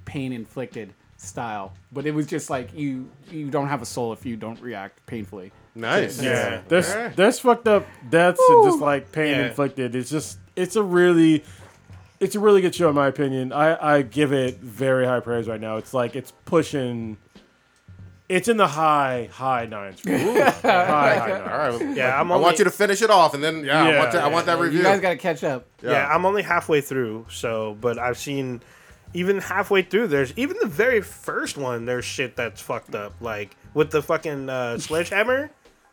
[0.06, 4.26] pain inflicted style, but it was just like you you don't have a soul if
[4.26, 5.52] you don't react painfully.
[5.76, 6.22] Nice.
[6.22, 7.12] yeah, there's Yeah.
[7.16, 9.48] there's fucked up deaths and just like pain Yeah.
[9.48, 9.96] inflicted.
[9.96, 11.44] It's just it's a really
[12.20, 13.52] it's a really good show in my opinion.
[13.54, 15.78] I I give it very high praise right now.
[15.78, 17.18] It's like it's pushing.
[18.28, 20.00] It's in the high high nines.
[20.02, 20.18] for me.
[20.18, 21.42] high high nines.
[21.82, 21.96] All right.
[21.98, 24.00] Yeah, I'm I only, want you to finish it off, and then yeah, I Yeah,
[24.00, 24.80] want to, I yeah, want that review.
[24.80, 25.66] You guys got to catch up.
[25.82, 26.08] Yeah.
[26.08, 27.26] I'm only halfway through.
[27.30, 28.62] So, but I've seen
[29.14, 30.08] even halfway through.
[30.08, 31.86] There's even the very first one.
[31.86, 35.50] There's shit that's fucked up, like with the fucking uh, sledgehammer.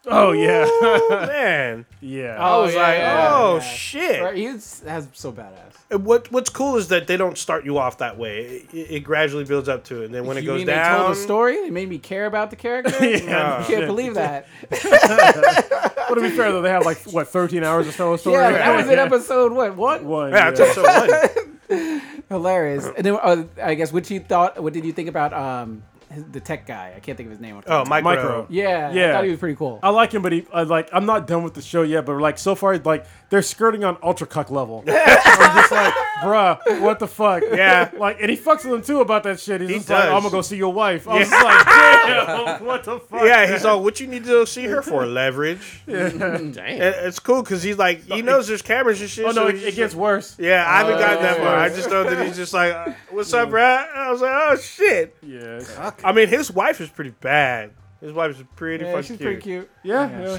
[0.09, 0.69] Oh yeah,
[1.27, 2.37] Man, yeah.
[2.39, 3.61] I was yeah, like, yeah, oh yeah.
[3.61, 4.23] shit.
[4.23, 5.75] Right, he's has so badass.
[5.91, 8.67] And What What's cool is that they don't start you off that way.
[8.73, 10.93] It, it gradually builds up to it, and then when it you goes mean down,
[10.93, 11.57] they told a story?
[11.57, 12.95] They made me care about the character.
[13.07, 13.59] Yeah.
[13.61, 14.47] I can't believe that.
[16.09, 18.37] But to be fair though, they have like what 13 hours of tell a story.
[18.37, 20.05] Yeah, that was in episode what one?
[20.07, 20.31] one.
[20.31, 20.63] Yeah, yeah.
[20.63, 22.03] episode one.
[22.29, 22.87] Hilarious.
[22.97, 24.63] And then uh, I guess what you thought?
[24.63, 26.93] What did you think about um his- the tech guy?
[26.97, 27.61] I can't think of his name.
[27.67, 28.03] Oh, micro.
[28.15, 28.47] Micro.
[28.49, 29.11] Yeah, Yeah.
[29.11, 29.79] I thought he was pretty cool.
[29.83, 32.07] I like him, but he I like I'm not done with the show yet.
[32.07, 34.85] But like so far, like they're skirting on ultra cuck level.
[34.89, 37.43] I'm just like, bruh, what the fuck?
[37.53, 37.91] Yeah.
[37.99, 39.61] like, and he fucks with them too about that shit.
[39.61, 40.13] He's He just like, does.
[40.13, 41.09] I'm gonna go see your wife.
[41.09, 43.23] I was just like, damn, what the fuck?
[43.25, 45.05] Yeah, he's all, what you need to go see her for?
[45.07, 45.83] Leverage.
[45.87, 46.59] Damn.
[46.59, 49.25] And it's cool because he's like, he knows there's cameras and shit.
[49.25, 50.37] Oh no, so it, he's it just gets like- worse.
[50.39, 51.57] Yeah, I haven't gotten that far.
[51.57, 54.57] I just know that he's just like, uh, "What's up, Brad?" I was like, "Oh
[54.57, 57.73] shit." Yeah, I mean, his wife is pretty bad.
[58.01, 59.21] His wife is pretty Yeah, fucking she's cute.
[59.23, 59.71] pretty cute.
[59.83, 60.09] yeah.
[60.11, 60.21] Yeah.
[60.29, 60.37] yeah.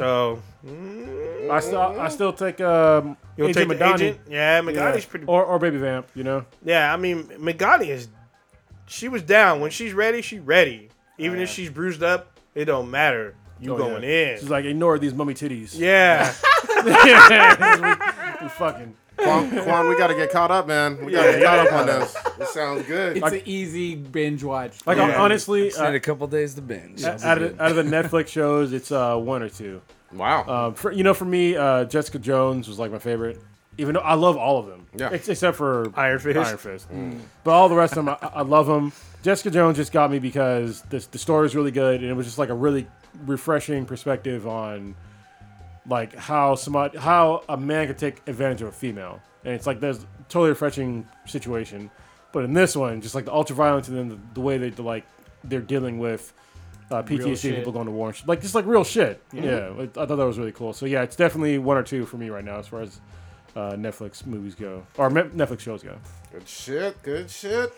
[0.68, 3.94] So I still I still take um you'll Agent take the Madani.
[3.96, 4.20] agent.
[4.30, 5.00] Yeah, Yeah.
[5.10, 5.26] Pretty.
[5.26, 6.08] or or Baby Vamp.
[6.16, 6.46] You know.
[6.64, 8.08] Yeah, I mean, Madani is.
[8.88, 10.22] She was down when she's ready.
[10.22, 10.90] She's ready.
[11.18, 13.36] Even Oh, if she's bruised up, it don't matter.
[13.60, 14.34] You Oh, going yeah.
[14.34, 14.40] in?
[14.40, 15.78] She's like, ignore these mummy titties.
[15.78, 16.34] yeah.
[18.42, 18.96] we fucking.
[19.18, 21.04] Quan, Quan, we got to get caught up, man.
[21.04, 22.16] We got to get caught up on this.
[22.38, 23.18] This sounds good.
[23.18, 24.78] It's an easy binge watch.
[24.86, 25.20] Like Yeah.
[25.22, 27.04] honestly, Just need uh, a couple days to binge.
[27.04, 29.82] out, of, out of the Netflix shows, it's uh, one or two.
[30.14, 30.46] Wow.
[30.68, 33.40] Um, for, you know, for me, uh, Jessica Jones was like my favorite.
[33.80, 35.10] Even though I love all of them, Yeah.
[35.12, 36.38] ex- except for Iron Fist.
[36.40, 36.88] Iron Fist.
[37.44, 38.92] But all the rest of them, I, I love them.
[39.22, 42.26] Jessica Jones just got me because the the story is really good, and it was
[42.26, 42.88] just like a really
[43.28, 44.96] refreshing perspective on
[45.88, 49.80] like how somebody how a man could take advantage of a female, and it's like
[49.80, 51.92] there's totally refreshing situation.
[52.32, 54.72] But in this one, just like the ultra violence and then the, the way they
[54.72, 55.06] like
[55.44, 56.34] they're dealing with
[56.92, 57.56] uh, PTSD shit.
[57.56, 58.28] people going to war, and shit.
[58.28, 59.22] like just like real shit.
[59.34, 60.74] Yeah, like, I thought that was really cool.
[60.74, 63.00] So yeah, it's definitely one or two for me right now as far as
[63.56, 65.96] uh, Netflix movies go or Me- Netflix shows go.
[66.32, 67.02] Good shit.
[67.04, 67.74] Good shit.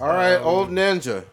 [0.00, 1.24] All right, old ninja.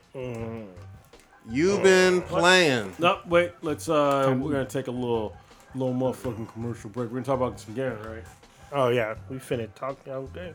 [1.50, 2.94] You've been playing.
[3.00, 3.52] No, wait.
[3.62, 3.90] Let's.
[3.90, 5.36] uh We're gonna take a little,
[5.74, 7.10] little motherfucking commercial break.
[7.10, 8.24] We're gonna talk about some game, right?
[8.72, 9.98] Oh yeah, we finna talk.
[10.08, 10.12] Okay,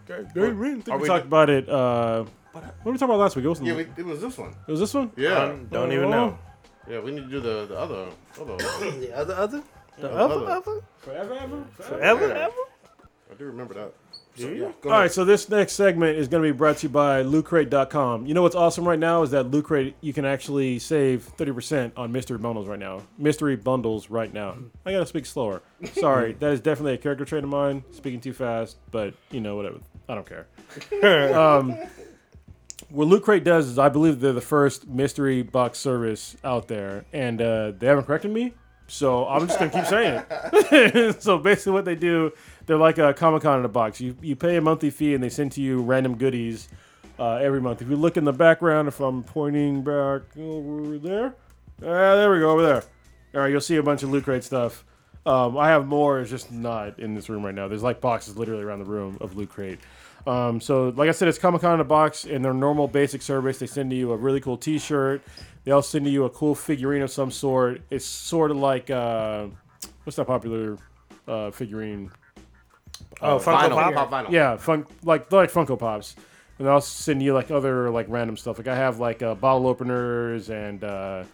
[0.08, 0.14] okay.
[0.14, 1.68] I think Are we, we- talked about it.
[1.68, 3.44] Uh, what did we talk about last week?
[3.44, 4.54] It was, Yeah, we, it was this one.
[4.66, 5.10] it was this one.
[5.16, 5.36] Yeah.
[5.42, 6.38] Um, don't even know.
[6.88, 8.06] Yeah, we need to do the, the other.
[8.40, 8.56] other
[9.00, 9.62] The other, other,
[9.98, 10.34] the other.
[10.34, 11.64] other, other, Forever, ever.
[11.80, 12.54] forever, ever.
[13.30, 13.92] I do remember that.
[14.36, 15.00] So, yeah, go All ahead.
[15.04, 18.26] right, so this next segment is going to be brought to you by LootCrate.com.
[18.26, 21.92] You know what's awesome right now is that Loot Crate you can actually save 30%
[21.96, 23.00] on mystery bundles right now.
[23.16, 24.56] Mystery bundles right now.
[24.84, 25.62] I got to speak slower.
[25.94, 27.82] Sorry, that is definitely a character trait of mine.
[27.92, 29.78] Speaking too fast, but you know whatever.
[30.06, 30.46] I don't care.
[31.38, 31.74] um,
[32.90, 37.04] what Loot Crate does is I believe they're the first mystery box service out there,
[37.12, 38.54] and uh, they haven't corrected me.
[38.88, 41.22] So I'm just gonna keep saying it.
[41.22, 42.32] so basically, what they do,
[42.66, 44.00] they're like a Comic Con in a box.
[44.00, 46.68] You you pay a monthly fee, and they send to you random goodies
[47.18, 47.82] uh, every month.
[47.82, 51.34] If you look in the background, if I'm pointing back over there,
[51.82, 52.84] ah, there we go, over there.
[53.34, 54.84] All right, you'll see a bunch of loot crate stuff.
[55.26, 56.20] Um, I have more.
[56.20, 57.66] It's just not in this room right now.
[57.66, 59.80] There's like boxes literally around the room of loot crate.
[60.26, 62.24] Um, so, like I said, it's Comic Con in a box.
[62.24, 65.22] In their normal basic service, they send you a really cool T-shirt.
[65.64, 67.82] They also send you a cool figurine of some sort.
[67.90, 69.46] It's sort of like uh,
[70.04, 70.78] what's that popular
[71.26, 72.10] uh, figurine?
[73.20, 73.94] Oh, Funko Vinyl, Pop.
[73.94, 74.30] pop vinyl.
[74.30, 76.16] Yeah, fun like like Funko Pops.
[76.58, 78.58] And they also send you like other like random stuff.
[78.58, 81.24] Like I have like uh, bottle openers and uh,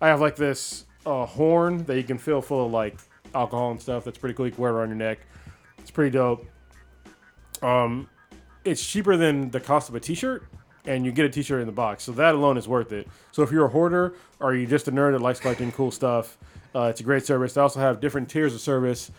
[0.00, 2.96] I have like this uh, horn that you can fill full of like
[3.34, 4.04] alcohol and stuff.
[4.04, 4.46] That's pretty cool.
[4.46, 5.18] You can wear it around your neck.
[5.78, 6.46] It's pretty dope.
[7.62, 8.08] Um,
[8.64, 10.44] it's cheaper than the cost of a T-shirt,
[10.84, 12.04] and you get a T-shirt in the box.
[12.04, 13.08] So that alone is worth it.
[13.32, 16.38] So if you're a hoarder or you're just a nerd that likes collecting cool stuff,
[16.74, 17.54] uh, it's a great service.
[17.54, 19.10] They also have different tiers of service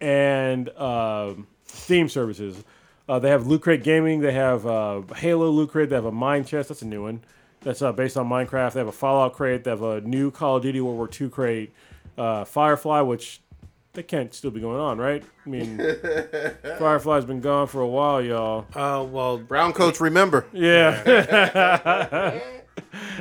[0.00, 2.64] and um theme services.
[3.08, 4.20] Uh, they have Loot Crate Gaming.
[4.20, 5.88] They have uh, Halo Loot Crate.
[5.88, 6.68] They have a Mine Chest.
[6.68, 7.22] That's a new one.
[7.60, 8.74] That's uh, based on Minecraft.
[8.74, 9.64] They have a Fallout crate.
[9.64, 11.72] They have a new Call of Duty World War II crate.
[12.16, 13.40] Uh, Firefly, which
[13.98, 15.24] they can't still be going on, right?
[15.44, 15.78] I mean,
[16.78, 18.64] Firefly's been gone for a while, y'all.
[18.72, 20.46] Uh, well, Brown coats, remember.
[20.52, 21.02] Yeah.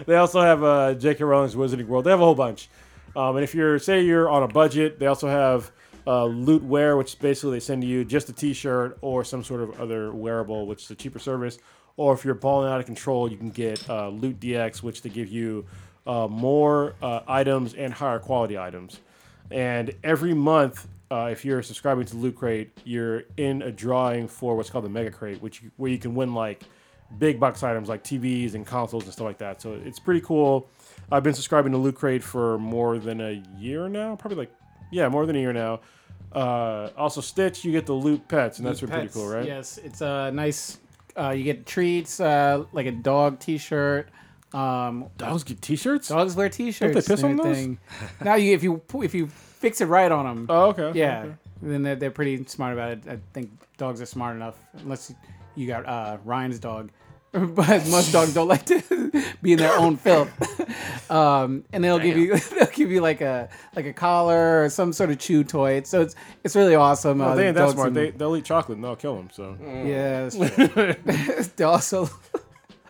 [0.06, 1.24] they also have uh, J.K.
[1.24, 2.06] Rowling's Wizarding World.
[2.06, 2.70] They have a whole bunch.
[3.16, 5.72] Um, and if you're, say, you're on a budget, they also have
[6.06, 9.82] uh, Loot Wear, which basically they send you just a T-shirt or some sort of
[9.82, 11.58] other wearable, which is a cheaper service.
[11.95, 15.10] Or if you're balling out of control, you can get uh, Loot DX, which they
[15.10, 15.66] give you
[16.06, 18.99] uh, more uh, items and higher quality items.
[19.52, 24.56] And every month, uh, if you're subscribing to Loot Crate, you're in a drawing for
[24.56, 26.64] what's called the Mega Crate, which you, where you can win like
[27.18, 29.61] big box items like TVs and consoles and stuff like that.
[29.61, 30.69] So it's pretty cool.
[31.11, 34.52] I've been subscribing to Loot Crate for more than a year now, probably like
[34.91, 35.82] yeah, more than a year now.
[36.32, 39.15] Uh, also, Stitch, you get the Loot Pets, and that's Loot pretty Pets.
[39.15, 39.45] cool, right?
[39.45, 40.78] Yes, it's a nice.
[41.18, 44.10] Uh, you get treats, uh, like a dog T-shirt.
[44.53, 46.07] Um, Dogs get T-shirts.
[46.07, 46.94] dogs wear T-shirts.
[46.94, 47.78] Don't they piss on those?
[48.24, 50.91] now, you if you if you fix it right on them, Oh, okay.
[50.98, 51.34] yeah, okay.
[51.61, 53.03] then they're, they're pretty smart about it.
[53.10, 55.14] I think dogs are smart enough, unless
[55.56, 56.91] you got uh, Ryan's dog.
[57.34, 58.82] But most dogs don't like to
[59.41, 60.32] be in their own filth.
[61.11, 64.94] Um, and they'll give you they'll give you like a like a collar or some
[64.94, 65.84] sort of chew toy.
[65.84, 66.15] So it's
[66.45, 67.19] it's really awesome.
[67.22, 67.90] Oh, Uh, they ain't that smart.
[67.90, 69.30] And, they they'll eat chocolate and they'll kill them.
[69.32, 71.48] So yeah, that's true.
[71.57, 72.10] they also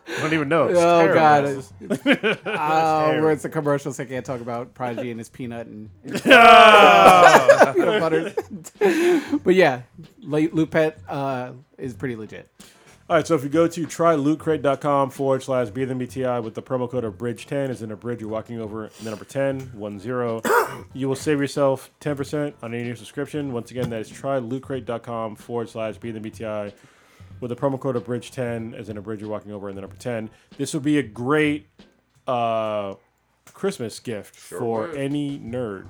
[0.10, 0.68] I don't even know.
[0.68, 1.14] It's oh terrible.
[1.14, 1.74] god, It's
[2.06, 5.68] it's, oh, where it's a commercial, so I can't talk about Prodigy and his peanut
[5.68, 6.24] and, and
[7.76, 8.34] peanut butter.
[9.44, 9.82] but yeah,
[10.22, 12.50] Lu- Lupet uh, is pretty legit.
[13.10, 16.62] All right, so if you go to trylootcrate.com forward slash be than BTI with the
[16.62, 20.00] promo code of bridge10 is in a bridge you're walking over the number 10, 1
[20.00, 20.42] 0,
[20.94, 23.54] you will save yourself 10% on any new subscription.
[23.54, 26.74] Once again, that is trylootcrate.com forward slash be than BTI
[27.40, 29.82] with a promo code of bridge10 as in a bridge you're walking over and the
[29.82, 30.30] number 10.
[30.58, 31.68] This would be a great
[32.28, 32.96] uh,
[33.54, 34.98] Christmas gift for would.
[34.98, 35.88] any nerd.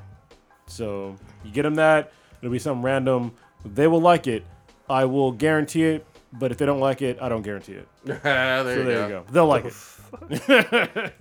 [0.68, 2.12] So you get them that,
[2.42, 3.34] it'll be something random.
[3.66, 4.46] They will like it.
[4.90, 6.06] I will guarantee it,
[6.40, 7.88] but if they don't like it, I don't guarantee it.
[8.06, 9.04] there, So you, there go.
[9.08, 9.26] you go.
[9.32, 9.74] They'll like it.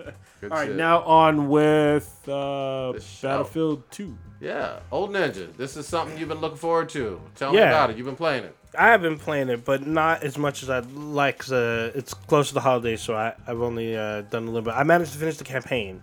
[0.43, 0.76] All right, shit.
[0.76, 4.16] now on with uh, Battlefield 2.
[4.40, 5.55] Yeah, Old Ninja.
[5.56, 7.20] This is something you've been looking forward to.
[7.34, 7.70] Tell me Yeah.
[7.70, 7.97] about it.
[7.97, 8.55] You've been playing it.
[8.78, 11.38] I have been playing it, but not as much as I'd like.
[11.38, 14.60] 'cause, uh, it's close to the holidays, so I, I've only uh, done a little
[14.62, 14.74] bit.
[14.74, 16.02] I managed to finish the campaign.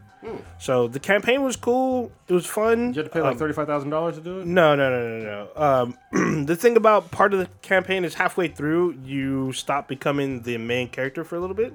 [0.60, 2.12] So the campaign was cool.
[2.28, 2.94] It was fun.
[2.94, 4.45] You had to pay like Um, $35,000 to do it?
[4.48, 5.95] No, no, no, no, no.
[6.14, 10.58] Um, the thing about part of the campaign is halfway through, you stop becoming the
[10.58, 11.74] main character for a little bit.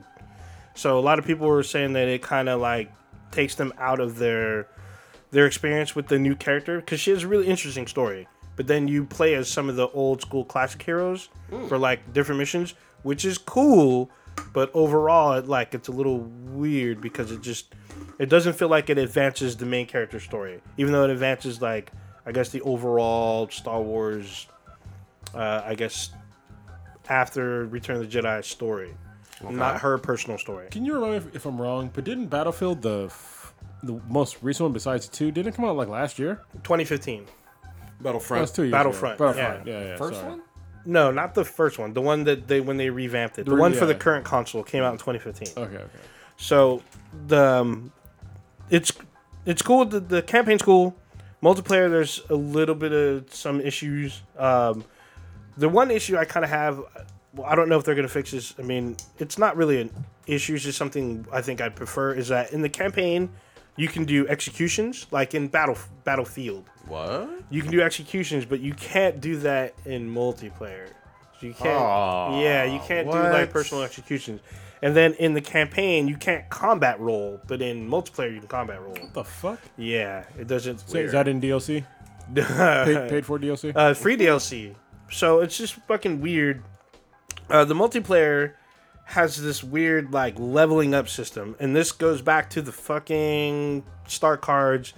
[0.75, 2.91] So a lot of people were saying that it kind of like
[3.31, 4.69] takes them out of their
[5.31, 8.27] their experience with the new character because she has a really interesting story.
[8.57, 11.29] But then you play as some of the old school classic heroes
[11.69, 14.09] for like different missions, which is cool.
[14.53, 17.75] But overall, it, like it's a little weird because it just
[18.19, 21.93] it doesn't feel like it advances the main character story, even though it advances like
[22.27, 24.47] I guess the overall Star Wars,
[25.35, 26.11] uh, I guess
[27.09, 28.95] after Return of the Jedi story,
[29.43, 30.69] not her personal story.
[30.71, 31.91] Can you remind me if, if I'm wrong?
[31.93, 35.77] But didn't Battlefield, the f- the most recent one besides two, didn't it come out
[35.77, 36.43] like last year?
[36.65, 37.27] 2015.
[38.01, 38.43] Battlefront.
[38.43, 39.33] That's two years Battlefront, ago.
[39.33, 39.67] Battlefront.
[39.67, 39.97] Yeah, yeah.
[39.97, 40.31] First sorry.
[40.31, 40.43] one?
[40.89, 41.93] No, not the first one.
[41.93, 43.45] The one that they when they revamped it.
[43.45, 43.99] The The re- one for the yeah.
[43.99, 45.63] current console came out in 2015.
[45.63, 45.85] Okay, okay.
[46.39, 46.83] So
[47.27, 47.93] the um,
[48.71, 48.93] it's
[49.45, 49.85] it's cool.
[49.85, 50.97] The, the campaign's cool.
[51.43, 54.23] Multiplayer, there's a little bit of some issues.
[54.39, 54.83] Um,
[55.59, 56.81] the one issue I kind of have,
[57.35, 58.55] well, I don't know if they're gonna fix this.
[58.59, 59.91] I mean, it's not really an
[60.27, 60.55] issue.
[60.55, 63.29] It's just something I think I'd prefer is that in the campaign,
[63.77, 66.65] you can do executions like in battle battlefield.
[66.89, 67.31] What?
[67.51, 70.89] You can do executions, but you can't do that in multiplayer.
[71.41, 71.81] So you can't.
[71.81, 74.41] Aw, yeah, you can't do like personal executions.
[74.83, 78.81] And then in the campaign, you can't combat roll, but in multiplayer, you can combat
[78.81, 78.93] roll.
[78.93, 79.61] What the fuck?
[79.77, 80.89] Yeah, it doesn't.
[80.89, 81.85] So is that in DLC?
[82.35, 82.45] Paid,
[83.11, 83.73] paid for DLC?
[83.75, 84.75] uh, free DLC.
[85.11, 86.63] So it's just fucking weird.
[87.49, 88.53] Uh, the multiplayer
[89.05, 94.37] has this weird like leveling up system, and this goes back to the fucking star
[94.37, 94.93] cards,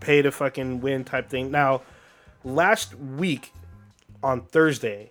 [0.00, 1.50] pay to fucking win type thing.
[1.50, 1.82] Now,
[2.44, 3.52] last week
[4.22, 5.10] on Thursday,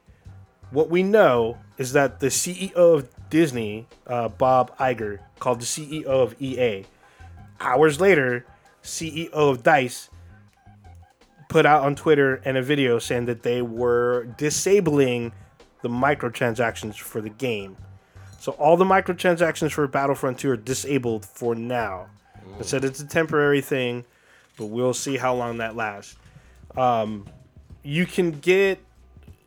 [0.72, 6.06] what we know is that the CEO of Disney, uh, Bob Iger, called the CEO
[6.06, 6.86] of EA.
[7.60, 8.46] Hours later,
[8.84, 10.10] CEO of Dice
[11.50, 15.32] put out on Twitter and a video saying that they were disabling
[15.84, 17.78] the microtransactions for the game.
[18.40, 22.08] So all the microtransactions for Battlefront 2 are disabled for now.
[22.60, 24.06] It said it's a temporary thing,
[24.58, 26.16] but we'll see how long that lasts.
[26.76, 27.26] Um,
[27.84, 28.80] you can get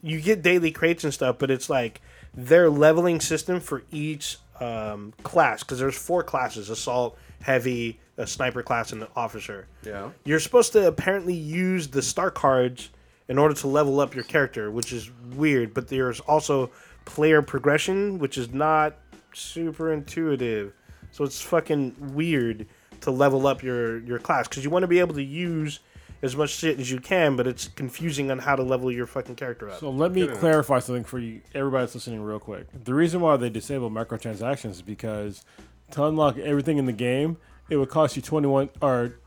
[0.03, 2.01] you get daily crates and stuff, but it's like
[2.35, 8.63] their leveling system for each um, class because there's four classes: assault, heavy, a sniper
[8.63, 10.11] class, and an officer Yeah.
[10.25, 12.91] you're supposed to apparently use the star cards
[13.29, 15.75] in order to level up your character, which is weird.
[15.75, 16.71] But there's also
[17.07, 18.95] player progression, which is not
[19.35, 20.73] super intuitive.
[21.11, 22.67] So it's fucking weird
[23.03, 25.81] to level up your your class because you want to be able to use
[26.23, 29.37] as much shit as you can, but it's confusing on how to level your fucking
[29.37, 29.79] character up.
[29.79, 32.67] So let me clarify something for you, everybody that's listening, real quick.
[32.85, 35.45] The reason why they disable microtransactions is because
[35.93, 37.37] to unlock everything in the game,
[37.69, 39.19] it would cost you twenty one or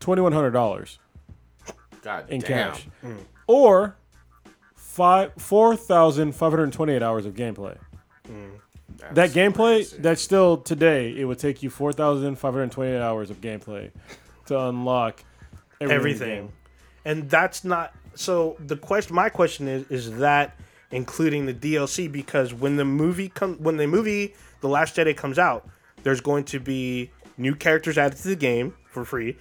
[0.00, 0.98] twenty one hundred dollars
[2.02, 2.72] God in damn.
[2.72, 2.86] cash,
[3.46, 3.96] or
[4.74, 7.76] five four thousand five hundred twenty eight hours of gameplay.
[8.28, 8.60] Mm.
[9.12, 9.96] That gameplay, crazy.
[9.98, 11.16] that's still today.
[11.16, 13.90] It would take you four thousand five hundred twenty eight hours of gameplay
[14.46, 15.22] to unlock
[15.80, 15.96] everything.
[15.96, 16.52] everything.
[17.04, 20.56] And that's not so the question my question is is that
[20.90, 25.38] including the DLC because when the movie come when the movie The Last Jedi comes
[25.38, 25.68] out,
[26.02, 29.36] there's going to be new characters added to the game for free,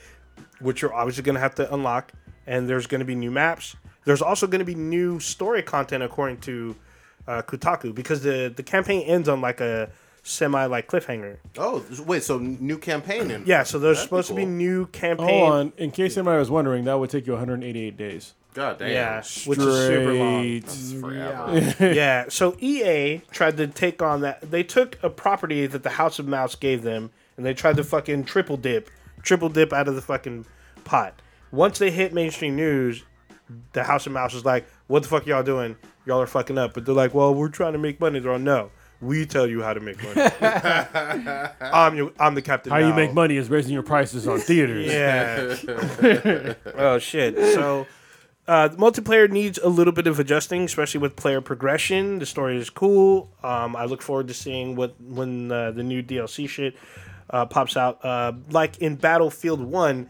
[0.59, 2.11] which you're obviously going to have to unlock
[2.47, 3.75] and there's going to be new maps.
[4.03, 6.75] There's also going to be new story content according to
[7.27, 9.89] uh, Kotaku because the the campaign ends on like a
[10.23, 11.37] semi like cliffhanger.
[11.57, 12.23] Oh, wait.
[12.23, 13.43] So new campaign in?
[13.45, 15.39] Yeah, so there's That'd be supposed to be new campaign.
[15.39, 18.33] Hold on, in case anybody was wondering, that would take you 188 days.
[18.53, 18.89] God damn.
[18.89, 20.61] Yeah, which is super long.
[20.65, 21.01] Straight.
[21.01, 21.93] Forever.
[21.93, 22.25] yeah.
[22.29, 24.49] So EA tried to take on that.
[24.49, 27.83] They took a property that the House of Mouse gave them, and they tried to
[27.83, 28.89] fucking triple dip,
[29.21, 30.45] triple dip out of the fucking
[30.85, 31.21] pot.
[31.51, 33.03] Once they hit mainstream news,
[33.73, 35.75] the House of Mouse was like, "What the fuck y'all doing?
[36.05, 38.39] Y'all are fucking up." But they're like, "Well, we're trying to make money." They're all,
[38.39, 38.71] "No,
[39.01, 40.31] we tell you how to make money.
[41.61, 42.13] I'm you.
[42.19, 44.87] I'm the captain." How you make money is raising your prices on theaters.
[44.87, 46.53] Yeah.
[46.75, 47.37] oh shit.
[47.53, 47.87] So
[48.47, 52.19] uh, multiplayer needs a little bit of adjusting, especially with player progression.
[52.19, 53.31] The story is cool.
[53.43, 56.75] Um, I look forward to seeing what when uh, the new DLC shit
[57.31, 58.03] uh, pops out.
[58.05, 60.09] Uh, like in Battlefield One,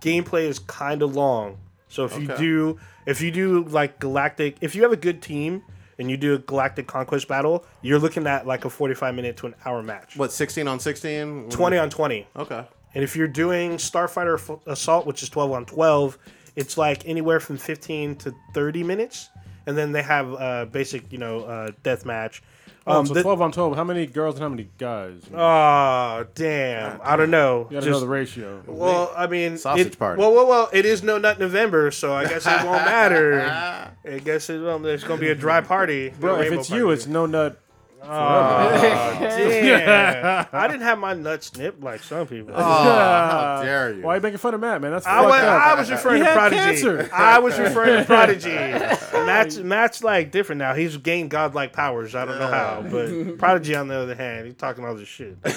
[0.00, 1.58] gameplay is kind of long.
[1.88, 2.78] So if you do,
[3.10, 5.62] if you do like galactic, if you have a good team
[5.98, 9.46] and you do a galactic conquest battle, you're looking at like a 45 minute to
[9.46, 10.16] an hour match.
[10.16, 10.32] What?
[10.32, 11.48] Sixteen on sixteen?
[11.50, 12.26] 20 on 20.
[12.36, 12.64] Okay.
[12.94, 16.18] And if you're doing Starfighter F- Assault, which is 12 on 12,
[16.56, 19.28] it's like anywhere from 15 to 30 minutes.
[19.66, 22.42] And then they have uh, basic, you know, uh, death match.
[22.86, 25.22] Um, Um, so the- 12 on 12, how many girls and how many guys?
[25.30, 26.98] you Oh, damn.
[27.04, 27.66] I don't know.
[27.70, 28.62] You gotta Just- know the ratio.
[28.66, 30.18] well, I mean, Sausage it- party.
[30.20, 30.68] Well, well, well.
[30.72, 33.40] It is no nut November, so I guess it won't matter.
[33.42, 36.12] I guess it, well, there's gonna be a dry party.
[36.18, 37.58] Bro, if rainbow it's you, it's no nut.
[38.02, 40.46] Damn.
[40.52, 42.54] I didn't have my nuts snipped like some people.
[42.54, 44.02] Oh, how dare you?
[44.02, 44.92] Why are you making fun of Matt, man?
[44.92, 45.66] That's I fucked was, up.
[45.66, 46.62] I was referring He to had Prodigy.
[46.62, 47.10] cancer.
[47.12, 48.50] I was referring to Prodigy.
[48.50, 50.74] Matt's, Matt's like different now.
[50.74, 52.14] He's gained godlike powers.
[52.14, 55.36] I don't know how, but Prodigy, on the other hand, he's talking all this shit.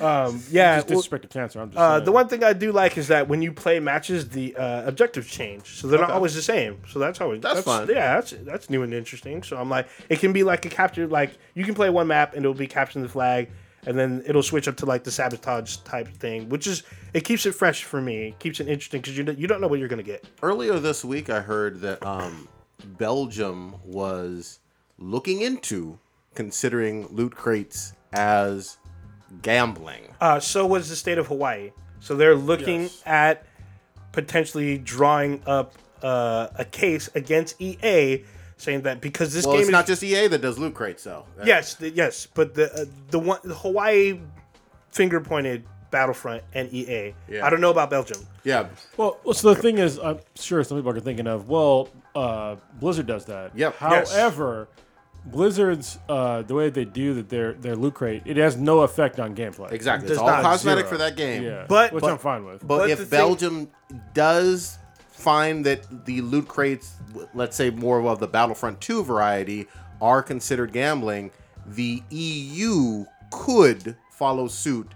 [0.00, 0.76] Um, yeah.
[0.76, 1.60] Just well, disrespect the cancer.
[1.60, 2.04] I'm just uh, saying.
[2.04, 5.28] the one thing I do like is that when you play matches, the uh, objectives
[5.28, 6.80] change, so they're not always the same.
[6.88, 7.88] So that's always That's fun.
[7.88, 9.42] Yeah, that's that's new and interesting.
[9.42, 11.06] So I'm like, it can be like a capture.
[11.06, 13.50] Like you can play one map and it'll be capturing the flag,
[13.86, 16.82] and then it'll switch up to like the sabotage type thing, which is
[17.14, 18.28] it keeps it fresh for me.
[18.28, 20.24] It keeps it interesting because you don't- you don't know what you're gonna get.
[20.42, 22.48] Earlier this week, I heard that um,
[22.84, 24.58] Belgium was
[24.98, 25.98] looking into
[26.34, 28.76] considering loot crates as
[29.42, 30.14] gambling.
[30.20, 31.70] Uh, so was the state of Hawaii.
[32.00, 33.02] So they're looking Yes.
[33.06, 33.46] at
[34.12, 38.24] potentially drawing up uh, a case against EA,
[38.60, 41.04] saying that because this Well, game it's is not just EA that does loot crates,
[41.04, 41.24] though.
[41.44, 44.20] yes, the, yes, but the uh, the one the Hawaii
[44.90, 47.14] finger pointed Battlefront and EA.
[47.28, 47.44] Yeah.
[47.46, 48.18] I don't know about Belgium.
[48.44, 48.68] Yeah.
[48.96, 52.56] Well, well, so the thing is, I'm sure some people are thinking of, well, uh,
[52.78, 53.56] Blizzard does that.
[53.56, 53.74] Yep.
[53.80, 54.12] Yes.
[54.12, 54.68] However,
[55.26, 59.18] Blizzard's uh, the way they do that their their loot crate, it has no effect
[59.20, 59.72] on gameplay.
[59.72, 60.08] Exactly.
[60.08, 60.42] Does It's all not.
[60.42, 60.90] cosmetic Zero.
[60.92, 61.42] for that game.
[61.42, 61.66] Yeah.
[61.68, 62.60] But- which but- I'm fine with.
[62.66, 63.70] But, But the if thing- Belgium
[64.14, 64.78] does
[65.20, 66.94] find that the loot crates,
[67.34, 69.68] let's say more of the Battlefront 2 variety,
[70.00, 71.30] are considered gambling,
[71.66, 74.88] the EU could follow suit,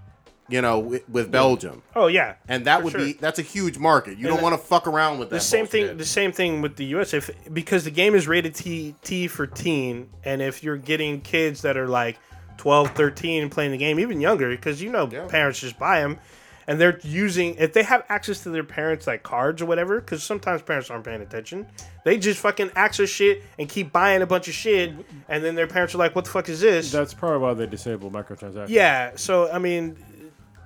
[0.49, 1.83] you know, with, with Belgium.
[1.95, 3.01] Oh yeah, And that would sure.
[3.01, 4.19] be that's a huge market.
[4.19, 5.37] You don't want to fuck around with that.
[5.37, 5.89] the same bullshit.
[5.89, 5.97] thing.
[5.99, 7.15] The same thing with the U.S.
[7.15, 11.63] If because the game is rated T T for teen, and if you're getting kids
[11.63, 12.19] that are like
[12.57, 15.27] 12, 13 playing the game, even younger, because you know Yeah.
[15.27, 16.19] parents just buy them,
[16.67, 20.23] and they're using if they have access to their parents like cards or whatever, because
[20.23, 21.67] sometimes parents aren't paying attention,
[22.05, 24.93] they just fucking access shit and keep buying a bunch of shit,
[25.29, 27.67] and then their parents are like, "What the fuck is this?" That's probably why they
[27.67, 28.69] disable microtransactions.
[28.69, 29.13] yeah.
[29.17, 29.97] So I mean,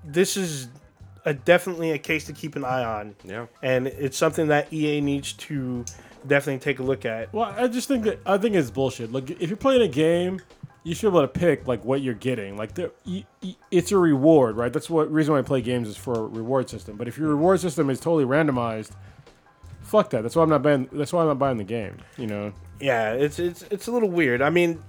[0.04, 0.68] this is
[1.24, 3.14] a, definitely a case to keep an eye on.
[3.24, 3.46] Yeah.
[3.62, 5.84] and it's something that EA needs to
[6.26, 7.32] definitely take a look at.
[7.32, 9.12] Well, I just think that I think it's bullshit.
[9.12, 10.40] Like, if you're playing a game,
[10.88, 12.56] you should be able to pick like what you're getting.
[12.56, 14.72] Like, there, y- y- it's a reward, right?
[14.72, 16.96] That's what reason why I play games is for a reward system.
[16.96, 18.92] But if your reward system is totally randomized,
[19.82, 20.22] fuck that.
[20.22, 20.88] That's why I'm not buying.
[20.92, 21.98] That's why I'm not buying the game.
[22.16, 22.52] You know.
[22.80, 24.40] Yeah, it's it's it's a little weird.
[24.42, 24.82] I mean,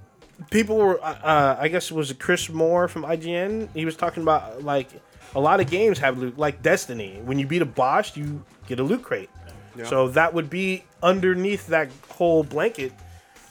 [0.52, 1.04] people were.
[1.04, 3.70] Uh, I guess it was Chris Moore from IGN.
[3.74, 4.90] He was talking about like
[5.36, 7.20] a lot of games have loot, like Destiny.
[7.26, 9.30] When you beat a boss, you get a loot crate.
[9.76, 9.86] Yeah.
[9.86, 12.92] So that would be underneath that whole blanket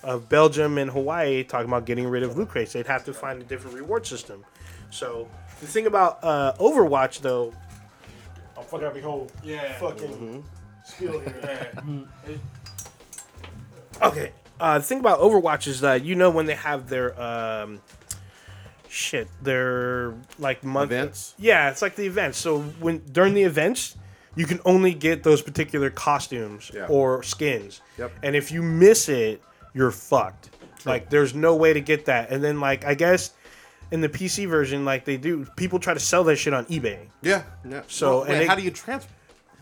[0.02, 2.72] of Belgium and Hawaii talking about getting rid of loot crates.
[2.72, 4.44] They'd have to find a different reward system.
[4.90, 5.28] So
[5.60, 7.52] the thing about uh, Overwatch, though,
[8.56, 10.44] I'll fuck up your whole yeah fucking
[10.84, 11.72] spiel here.
[14.00, 14.32] Okay.
[14.60, 17.80] Uh, the thing about Overwatch is that you know when they have their um,
[18.88, 21.34] shit, their like month Events?
[21.38, 22.38] Yeah, it's like the events.
[22.38, 23.96] So when during the events,
[24.36, 26.86] you can only get those particular costumes Yeah.
[26.88, 27.80] or skins.
[27.98, 28.12] Yep.
[28.22, 29.42] And if you miss it,
[29.74, 30.50] you're fucked.
[30.84, 32.30] Like there's no way to get that.
[32.30, 33.32] And then like I guess
[33.90, 37.08] in the PC version, like they do, people try to sell that shit on eBay.
[37.22, 37.42] Yeah.
[37.68, 37.82] yeah.
[37.88, 39.10] So, Well, and wait, they- how do you transfer?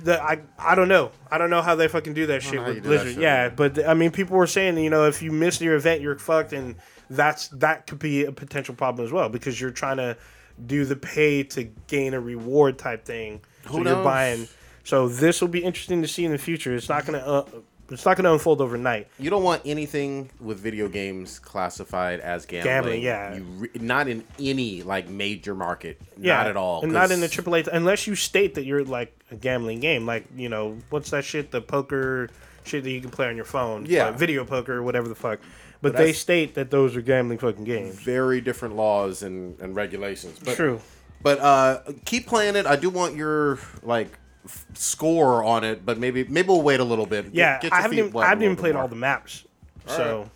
[0.00, 1.10] The, I I don't know.
[1.30, 3.12] I don't know how they fucking do that shit know how you with Blizzard.
[3.14, 3.22] shit.
[3.22, 6.18] Yeah, but I mean, people were saying, you know, if you miss your event, you're
[6.18, 6.74] fucked, and
[7.08, 10.18] that's that could be a potential problem as well because you're trying to
[10.66, 13.40] do the pay to gain a reward type thing.
[13.64, 14.04] so Who you're knows?
[14.04, 14.48] buying.
[14.84, 16.74] So this will be interesting to see in the future.
[16.74, 17.44] It's not gonna uh,
[17.90, 19.08] it's not gonna unfold overnight.
[19.18, 22.72] You don't want anything with video games classified as gambling.
[22.74, 23.34] Gambling, yeah.
[23.36, 26.00] You re- not in any like major market.
[26.18, 26.82] Yeah, Not at all.
[26.82, 30.06] and not in the AAA unless you state that you're like a gambling game.
[30.06, 31.50] Like you know what's that shit?
[31.50, 32.28] The poker
[32.64, 33.86] shit that you can play on your phone.
[33.86, 34.06] Yeah.
[34.06, 35.38] like video poker whatever the fuck.
[35.82, 37.94] But, But they state that those are gambling fucking games.
[37.96, 40.38] very different laws and, and regulations.
[40.42, 40.80] But, True.
[41.22, 42.66] But uh, keep playing it.
[42.66, 44.08] I do want your like
[44.46, 47.26] f- score on it, but maybe maybe we'll wait a little bit.
[47.32, 48.82] Yeah, get I haven't even, I haven't even played more.
[48.82, 49.44] all the maps.
[49.86, 50.28] So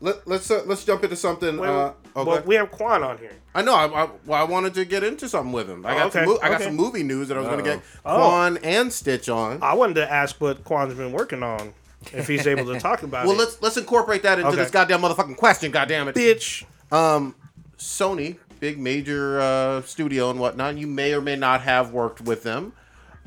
[0.00, 1.56] Let, let's uh, let's jump into something.
[1.58, 2.46] well, uh, well, okay.
[2.46, 3.32] we have Quan on here.
[3.54, 3.74] I know.
[3.74, 5.84] I, I, well, I wanted to get into something with him.
[5.84, 6.64] I got okay, some I got okay.
[6.64, 8.16] some movie news that I was going to get Oh.
[8.16, 9.62] Quan and Stitch on.
[9.62, 11.74] I wanted to ask what Quan's been working on,
[12.12, 13.38] if he's able to talk about well, it.
[13.38, 14.56] Well, let's let's incorporate that into Okay.
[14.58, 15.70] this goddamn motherfucking question.
[15.72, 16.64] Goddamn it, bitch.
[16.92, 17.34] Um,
[17.76, 20.76] Sony, big major uh, studio and whatnot.
[20.76, 22.72] You may or may not have worked with them.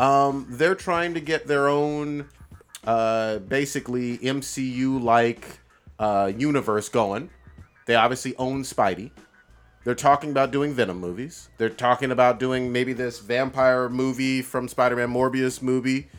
[0.02, 2.28] Um, they're trying to get their own,
[2.84, 5.60] uh, basically MCU like
[5.99, 7.30] uh, universe going.
[7.86, 9.11] They obviously own Spidey.
[9.84, 11.49] They're talking about doing Venom movies.
[11.60, 16.10] They're talking about doing maybe this vampire movie from Spider-Man Morbius movie.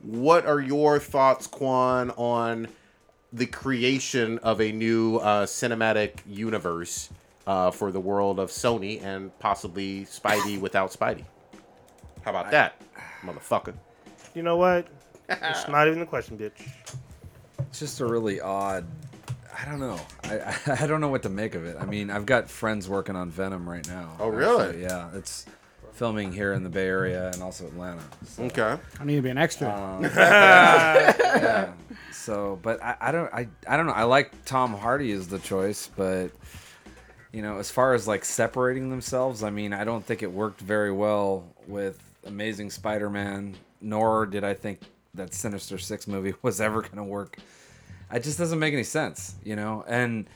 [0.00, 2.66] What are your thoughts, Quan, on
[3.32, 7.08] the creation of a new uh, cinematic universe
[7.46, 11.24] uh, for the world of Sony and possibly Spidey without Spidey?
[12.22, 12.80] How about that,
[13.24, 13.74] motherfucker?
[14.34, 14.86] You know what?
[15.30, 16.66] It's not even a question, bitch.
[17.68, 18.86] It's just a really odd.
[19.60, 20.00] I don't know.
[20.24, 21.76] I, I I don't know what to make of it.
[21.78, 24.16] I mean, I've got friends working on Venom right now.
[24.20, 24.64] Oh, really?
[24.68, 24.82] actually.
[24.84, 25.44] Yeah, it's
[25.92, 28.00] filming here in the Bay Area and also Atlanta.
[28.24, 28.78] So, Okay.
[29.00, 29.68] I need to be an extra.
[29.68, 31.72] um, yeah.
[32.12, 33.92] So, but I, I don't I, I don't know.
[33.92, 36.28] I like Tom Hardy as the choice, but
[37.32, 40.60] you know, as far as like separating themselves, I mean, I don't think it worked
[40.62, 43.56] very well with Amazing Spider-Man.
[43.80, 44.80] Nor did I think
[45.14, 47.38] that Sinister Six movie was ever going to work.
[48.12, 49.84] It just doesn't make any sense, you know.
[49.86, 50.26] And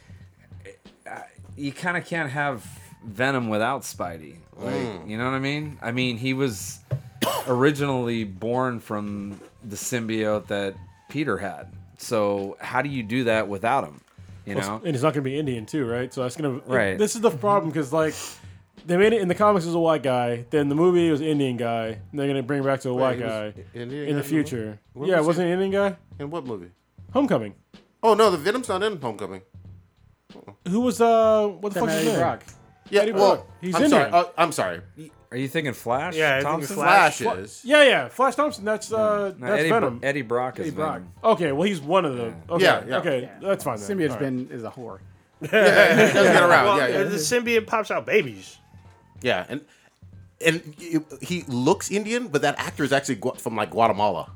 [1.10, 1.20] uh,
[1.56, 2.64] you kind of can't have
[3.04, 4.36] Venom without Spidey.
[4.56, 5.78] Like, you know what I mean?
[5.80, 6.80] I mean, he was
[7.48, 10.74] originally born from the symbiote that
[11.09, 11.72] Peter had.
[11.98, 14.00] So how do you do that without him?
[14.44, 14.80] You know?
[14.84, 16.12] and it's not going to be Indian too, right?
[16.12, 16.98] So that's going to Right.
[16.98, 18.14] This is the problem because like
[18.86, 20.44] they made it in the comics as a white guy.
[20.50, 21.86] Then the movie was Indian guy.
[22.10, 24.22] And they're gonna bring it back to a white he was guy Indian in the
[24.22, 24.78] guy future.
[24.92, 25.96] What yeah, was wasn't it Indian guy?
[26.18, 26.70] In what movie?
[27.12, 27.54] Homecoming.
[28.02, 29.42] Oh no, the Venom's not in Homecoming.
[30.68, 31.46] Who was uh?
[31.48, 32.18] What the fuck is his name?
[32.18, 32.42] Brock.
[32.90, 33.48] Yeah, Eddie well, Brock.
[33.60, 34.10] He's I'm in sorry.
[34.10, 34.14] there.
[34.20, 34.80] Uh, I'm sorry.
[35.30, 36.14] Are you thinking Flash?
[36.14, 36.76] Yeah, I think Thompson?
[36.76, 37.18] Flash.
[37.18, 37.62] Flash is.
[37.64, 38.09] Yeah, yeah.
[38.09, 38.64] Flash Thompson.
[38.64, 40.00] That's uh, No, that's Eddie, Venom.
[40.02, 40.94] Eddie Brock is Eddie Brock.
[40.94, 41.12] Venom.
[41.24, 42.42] Okay, well he's one of them.
[42.50, 42.98] Okay, Yeah, yeah.
[42.98, 43.78] okay, that's fine.
[43.78, 43.96] Then.
[43.98, 44.20] Symbiote's All right.
[44.20, 44.98] been is a whore.
[45.40, 46.64] It does get around.
[46.66, 47.02] Well, yeah, yeah.
[47.04, 48.59] the symbiote pops out babies.
[49.23, 49.61] Yeah, and
[50.44, 50.74] and
[51.20, 54.32] he looks Indian, but that actor is actually from like Guatemala.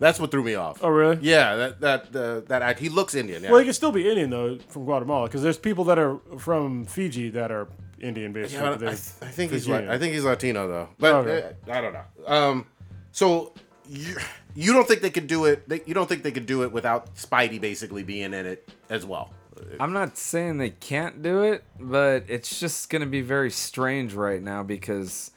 [0.00, 0.78] That's what threw me off.
[0.82, 1.18] Oh really?
[1.22, 3.42] Yeah, that that uh, that act, he looks Indian.
[3.42, 3.50] Yeah.
[3.50, 6.84] Well, he can still be Indian though from Guatemala because there's people that are from
[6.86, 7.68] Fiji that are
[8.00, 8.54] Indian based.
[8.54, 11.48] Yeah, I, I, I think he's I think he's Latino though, but Okay.
[11.68, 12.04] uh, I don't know.
[12.26, 12.66] Um,
[13.10, 13.52] so
[13.88, 14.16] you
[14.54, 15.68] you don't think they could do it?
[15.68, 19.04] They, you don't think they could do it without Spidey basically being in it as
[19.04, 19.32] well?
[19.80, 24.14] I'm not saying they can't do it, but it's just going to be very strange
[24.14, 25.30] right now because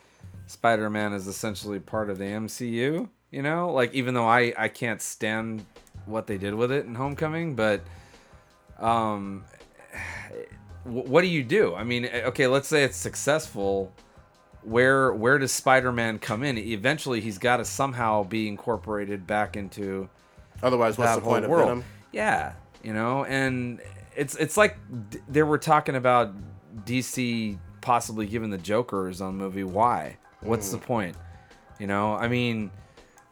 [0.47, 3.09] Spider-Man is essentially part of the MCU.
[3.31, 5.65] You know, like even though I I can't stand
[6.05, 7.81] what they did with it in Homecoming, but
[8.79, 9.45] um,
[10.83, 11.73] what do you do?
[11.73, 13.93] I mean, eh, okay, let's say it's successful.
[14.63, 16.57] Where where does Spider-Man come in?
[16.57, 20.09] Eventually, he's got to somehow be incorporated back into
[20.63, 21.67] Otherwise, what's the point of world.
[21.67, 21.83] Venom?
[22.11, 22.53] Yeah,
[22.83, 23.79] you know, and
[24.15, 24.77] it's it's like
[25.29, 26.33] they were talking about
[26.85, 29.63] DC possibly giving the Joker his own movie.
[29.63, 30.17] Why?
[30.41, 30.71] What's Mm.
[30.73, 31.15] the point?
[31.79, 32.71] You know, I mean,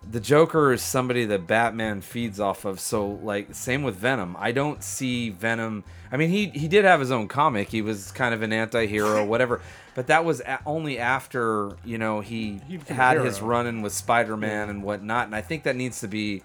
[0.09, 2.79] the Joker is somebody that Batman feeds off of.
[2.79, 4.35] So like, same with Venom.
[4.39, 5.83] I don't see Venom.
[6.11, 7.69] I mean, he he did have his own comic.
[7.69, 9.61] He was kind of an anti-hero, whatever.
[9.95, 13.81] But that was a- only after you know he, He became a had his run-in
[13.81, 15.25] with Spider-Man and whatnot.
[15.25, 16.41] And I think that needs to be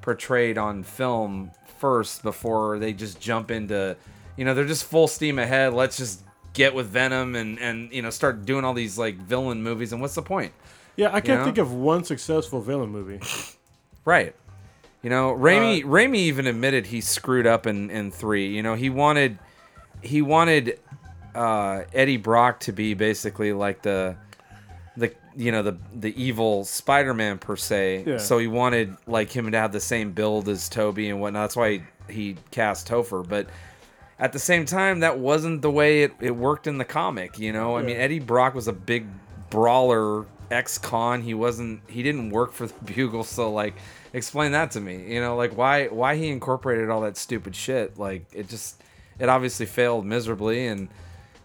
[0.00, 1.50] portrayed on film
[1.84, 3.94] first before they just jump into
[4.38, 5.74] you know they're just full steam ahead.
[5.74, 6.22] Let's just
[6.54, 9.92] get with venom and and you know start doing all these like villain movies.
[9.92, 10.54] And what's the point?
[10.96, 11.44] Yeah, I can't know?
[11.44, 13.20] think of one successful villain movie.
[14.06, 14.34] right.
[15.02, 18.88] You know Raimi Raimi even admitted he screwed up in in 3 you know he
[18.88, 19.38] wanted
[20.00, 20.80] he wanted
[21.34, 24.16] uh Eddie Brock to be basically like the
[25.36, 28.04] you know the the evil Spider-Man per se.
[28.06, 28.18] Yeah.
[28.18, 31.44] So he wanted like him to have the same build as Tobey and whatnot.
[31.44, 31.82] That's why he,
[32.12, 33.26] he cast Topher.
[33.26, 33.48] But
[34.18, 37.38] at the same time, that wasn't the way it, it worked in the comic.
[37.38, 39.06] You know, I mean Eddie Brock was a big
[39.50, 41.22] brawler, ex-con.
[41.22, 41.80] He wasn't.
[41.88, 43.24] He didn't work for the Bugle.
[43.24, 43.74] So like,
[44.12, 45.12] explain that to me.
[45.12, 47.98] You know, like why why he incorporated all that stupid shit.
[47.98, 48.82] Like it just
[49.18, 50.88] it obviously failed miserably and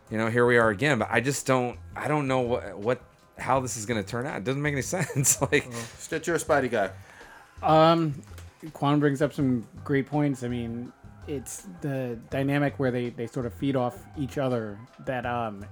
[0.09, 3.01] you know here we are again but i just don't i don't know what what
[3.39, 6.35] how this is going to turn out it doesn't make any sense like Stitch, you're
[6.35, 6.89] a Spidey guy.
[7.61, 8.21] Um,
[8.73, 10.43] Quan brings up some great points.
[10.43, 10.91] I mean,
[11.27, 14.77] it's the dynamic where they, they sort of feed off each other.
[15.05, 15.65] That um,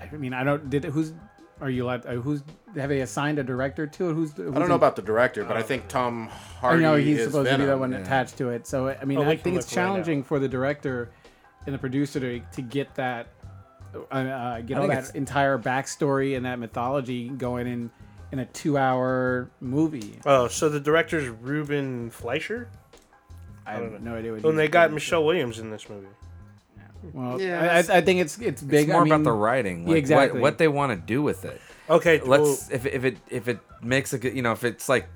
[0.00, 1.12] I mean, I don't did who's
[1.60, 2.06] are you allowed?
[2.06, 2.42] Uh, who's
[2.76, 4.14] have they assigned a director to it?
[4.14, 6.82] Who's, who's I don't know about the director, but I think Tom I Hardy.
[6.82, 7.80] know he's is supposed to be the Venom.
[7.80, 8.66] one attached to it.
[8.66, 11.10] So I mean, Oh, I think it's look right challenging for the director
[11.66, 13.28] and the producer to, to get that,
[14.10, 17.90] uh, uh, get I all that it's- entire backstory and that mythology going in
[18.30, 20.18] in a two-hour movie.
[20.26, 22.68] Oh, so the director's Ruben Fleischer?
[23.66, 24.42] I have no idea what.
[24.42, 24.94] When he's they got doing.
[24.94, 26.06] Michelle Williams in this movie.
[27.12, 28.80] Well, Yeah, I, I I think it's it's big.
[28.84, 30.40] it's more I mean, about the writing like yeah, exactly.
[30.40, 33.60] what, what they want to do with it Okay, let's if, if it if it
[33.82, 35.06] makes a good you know if it's like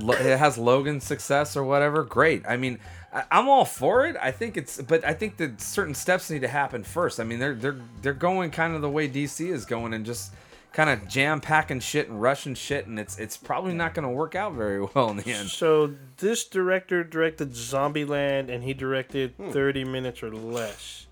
[0.00, 2.78] it has logan's success or whatever great i mean
[3.12, 6.42] I, i'm all for it i think it's but i think that certain steps need
[6.42, 9.64] to happen first i mean they're they're they're going kind of the way dc is
[9.64, 10.32] going and just
[10.72, 14.14] kind of jam packing shit and rushing shit and it's it's probably not going to
[14.14, 19.32] work out very well in the end so this director directed Zombieland and he directed
[19.36, 19.50] Hmm.
[19.50, 21.06] 30 minutes or less.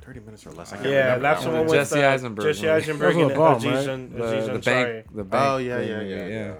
[0.00, 0.72] Thirty minutes or less.
[0.72, 1.66] I can't Yeah, remember that's that the one.
[1.66, 2.70] one with Jesse uh, Eisenberg Jesse movie.
[2.74, 3.88] Eisenberg That was and a bomb, Aziz, right?
[3.88, 6.54] An- the, Aziz the bank the bank Oh yeah, thing yeah, movie, yeah,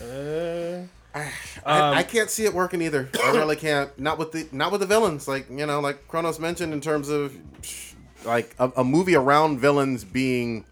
[0.00, 0.04] yeah.
[0.06, 0.82] Uh,
[1.14, 1.24] I,
[1.64, 3.08] Um, I can't see it working either.
[3.22, 3.96] I really can't.
[3.98, 5.28] Not with the not with the villains.
[5.28, 7.36] Like you know, like Kronos mentioned in terms of
[8.24, 10.64] like a, a movie around villains being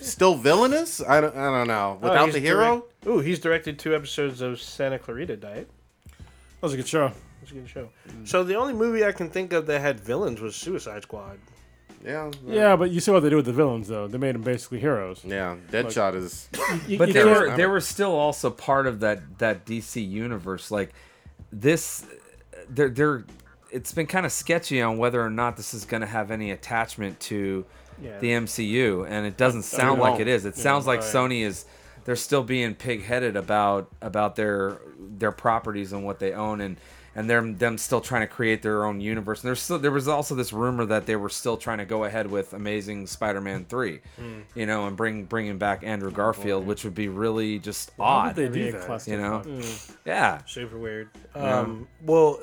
[0.00, 1.00] still villainous.
[1.02, 1.98] I don't, I don't know.
[2.00, 5.70] oh, Without he's the hero, direct- Ooh, he's directed two episodes of Santa Clarita Diet.
[6.08, 7.08] That was a good show.
[7.08, 7.88] That was a good show.
[8.24, 11.38] So the only movie I can think of that had villains was Suicide Squad.
[12.04, 14.06] Yeah, Yeah, but you see what they do with the villains, though.
[14.08, 15.22] They made them basically heroes.
[15.24, 15.56] yeah.
[15.70, 16.48] Deadshot is
[16.86, 20.00] You- but you they can't- were they were still also part of that that DC
[20.06, 20.70] universe.
[20.70, 20.90] Like
[21.52, 22.06] this,
[22.68, 23.24] they're they're.
[23.72, 26.50] It's been kind of sketchy on whether or not this is going to have any
[26.50, 27.64] attachment to
[28.02, 28.18] Yeah.
[28.18, 30.22] the MCU, and it doesn't oh, sound like won't.
[30.22, 30.44] it is.
[30.44, 31.08] It sounds like right.
[31.14, 31.66] Sony is
[32.04, 36.78] they're still being pig-headed about about their their properties and what they own, and
[37.14, 39.42] and they're them still trying to create their own universe.
[39.42, 42.04] And there's still there was also this rumor that they were still trying to go
[42.04, 44.40] ahead with Amazing Spider-Man three, Hmm.
[44.54, 48.04] you know, and bring bringing back Andrew Oh, Garfield, which would be really just How
[48.04, 48.36] odd.
[48.36, 49.06] did they do that?
[49.08, 49.96] You know, fuck.
[50.04, 50.38] yeah.
[50.46, 51.08] Super weird.
[51.34, 52.40] Um, Well,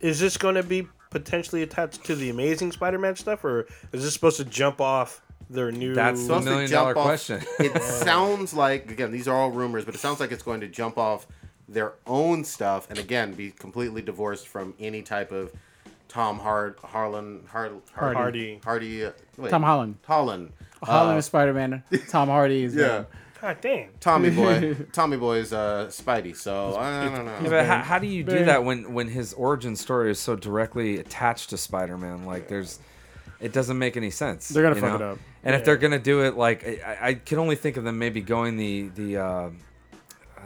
[0.00, 3.62] is this going to be potentially attached to the Amazing Spider-Man stuff, or
[3.92, 5.94] is this supposed to jump off their new?
[5.94, 7.40] That's the Supposed to million jump dollar off- question.
[7.58, 10.68] it sounds like again these are all rumors, but it sounds like it's going to
[10.68, 11.26] jump off
[11.68, 15.52] their own stuff and again be completely divorced from any type of
[16.08, 18.60] Tom Hard Harlan Hard, Hard, Hardy.
[18.64, 19.96] Hardy uh, wait, Tom Holland.
[20.06, 21.82] Holland Holland Uh, is Spider Man.
[22.08, 23.06] Tom Hardy is yeah Venom.
[23.40, 23.88] God damn.
[24.00, 28.06] Tommy boy Tommy boy's uh, Spidey so I don't know Yeah, but how, how do
[28.06, 32.24] you do that when when his origin story is so directly attached to Spider-Man?
[32.24, 32.80] Like, there's,
[33.38, 34.48] it doesn't make any sense.
[34.48, 35.10] They're gonna fuck know?
[35.10, 35.18] it up.
[35.44, 38.20] And if they're gonna do it, like, I, I can only think of them maybe
[38.22, 39.50] going the the, uh,
[40.36, 40.40] uh,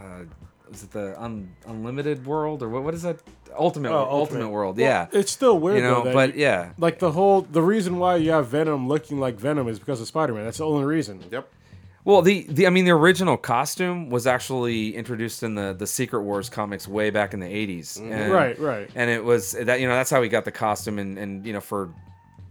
[0.73, 2.83] was it the un, unlimited world or what?
[2.83, 3.17] What is that?
[3.57, 4.49] Ultimate Oh, ultimate, Ultimate.
[4.49, 4.77] world?
[4.79, 6.03] yeah, It's still weird you know.
[6.03, 6.13] though.
[6.13, 9.67] But you- yeah, like the whole the reason why you have Venom looking like Venom
[9.67, 10.43] is because of Spider Man.
[10.45, 11.23] That's the only reason.
[11.31, 11.47] yep
[12.03, 16.23] Well, the, the I mean, the original costume was actually introduced in the the Secret
[16.23, 17.99] Wars comics way back in the 80s.
[17.99, 18.11] Mm-hmm.
[18.11, 18.89] And, Right, right.
[18.95, 21.53] And it was that you know that's how he got the costume, and and you
[21.53, 21.89] know for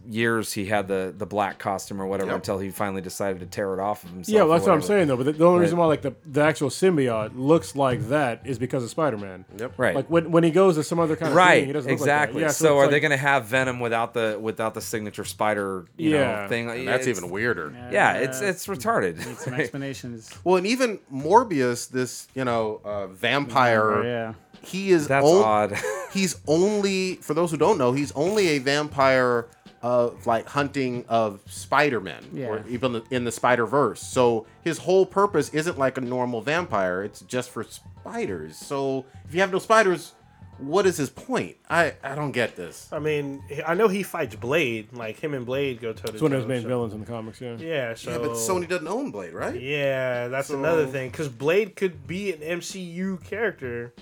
[0.09, 2.37] years he had the the black costume or whatever Yep.
[2.37, 4.35] until he finally decided to tear it off of himself.
[4.35, 5.17] Yeah, well, that's what I'm saying though.
[5.17, 5.63] But the, the only Right.
[5.65, 9.45] reason why like the, the actual symbiote looks like that is because of Spider Man.
[9.59, 9.95] yep Right.
[9.95, 11.99] Like when, when he goes to some other kind of Right, thing, he doesn't look
[12.01, 12.35] exactly.
[12.35, 12.47] Like that.
[12.49, 15.25] Yeah, so, it's are like- they going to have Venom without the without the signature
[15.25, 16.43] spider, you Yeah.
[16.43, 16.71] know, thing?
[16.71, 19.19] and that's It's- even weirder Yeah, it's it's retarded.
[19.25, 20.31] Need some explanations.
[20.45, 24.33] well and even Morbius this you know uh, vampire yeah.
[24.63, 25.43] he is That's on-
[25.73, 25.79] odd.
[26.13, 29.47] he's only for those who don't know he's only a vampire
[29.83, 32.47] of like hunting of spider-man Yeah.
[32.47, 37.21] or even in the spider-verse so his whole purpose isn't like a normal vampire it's
[37.23, 40.13] just for spiders so if you have no spiders
[40.59, 44.37] what is his point i i don't get this I mean, I know he fights
[44.37, 44.93] Blade.
[44.93, 46.13] Like him and Blade go toe to toe.
[46.13, 47.41] It's one of his main so- villains in the comics.
[47.41, 47.57] Yeah.
[47.57, 51.11] Yeah, so yeah, but sony doesn't own blade right Yeah, that's So- another thing.
[51.11, 53.93] Because Blade could be an MCU character.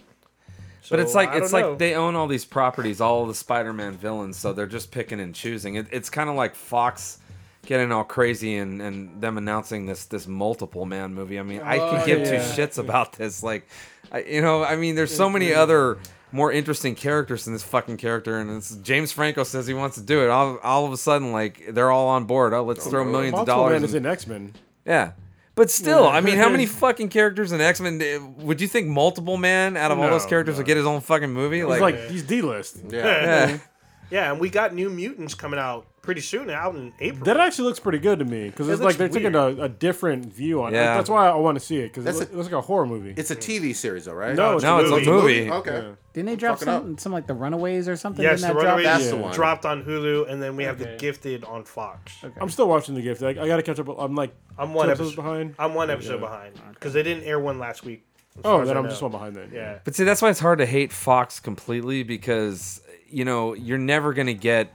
[0.88, 4.36] But it's like it's don't like they own all these properties, all the Spider-Man villains,
[4.38, 5.74] so they're just picking and choosing.
[5.74, 7.18] It, it's kind of like Fox
[7.66, 11.38] getting all crazy and, and them announcing this this multiple man movie.
[11.38, 13.42] I mean, I could give two shits about this.
[13.42, 13.68] Like,
[14.10, 15.98] I, you know, I mean, there's so many other
[16.32, 20.02] more interesting characters in this fucking character, and it's, James Franco says he wants to
[20.02, 20.30] do it.
[20.30, 22.54] All, all of a sudden, like they're all on board.
[22.54, 23.72] Oh, let's throw millions of Multiple dollars.
[23.72, 24.54] Man is in- in X Men.
[24.86, 25.12] yeah.
[25.60, 29.36] But still, I mean, how many fucking characters in X Men would you think multiple
[29.36, 31.58] man out of all those No, characters would get his own fucking movie?
[31.58, 32.78] He's Like, like he's D list.
[32.88, 33.58] yeah yeah.
[34.10, 37.24] Yeah, and we got New Mutants coming out pretty soon, out in April.
[37.26, 39.64] That actually looks pretty good to me because It it's looks like they're taking a,
[39.64, 40.78] a different view on it.
[40.78, 40.96] Yeah.
[40.96, 42.58] That's why I want to see it because it, That's looks- a- it looks like
[42.58, 43.14] a horror movie.
[43.16, 45.40] it's a tv series though right No, it's No, a it's a movie.
[45.44, 45.50] movie.
[45.52, 45.94] okay Yeah.
[46.12, 48.22] Didn't they drop Fucking some, some like the Runaways or something?
[48.22, 48.76] yes, Didn't the that drop?
[48.78, 49.34] Runaways That's the one.
[49.34, 52.12] dropped on Hulu, and then we have the Gifted on Fox.
[52.40, 53.22] I'm still watching the gift.
[53.22, 53.88] I, I got to catch up.
[53.98, 55.54] I'm like I'm one two episode behind.
[55.58, 56.20] I'm one episode Yeah.
[56.20, 58.04] behind because they didn't air one last week.
[58.36, 58.90] as oh, far Oh, as then I I'm know.
[58.90, 59.50] just one behind then.
[59.54, 63.78] Yeah, But see, that's why it's hard to hate Fox completely because you know you're
[63.78, 64.74] never gonna get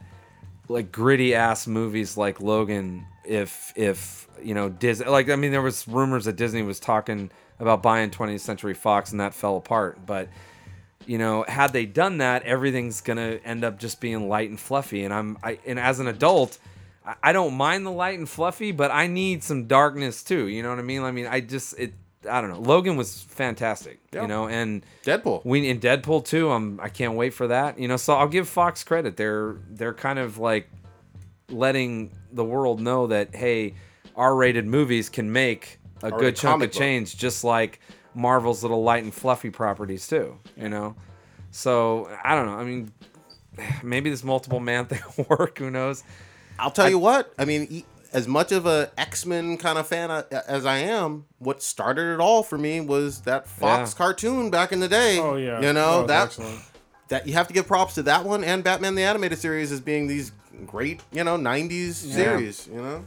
[0.68, 5.06] like gritty ass movies like Logan if if you know Disney.
[5.06, 9.10] Like I mean, there was rumors that Disney was talking about buying 20th Century Fox,
[9.12, 9.98] and that fell apart.
[10.04, 10.28] But
[11.06, 15.04] you know, had they done that, everything's gonna end up just being light and fluffy.
[15.04, 16.58] And I'm I and as an adult.
[17.04, 20.48] I- I don't mind the light and fluffy, but I need some darkness too.
[20.48, 21.02] You know what I mean?
[21.02, 21.92] I mean, I just it.
[22.28, 22.58] I don't know.
[22.58, 24.22] Logan was fantastic, Yeah.
[24.22, 26.50] you know, and deadpool we in Deadpool too.
[26.50, 27.78] I'm I can't wait for that.
[27.78, 29.16] You know, so I'll give Fox credit.
[29.16, 30.68] They're they're kind of like
[31.48, 33.74] letting the world know that hey,
[34.16, 36.78] R-rated movies can make a R-rated good chunk of book.
[36.78, 37.80] change, just like
[38.16, 40.38] Marvel's little light and fluffy properties too.
[40.56, 40.96] You know,
[41.50, 42.54] so I don't know.
[42.56, 42.92] I mean,
[43.82, 45.58] maybe this multiple man thing will work.
[45.58, 46.02] Who knows?
[46.58, 47.32] I'll tell you what.
[47.38, 50.10] I mean, e- as much of a X Men kind of fan
[50.48, 53.98] as I am, what started it all for me was that Fox Yeah.
[53.98, 55.18] cartoon back in the day.
[55.20, 55.60] Oh yeah.
[55.60, 56.60] you know was that excellent.
[57.08, 59.80] that you have to give props to that one and Batman the animated series as
[59.80, 60.32] being these
[60.66, 62.66] great, you know, '90s series.
[62.68, 63.04] You know,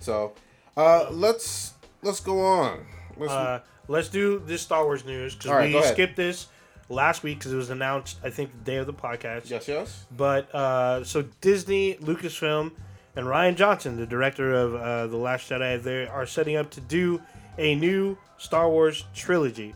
[0.00, 0.32] so
[0.78, 2.86] uh, let's let's go on.
[3.18, 6.46] Let's, uh, let's do this Star Wars news because All right, we skipped this
[6.88, 9.50] last week because it was announced I think the day of the podcast.
[9.50, 10.06] yes, yes.
[10.16, 12.72] But uh, so Disney, Lucasfilm,
[13.16, 16.80] and Rian Johnson, the director of uh, the Last Jedi, they are setting up to
[16.80, 17.20] do
[17.58, 19.74] a new Star Wars trilogy.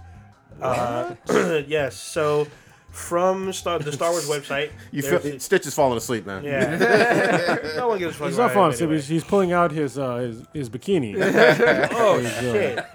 [0.60, 1.14] Uh,
[1.66, 1.97] yes.
[1.97, 2.47] So
[2.90, 6.44] from Star, the Star Wars website, You feel there's- Stitch is falling asleep, man.
[6.44, 7.59] yeah.
[7.76, 8.28] no one gives a fuck.
[8.28, 8.82] He's not falling asleep.
[8.89, 8.97] anyway.
[9.01, 11.16] He's, he's pulling out his uh, his, his bikini.
[11.94, 12.86] Oh He's, uh, shit.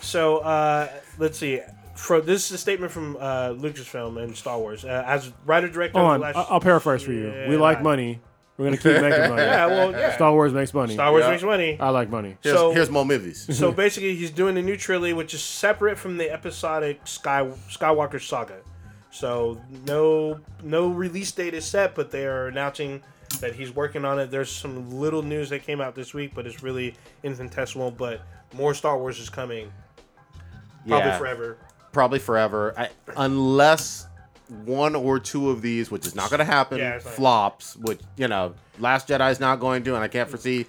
[0.00, 0.88] So uh,
[1.18, 1.60] let's see.
[1.94, 5.98] for this is a statement from uh, Lucasfilm and Star Wars uh, as writer director.
[5.98, 7.46] Hold on, last, I- I'll paraphrase for you.
[7.48, 8.20] we like money.
[8.56, 9.42] We're gonna keep making money.
[9.42, 10.14] yeah, well, yeah.
[10.16, 10.94] Star Wars makes money.
[10.94, 11.30] Star Wars Yeah.
[11.30, 11.76] makes money.
[11.78, 12.36] I like money.
[12.42, 13.56] Here's, So- here's more movies.
[13.56, 18.20] So basically, he's doing a new trilogy, which is separate from the episodic Sky Skywalker
[18.20, 18.58] saga.
[19.10, 23.02] So no no release date is set, but they are announcing
[23.40, 24.30] that he's working on it.
[24.30, 27.92] There's some little news that came out this week, but it's really infinitesimal.
[27.92, 28.22] But
[28.52, 29.72] more Star Wars is coming,
[30.88, 31.18] probably Yeah.
[31.18, 31.58] forever.
[31.92, 34.06] Probably forever, I, unless
[34.64, 37.76] one or two of these, which is not going to happen, Yeah, it's not- flops.
[37.76, 40.66] Which you know, Last Jedi is not going to, and I can't foresee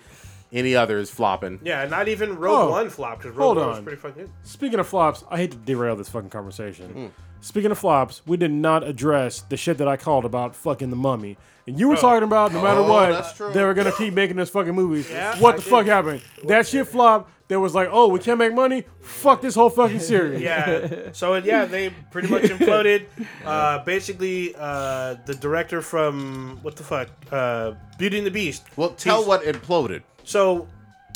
[0.52, 1.60] any others flopping.
[1.64, 4.32] Yeah, not even Rogue Oh, One flop because hold Rogue One was pretty fucking good.
[4.44, 6.90] Speaking of flops, I hate to derail this fucking conversation.
[6.92, 7.08] Hmm.
[7.42, 10.96] Speaking of flops, we did not address the shit that I called about fucking the
[10.96, 11.38] mummy.
[11.68, 14.50] And you were talking about no matter Oh, what, they were gonna keep making this
[14.50, 15.10] fucking movies.
[15.10, 15.70] Yeah, what I the did.
[15.70, 16.22] fuck happened?
[16.48, 17.32] That shit flopped.
[17.48, 18.84] There was like, oh, we can't make money.
[19.02, 20.40] Fuck this whole fucking series.
[20.42, 21.12] Yeah.
[21.14, 23.06] So yeah, they pretty much imploded.
[23.44, 28.64] Uh, basically, uh, the director from what the fuck, uh, Beauty and the Beast.
[28.76, 30.04] Well, tell He's- what imploded.
[30.24, 30.68] So,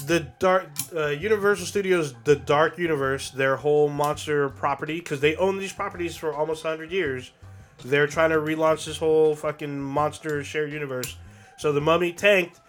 [0.05, 5.59] the dark uh, Universal Studios, the Dark Universe, their whole monster property, because they own
[5.59, 7.31] these properties for almost hundred years.
[7.83, 11.17] They're trying to relaunch this whole fucking monster shared universe.
[11.57, 12.59] So the Mummy tanked,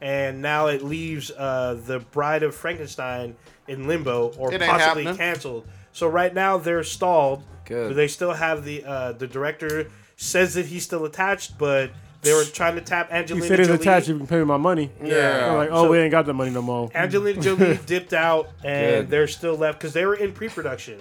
[0.00, 3.36] and now it leaves uh, the Bride of Frankenstein
[3.68, 5.16] in limbo or possibly happening.
[5.16, 5.66] canceled.
[5.92, 7.44] So right now they're stalled.
[7.64, 7.88] Good.
[7.88, 11.90] But they still have the uh, the director says that he's still attached, but
[12.24, 13.44] they were trying to tap Angelina.
[13.46, 13.80] You Angelina said it's Jolie.
[13.94, 14.08] attached.
[14.08, 14.90] You can pay me my money.
[15.02, 15.10] Yeah.
[15.12, 16.90] They're like, oh, So- we ain't got the money no more.
[16.94, 19.10] Angelina Jolie dipped out, and Good.
[19.10, 20.98] they're still left because they were in pre-production.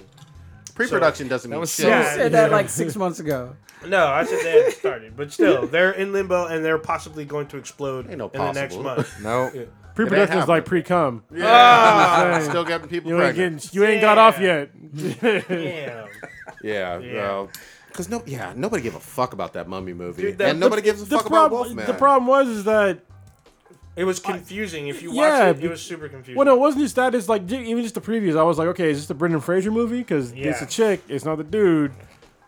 [0.75, 1.83] Pre-production doesn't mean was shit.
[1.83, 2.15] so- You Yeah.
[2.15, 3.55] said that like six months ago.
[3.87, 7.47] No, I said they had started, but still, they're in limbo, and they're possibly going
[7.47, 9.13] to explode no in the next month.
[9.21, 9.51] No.
[9.93, 11.23] Pre-production is like pre-cum.
[11.31, 11.43] Yeah.
[11.47, 12.39] Ah.
[12.41, 13.61] Still getting people You ain't pregnant.
[13.61, 14.71] getting, you ain't got off yet.
[14.95, 16.07] Damn.
[16.63, 17.13] Yeah, Yeah.
[17.13, 17.49] well,
[17.93, 20.81] because no, yeah, nobody gave a fuck about that mummy movie, Dude, that- and nobody
[20.81, 21.85] gives a the fuck about problem, Wolfman.
[21.85, 22.99] the problem was is that
[23.95, 24.87] It was confusing.
[24.87, 26.35] If you watch Yeah, it, be- it was super confusing.
[26.35, 27.13] well, no, it wasn't just that.
[27.13, 28.35] It's like j- even just the previews.
[28.37, 29.99] I was like, okay, is this the Brendan Fraser movie?
[29.99, 30.63] Because it's Yeah.
[30.63, 31.91] a chick, it's not the dude.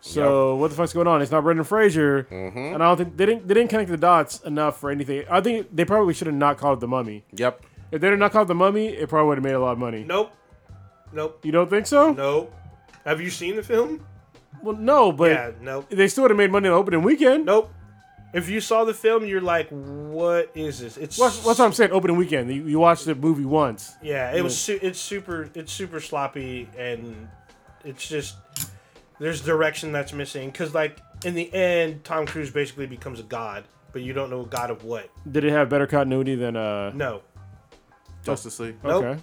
[0.01, 1.22] So what the fuck's going on?
[1.22, 2.57] It's not Brendan Fraser, Mm-hmm.
[2.76, 5.23] and I don't think they didn't they didn't connect the dots enough for anything.
[5.30, 7.23] I think they probably should have not called it the Mummy.
[7.34, 7.61] Yep.
[7.91, 9.72] If they did not call it the Mummy, it probably would have made a lot
[9.73, 10.03] of money.
[10.03, 10.31] nope,
[11.13, 12.11] nope, You don't think so?
[12.13, 12.53] nope.
[13.05, 14.03] Have you seen the film?
[14.61, 17.45] Well, no, but yeah, nope, they still would have made money on the opening weekend.
[17.45, 17.72] nope.
[18.34, 21.72] If you saw the film, you're like, "What is this?" It's What's, what's what I'm
[21.72, 21.91] saying?
[21.91, 22.53] Opening weekend.
[22.53, 23.95] You, you watched the movie once.
[24.02, 24.57] Yeah, it was.
[24.57, 25.49] Su- it's super.
[25.53, 27.30] It's super sloppy, and
[27.86, 28.36] it's just
[29.19, 30.49] there's direction that's missing.
[30.49, 33.64] Because like in the end, Tom Cruise basically becomes a god,
[33.94, 35.10] but you don't know a god of what.
[35.32, 36.91] Did it have better continuity than uh?
[36.94, 37.22] No,
[38.23, 38.76] Justice League.
[38.84, 39.03] Nope.
[39.03, 39.22] Okay.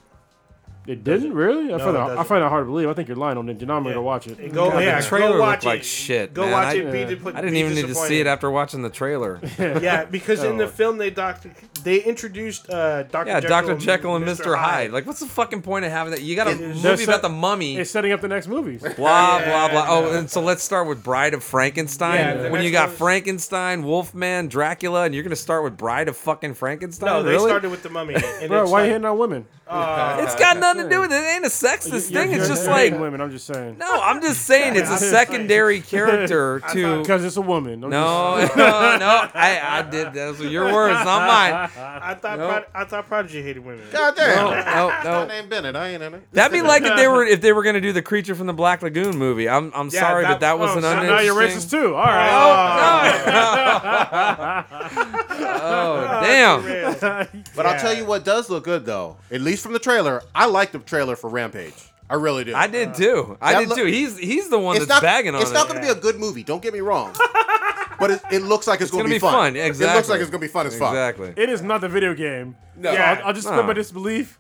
[0.85, 1.73] It didn't really.
[1.73, 2.25] I No, find it that, I doesn't.
[2.25, 2.89] find that hard to believe.
[2.89, 3.61] I think you're lying on it.
[3.61, 3.83] You're not Yeah.
[3.85, 4.53] going to watch it.
[4.53, 4.69] go.
[4.71, 6.51] God, the trailer go watch looked like shit, Go man.
[6.53, 6.93] watch I- it.
[6.93, 7.05] Be, Yeah.
[7.05, 9.41] di- I didn't even need to see it after watching the trailer.
[9.59, 10.69] Yeah, because in the Oh.
[10.69, 11.51] film they doctor
[11.85, 13.77] they introduced uh, Doctor Yeah, Jekyll Dr.
[13.81, 14.57] Jekyll and Mr.
[14.57, 14.93] Hyde.
[14.93, 16.23] Like, what's the fucking point of having that?
[16.23, 17.77] You got a It's- movie That's about the mummy.
[17.79, 18.83] It's setting up the next movies.
[18.83, 19.87] Blah blah blah.
[19.89, 22.15] Oh, and so let's start with Bride of Frankenstein.
[22.19, 26.09] Yeah, the when you got one Frankenstein, Wolfman, Dracula, and you're gonna start with Bride
[26.09, 27.07] of fucking Frankenstein.
[27.09, 27.49] no, they really?
[27.51, 28.15] started with the Mummy.
[28.15, 29.47] And Bro, it's why like, you hitting on women?
[29.73, 31.17] Uh, It's got nothing to do with it.
[31.17, 32.31] It ain't a sexist You're- thing.
[32.33, 33.21] It's you're- just you're like women.
[33.21, 33.79] I'm just saying.
[33.79, 34.01] no.
[34.03, 37.01] I'm just saying it's a secondary character to.
[37.01, 37.83] Because it's a woman.
[37.85, 39.29] I'm No, no, no.
[39.35, 40.13] I, I did.
[40.13, 41.71] Those were your words, not mine.
[42.03, 42.49] I thought No.
[42.49, 43.85] Prod- I thought Prodigy hated women.
[43.93, 44.37] God damn.
[44.37, 45.27] No, no, My no.
[45.27, 45.77] name Bennett.
[45.77, 46.33] I ain't in it.
[46.33, 48.53] That'd be like if they were if they were gonna do the creature from the
[48.53, 49.49] Black Lagoon movie.
[49.49, 51.71] I'm I'm Yeah, sorry, that- but that was oh, an so now now you're racist
[51.71, 51.95] too.
[51.95, 52.31] All right.
[55.65, 57.29] Oh damn!
[57.57, 59.17] But I'll tell you what does look good though.
[59.31, 61.75] At least from the trailer, I like the trailer for Rampage.
[62.11, 62.55] I really do.
[62.55, 63.39] I did uh, too.
[63.41, 63.87] I did look- too.
[63.87, 65.03] He's he's the one that's not.
[65.03, 65.43] bagging on it.
[65.43, 65.55] it's it.
[65.55, 66.43] not going to be a good movie.
[66.43, 67.15] Don't get me wrong.
[67.99, 69.55] but it, it looks like it's, going to gonna be be fun.
[69.55, 70.91] fun, It looks like it's going to be fun as fuck.
[70.91, 71.33] Exactly.
[71.37, 72.57] It is not the video game.
[72.77, 72.93] No.
[72.93, 73.19] Yeah.
[73.21, 73.53] I'll, I'll just No.
[73.53, 74.39] split my disbelief.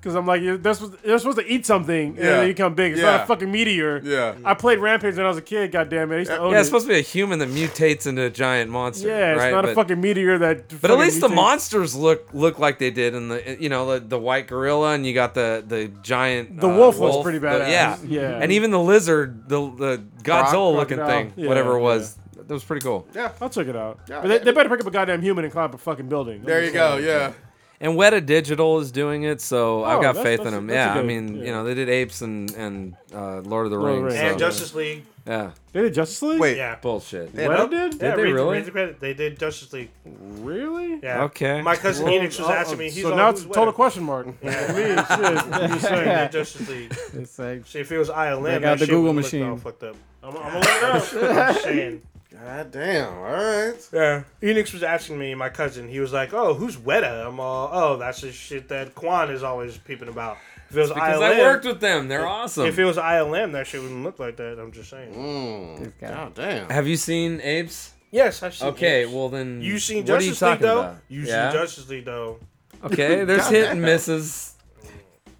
[0.00, 2.24] Because I'm like, you're, they're, supposed, they're supposed to eat something and Yeah.
[2.36, 2.92] then you become big.
[2.92, 3.10] It's Yeah.
[3.10, 4.00] not a fucking meteor.
[4.02, 4.34] Yeah.
[4.46, 6.14] I played Rampage when I was a kid, God damn it.
[6.14, 6.60] I used to own Yeah, it.
[6.60, 9.08] it's supposed to be a human that mutates into a giant monster.
[9.08, 9.50] yeah, it's right?
[9.52, 10.68] not but, a fucking meteor that.
[10.68, 13.92] But at fucking least the monsters look look like they did in the you know
[13.92, 17.38] the, the white gorilla and you got the the giant The uh, wolf was pretty
[17.38, 17.68] bad.
[17.70, 18.38] yeah Yeah.
[18.40, 21.84] and even the lizard the the Godzilla looking thing Yeah, whatever it yeah.
[21.84, 23.06] was that was pretty cool.
[23.14, 23.30] Yeah.
[23.40, 24.00] I'll check it out.
[24.08, 24.22] Yeah.
[24.22, 26.42] but they, they better pick up a goddamn human and climb up a fucking building.
[26.42, 26.96] There you go.
[26.96, 27.32] Yeah.
[27.82, 30.66] And Weta Digital is doing it, so I've Oh, got that's- faith in them.
[30.66, 31.44] that's a Yeah, I mean, yeah.
[31.46, 34.14] you know, they did Apes and and uh, Lord of the Lord of the Rings.
[34.14, 34.20] Rings.
[34.20, 35.02] And so- Justice League.
[35.26, 35.50] Yeah.
[35.72, 36.40] They did Justice League.
[36.40, 36.76] Wait, Yeah.
[36.82, 37.30] Bullshit.
[37.34, 37.90] Yeah, Weta did?
[37.92, 38.56] Did yeah, they read, really?
[38.56, 39.00] Read the credit.
[39.00, 39.90] They did Justice League.
[40.04, 40.98] Really?
[41.02, 41.24] Yeah.
[41.24, 41.62] Okay.
[41.62, 42.84] My cousin Well, Enix was uh, asking me.
[42.90, 44.26] He's so all, now it's a total question mark.
[44.42, 44.72] Yeah.
[44.72, 44.98] Me, shit.
[45.08, 46.04] I'm just They saying.
[46.06, 46.96] did Justice League.
[47.14, 49.48] It's like See, if it was ILM, Break that out the Google machine.
[49.48, 49.96] all fucked up.
[50.22, 52.00] I'm, I'm gonna look it up.
[52.42, 52.72] I'm just saying.
[52.72, 53.14] God damn.
[53.14, 53.88] All right.
[53.92, 54.22] Yeah.
[54.42, 55.88] Enix was asking me, my cousin.
[55.88, 59.42] He was like, "Oh, who's Weta?" I'm all, "Oh, that's the shit that Quan is
[59.42, 60.38] always peeping about."
[60.70, 62.06] If it was Because ILM, I worked with them.
[62.08, 62.66] They're awesome.
[62.66, 64.58] if it was ILM, that shit wouldn't look like that.
[64.60, 65.12] I'm just saying.
[65.14, 65.92] Mm.
[66.00, 66.68] God damn.
[66.70, 67.92] Have you seen Apes?
[68.12, 68.68] Yes, I've seen.
[68.68, 69.12] Okay, Enix.
[69.12, 69.60] well then.
[69.60, 70.80] you seen what are you Justice League though?
[70.80, 70.96] about?
[71.08, 71.50] You yeah?
[71.50, 72.38] seen Justice League though?
[72.84, 74.54] Okay, there's hit and misses.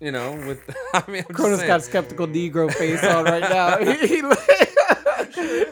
[0.00, 0.60] You know, with
[0.94, 1.90] I mean, I'm Cronus got saying.
[1.90, 3.76] skeptical Negro face on right now.
[3.84, 4.22] he,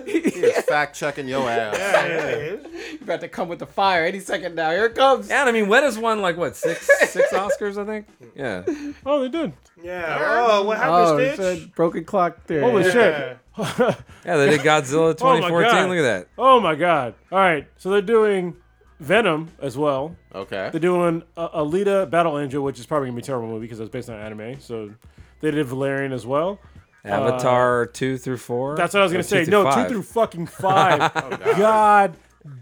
[0.06, 0.27] He is
[0.68, 1.76] fact checking your ass.
[1.78, 2.90] Yeah, yeah, it is.
[2.98, 4.70] he about to come with the fire any second now.
[4.70, 5.28] Here it comes.
[5.28, 8.06] Yeah, and I mean, Weta's won like what six six Oscars, I think.
[8.34, 8.62] Yeah.
[9.06, 9.52] Oh, they did.
[9.82, 10.18] Yeah.
[10.50, 11.38] Oh, what happened, Oh, Stitch?
[11.38, 12.62] it's a broken clock theory.
[12.62, 12.90] Holy Yeah.
[12.90, 13.38] shit.
[14.24, 15.70] Yeah, they did Godzilla Oh 2014.
[15.70, 15.88] God.
[15.88, 16.28] Look at that.
[16.38, 17.14] Oh my god.
[17.32, 17.66] All right.
[17.78, 18.56] So they're doing
[19.00, 20.16] Venom as well.
[20.34, 20.68] Okay.
[20.70, 23.80] They're doing uh, Alita Battle Angel, which is probably gonna be a terrible movie because
[23.80, 24.60] it's based on anime.
[24.60, 24.90] So
[25.40, 26.58] they did Valerian as well.
[27.04, 28.76] Avatar two through four.
[28.76, 29.44] That's what I was gonna Or say.
[29.44, 29.86] two no, five.
[29.88, 31.12] two through fucking five.
[31.58, 32.16] god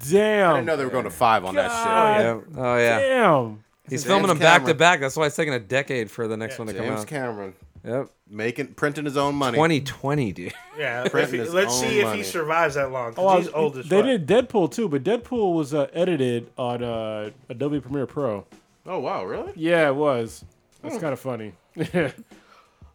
[0.09, 0.51] damn.
[0.51, 2.21] I didn't know they were going to five on that God.
[2.21, 2.41] Yeah.
[2.63, 2.99] Oh yeah.
[3.01, 3.65] Damn.
[3.89, 4.77] He's James filming them back to Cameron.
[4.79, 5.01] back.
[5.01, 6.81] That's why it's taking a decade for the next Yeah, one to shit.
[6.83, 7.07] come James out.
[7.07, 7.55] Cameron
[7.85, 8.11] Yep.
[8.29, 9.57] making printing his own money.
[9.57, 10.53] 2020, dude.
[10.77, 11.05] Yeah.
[11.07, 12.19] If Printing he- his let's own see if money.
[12.19, 13.15] he survives that long.
[13.15, 14.07] 'cause Oh, he's old as they fuck.
[14.07, 18.45] did Deadpool too, but Deadpool was uh, edited on uh, Adobe Premiere Pro.
[18.87, 19.53] Oh wow, really?
[19.55, 20.45] Yeah, it was.
[20.83, 20.89] Hmm.
[20.89, 21.53] That's kind of funny.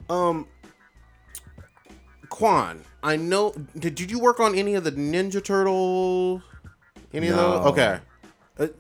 [0.10, 0.48] Um,
[2.32, 3.54] Quan, I know.
[3.78, 6.42] Did, did you work on any of the Ninja Turtle?
[7.14, 7.66] Any of those?
[7.68, 8.00] Okay.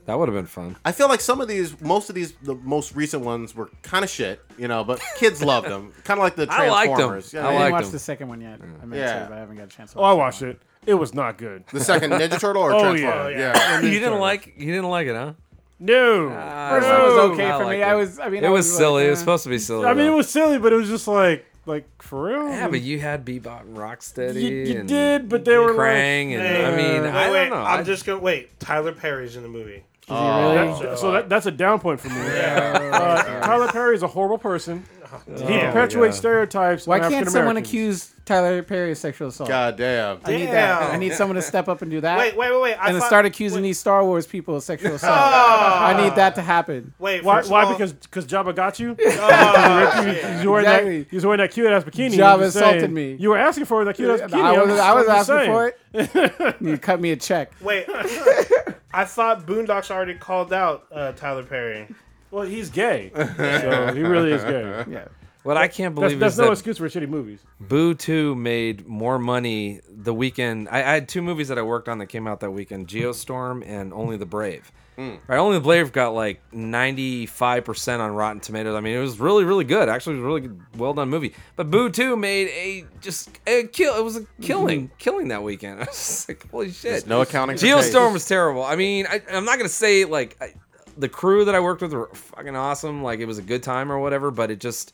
[0.05, 0.75] That would have been fun.
[0.85, 4.03] I feel like some of these, most of these, the most recent ones were kind
[4.05, 5.91] of shit, you know, but kids loved them.
[6.03, 6.69] Kind of like the Transformers.
[6.69, 7.09] I liked 'em.
[7.09, 7.33] Transformers.
[7.35, 7.91] I I Yeah, didn't liked watch them.
[7.91, 8.59] the second one yet.
[8.61, 9.19] I meant Yeah.
[9.23, 10.61] to, but I haven't got a chance to oh, I watched it.
[10.85, 11.63] It was not good.
[11.73, 13.01] The second Ninja Turtle or Oh, Transformers?
[13.37, 13.53] yeah.
[13.55, 13.79] Oh, yeah.
[13.81, 13.81] yeah.
[13.81, 15.33] You didn't like you didn't like it, huh?
[15.79, 16.29] No.
[16.29, 17.75] First one was okay I for me.
[17.77, 17.83] it.
[17.83, 18.19] I was.
[18.19, 19.05] I mean, It I was like, silly.
[19.07, 19.21] It was eh.
[19.21, 19.87] supposed to be silly.
[19.87, 22.49] I mean, it was silly, but it was just like, like for real.
[22.49, 24.41] Yeah, but you had Bebop and Rocksteady.
[24.41, 27.33] You- you and did, but they were Krang, and Hey, I mean, wait, I don't
[27.33, 27.55] wait, know.
[27.57, 28.59] I'm I- just gonna wait.
[28.59, 29.83] Tyler Perry's in the movie.
[30.09, 30.83] Oh, really?
[30.83, 32.15] That- so that, that's a down point for me.
[32.19, 34.83] Uh, Tyler Perry is a horrible person.
[35.27, 36.87] He perpetuates stereotypes.
[36.87, 39.49] Why can't someone accuse Tyler Perry of sexual assault?
[39.49, 40.19] God damn.
[40.23, 40.93] I need that.
[40.93, 42.17] I need someone to step up and do that.
[42.17, 42.73] Wait, wait, wait, wait.
[42.75, 45.13] I and then thought- start accusing these Star Wars people of sexual assault.
[45.13, 46.93] I need that to happen.
[46.99, 47.37] Wait, Why?
[47.37, 47.63] first of Why?
[47.63, 48.95] all- Because because Jabba got you.
[49.05, 50.15] Oh, shit.
[50.37, 50.99] He's wearing Exactly.
[51.03, 51.11] that.
[51.11, 52.11] He's wearing that cute ass bikini.
[52.15, 52.93] Jabba I'm just assaulted saying.
[52.93, 53.15] me.
[53.19, 54.41] You were asking for that cute ass bikini.
[54.43, 56.35] I I'm was, just- I was I'm just asking saying.
[56.35, 56.55] for it.
[56.61, 57.51] you cut me a check.
[57.61, 57.85] Wait,
[58.93, 61.87] I thought Boondocks already called out uh, Tyler Perry.
[62.31, 64.85] Well, he's gay, so he really is gay.
[64.89, 65.07] Yeah.
[65.43, 67.41] what I can't That's, believe that's is no that excuse for shitty movies.
[67.59, 70.69] Boo 2 made more money the weekend.
[70.69, 73.63] I, I had two movies that I worked on that came out that weekend Geostorm
[73.65, 74.71] and Only the Brave.
[74.97, 75.15] Hmm.
[75.27, 78.75] Right, Only the Brave got like 95% on Rotten Tomatoes.
[78.75, 79.89] I mean, it was really, really good.
[79.89, 81.33] Actually, it was a really good, well done movie.
[81.55, 83.97] But Boo 2 made a just a kill.
[83.97, 85.79] It was a killing, killing that weekend.
[85.81, 86.91] I was just like, holy shit.
[86.91, 88.13] There's no accounting for Geostorm taste.
[88.13, 88.63] was terrible.
[88.63, 90.53] I mean, I, I'm not gonna say like I,
[91.01, 93.03] the crew that I worked with were fucking awesome.
[93.03, 94.93] Like it was a good time or whatever, but it just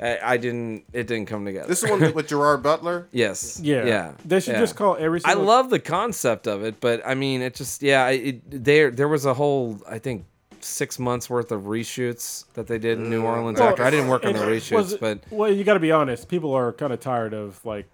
[0.00, 0.84] I, I didn't.
[0.92, 1.68] It didn't come together.
[1.68, 3.08] This is one with Gerard Butler.
[3.12, 3.60] yes.
[3.60, 4.12] Yeah, Yeah.
[4.24, 4.60] They should yeah.
[4.60, 5.20] just call every.
[5.24, 8.08] I love the concept of it, but I mean, it just yeah.
[8.08, 10.26] It there there was a whole I think
[10.60, 13.26] six months worth of reshoots that they did in New mm.
[13.26, 13.84] Orleans Well, after.
[13.84, 16.28] I didn't work on the reshoots, it- but well, you got to be honest.
[16.28, 17.86] People are kind of tired of like.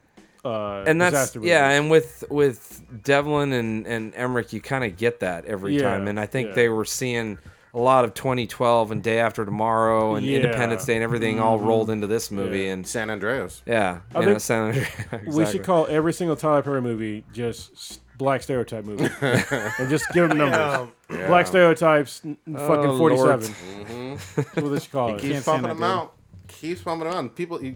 [0.44, 4.96] Uh, and that's disaster yeah and with with devlin and and emmerich you kind of
[4.96, 6.54] get that every Yeah, time and i think yeah.
[6.54, 7.38] they were seeing
[7.74, 10.38] a lot of 2012 and day after tomorrow and Yeah.
[10.40, 13.62] independence day and everything all rolled into this movie and San Andreas.
[13.66, 17.24] yeah I you know, think San Andreas- We should call every single Tyler Perry movie
[17.32, 20.58] just black stereotype movie, and just give them numbers.
[20.58, 20.92] Um,
[21.26, 23.48] Black stereotypes, n- n- Oh, fucking forty-seven.
[23.48, 24.14] Mm-hmm.
[24.36, 25.20] That's what they should call it.
[25.20, 26.14] Keeps pumping them out.
[26.62, 27.34] Keeps pumping them out.
[27.34, 27.74] People, he-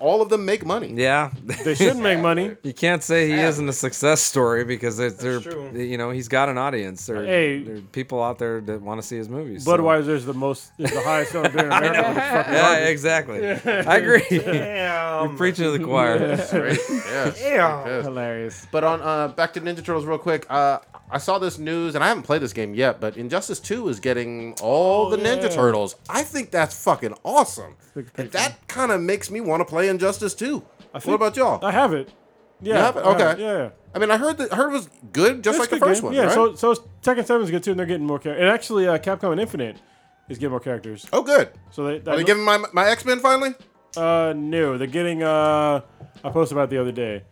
[0.00, 0.92] all of them make money.
[0.94, 1.30] yeah
[1.64, 2.56] They shouldn't make money.
[2.62, 5.70] you can't say he isn't a success story because they're, they're true.
[5.74, 7.62] you know he's got an audience there, Hey.
[7.62, 10.70] there are people out there that want to see his movies so- Budweiser's the most,
[10.78, 12.08] is the highest selling beer in America.
[12.08, 13.46] which is fucking yeah exactly
[13.92, 15.36] i agree you're damn.
[15.36, 16.78] preaching to the choir Right?
[16.88, 17.38] Yes.
[17.38, 17.86] Damn.
[17.86, 18.04] Yes.
[18.04, 18.66] Hilarious.
[18.72, 20.46] But on uh, back to Ninja Turtles real quick.
[20.48, 20.78] Uh,
[21.12, 23.00] I saw this news, and I haven't played this game yet.
[23.00, 25.48] But Injustice Two is getting all the Ninja yeah.
[25.48, 25.94] Turtles.
[26.08, 27.76] I think that's fucking awesome.
[28.16, 30.64] And that kind of makes me want to play Injustice Two.
[30.92, 31.64] What think- about y'all?
[31.64, 32.10] I have it.
[32.60, 32.78] Yeah.
[32.78, 33.04] have it?
[33.04, 33.42] I have Okay.
[33.42, 33.70] Yeah.
[33.94, 36.06] I mean, I heard that heard it was good, just It's like the first game.
[36.06, 36.14] one.
[36.14, 36.24] Yeah.
[36.24, 36.34] right?
[36.34, 38.42] So so Tekken Seven is good too, and they're getting more characters.
[38.42, 39.76] And actually, uh, Capcom and Infinite
[40.28, 41.06] is getting more characters.
[41.12, 41.50] oh, good.
[41.70, 41.96] So they.
[41.96, 43.54] Are that- they giving my my X Men finally?
[43.96, 45.22] Uh, no, they're getting.
[45.22, 45.82] Uh,
[46.24, 47.24] I posted about it the other day.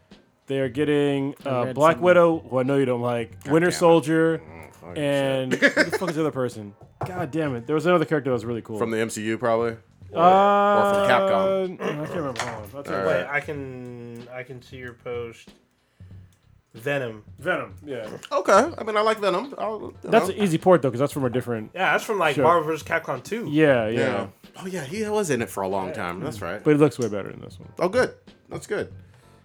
[0.50, 2.14] They're getting uh, Black somewhere.
[2.14, 3.70] Widow, who I know you don't like, Winter.
[3.70, 4.42] Soldier,
[4.80, 6.74] fucking and who the fuck is the other person?
[7.06, 7.68] God damn it!
[7.68, 8.76] There was another character that was really cool.
[8.76, 9.76] From the MCU, probably.
[10.12, 11.80] uh, or from Capcom.
[11.80, 12.40] I can't remember.
[12.42, 12.84] Hold on.
[12.84, 13.06] I'll All what.
[13.06, 15.50] Wait, I can I can see your post.
[16.74, 17.22] Venom.
[17.38, 17.74] Venom.
[17.84, 18.72] Yeah, Okay.
[18.78, 19.54] I mean, I like Venom.
[19.58, 20.34] I'll, that's know.
[20.34, 21.70] an easy port though, because that's from a different.
[21.74, 22.44] Yeah, that's from like Sure.
[22.44, 22.86] Marvel vs.
[22.86, 23.46] Capcom 2.
[23.50, 24.26] Yeah, yeah, yeah.
[24.56, 26.20] Oh yeah, he was in it for a long time.
[26.20, 26.62] That's right.
[26.62, 27.70] But it looks way better than this one.
[27.80, 28.14] Oh, good.
[28.48, 28.92] That's good.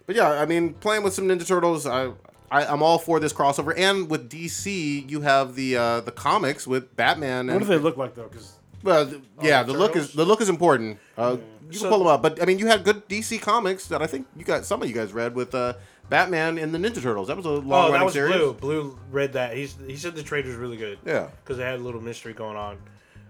[0.06, 2.12] But yeah, I mean, playing with some Ninja Turtles, I,
[2.50, 3.74] I I'm all for this crossover.
[3.76, 7.40] And with DC, you have the uh, the comics with Batman.
[7.40, 8.28] And, what And, do they look like though?
[8.28, 8.52] Because
[8.82, 10.98] Well, th- yeah, the the look is the look is important.
[11.18, 11.38] Uh,
[11.68, 14.00] You So- can pull them up, but I mean, you had good DC comics that
[14.00, 15.72] I think you got some of you guys read with uh,
[16.08, 17.26] Batman and the Ninja Turtles.
[17.26, 18.34] That was a long Oh, that running was series.
[18.36, 18.52] Blue.
[18.54, 19.56] Blue read that.
[19.56, 20.98] He's he said the trade was really good.
[21.04, 21.26] Yeah.
[21.42, 22.78] because they had a little mystery going on.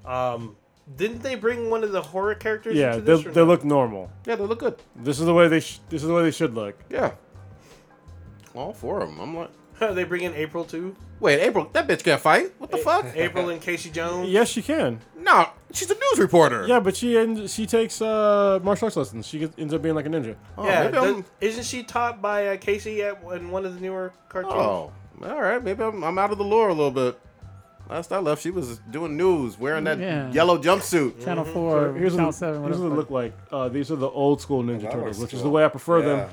[0.05, 0.57] Um,
[0.95, 2.77] didn't they bring one of the horror characters?
[2.77, 3.47] yeah, into they, this or they no?
[3.47, 4.11] look normal.
[4.27, 4.77] Yeah, they look good.
[4.95, 5.61] This is the way they.
[5.61, 6.79] Sh- this is the way they should look.
[6.89, 7.13] Yeah.
[8.55, 9.21] All four of them.
[9.21, 9.51] I'm like,
[9.95, 10.97] they bring in April too.
[11.21, 12.53] wait, April, that bitch can't fight.
[12.59, 13.05] What the fuck?
[13.15, 14.29] April and Casey Jones.
[14.31, 15.01] Yes, she can.
[15.19, 16.67] No, she's a news reporter.
[16.67, 19.27] Yeah, but she ends, she takes uh, martial arts lessons.
[19.27, 20.37] She gets, ends up being like a ninja.
[20.57, 20.85] Oh, yeah.
[20.85, 24.55] maybe I'm- isn't she taught by uh, Casey at in one of the newer cartoons?
[24.55, 24.93] Oh,
[25.23, 25.63] all right.
[25.63, 27.19] Maybe I'm, I'm out of the lore a little bit.
[27.89, 30.31] Last I left, she was doing news, wearing that Yeah.
[30.33, 31.25] yellow jumpsuit.
[31.25, 32.63] Channel Four, Here's Channel what, Seven.
[32.65, 32.91] here's what whatever.
[32.91, 33.33] they look like.
[33.53, 35.51] Uh, these are the old school Ninja that Turtles, looks which is cool.
[35.51, 36.07] the way I prefer Yeah.
[36.07, 36.31] them.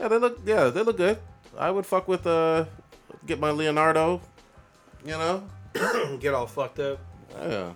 [0.00, 0.38] Yeah, they look.
[0.44, 1.18] Yeah, they look good.
[1.58, 2.66] I would fuck with uh,
[3.26, 4.20] get my Leonardo.
[5.04, 5.42] You know.
[6.20, 6.98] Get all fucked up.
[7.36, 7.72] Yeah.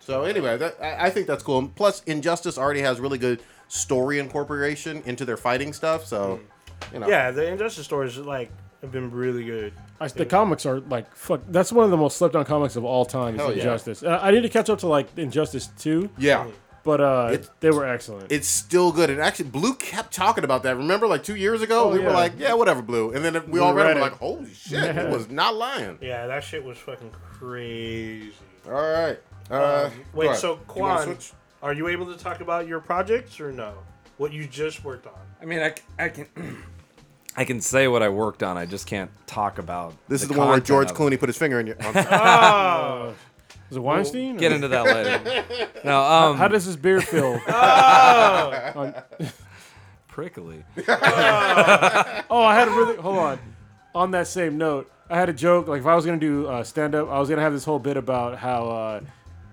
[0.00, 1.68] So anyway, that, I, I think that's cool.
[1.76, 6.06] Plus, Injustice already has really good story incorporation into their fighting stuff.
[6.06, 6.40] So,
[6.92, 7.06] you know.
[7.08, 8.50] Yeah, the Injustice stories like
[8.80, 9.72] have been really good.
[10.00, 11.40] I, the comics are like fuck.
[11.48, 13.34] That's one of the most slept on comics of all time.
[13.36, 13.56] Is Hell yeah.
[13.58, 14.02] Injustice.
[14.02, 16.46] Uh, I need to catch up to like Injustice two, Yeah.
[16.82, 18.30] but uh, It- they were excellent.
[18.32, 19.08] It's still good.
[19.10, 20.76] And actually, Blue kept talking about that.
[20.76, 22.06] Remember, like two years ago, Oh, we yeah.
[22.06, 24.10] were like, "Yeah, whatever, Blue." And then we We all read it, read we're it.
[24.10, 28.32] like, "Holy shit, it was not lying." Yeah, that shit was fucking crazy.
[28.66, 29.18] All right.
[29.50, 30.38] Uh, Um, wait, ahead.
[30.38, 31.16] so You Quan,
[31.62, 33.74] are you able to talk about your projects or no?
[34.16, 35.12] What you just worked on?
[35.42, 36.26] I mean, I, I can
[37.36, 38.56] I can say what I worked on.
[38.56, 39.94] I just can't talk about.
[40.08, 41.00] This is the one where content George of it.
[41.00, 41.76] Clooney put his finger in your.
[41.80, 43.14] Oh,
[43.70, 44.36] Was it Weinstein?
[44.36, 45.68] Get into that later.
[45.84, 47.38] No, um, How does this beer feel?
[50.08, 50.64] prickly.
[50.88, 53.38] oh, I had a really hold on.
[53.94, 55.68] On that same note, I had a joke.
[55.68, 57.78] Like if I was gonna do uh, stand up, I was gonna have this whole
[57.78, 59.00] bit about how uh,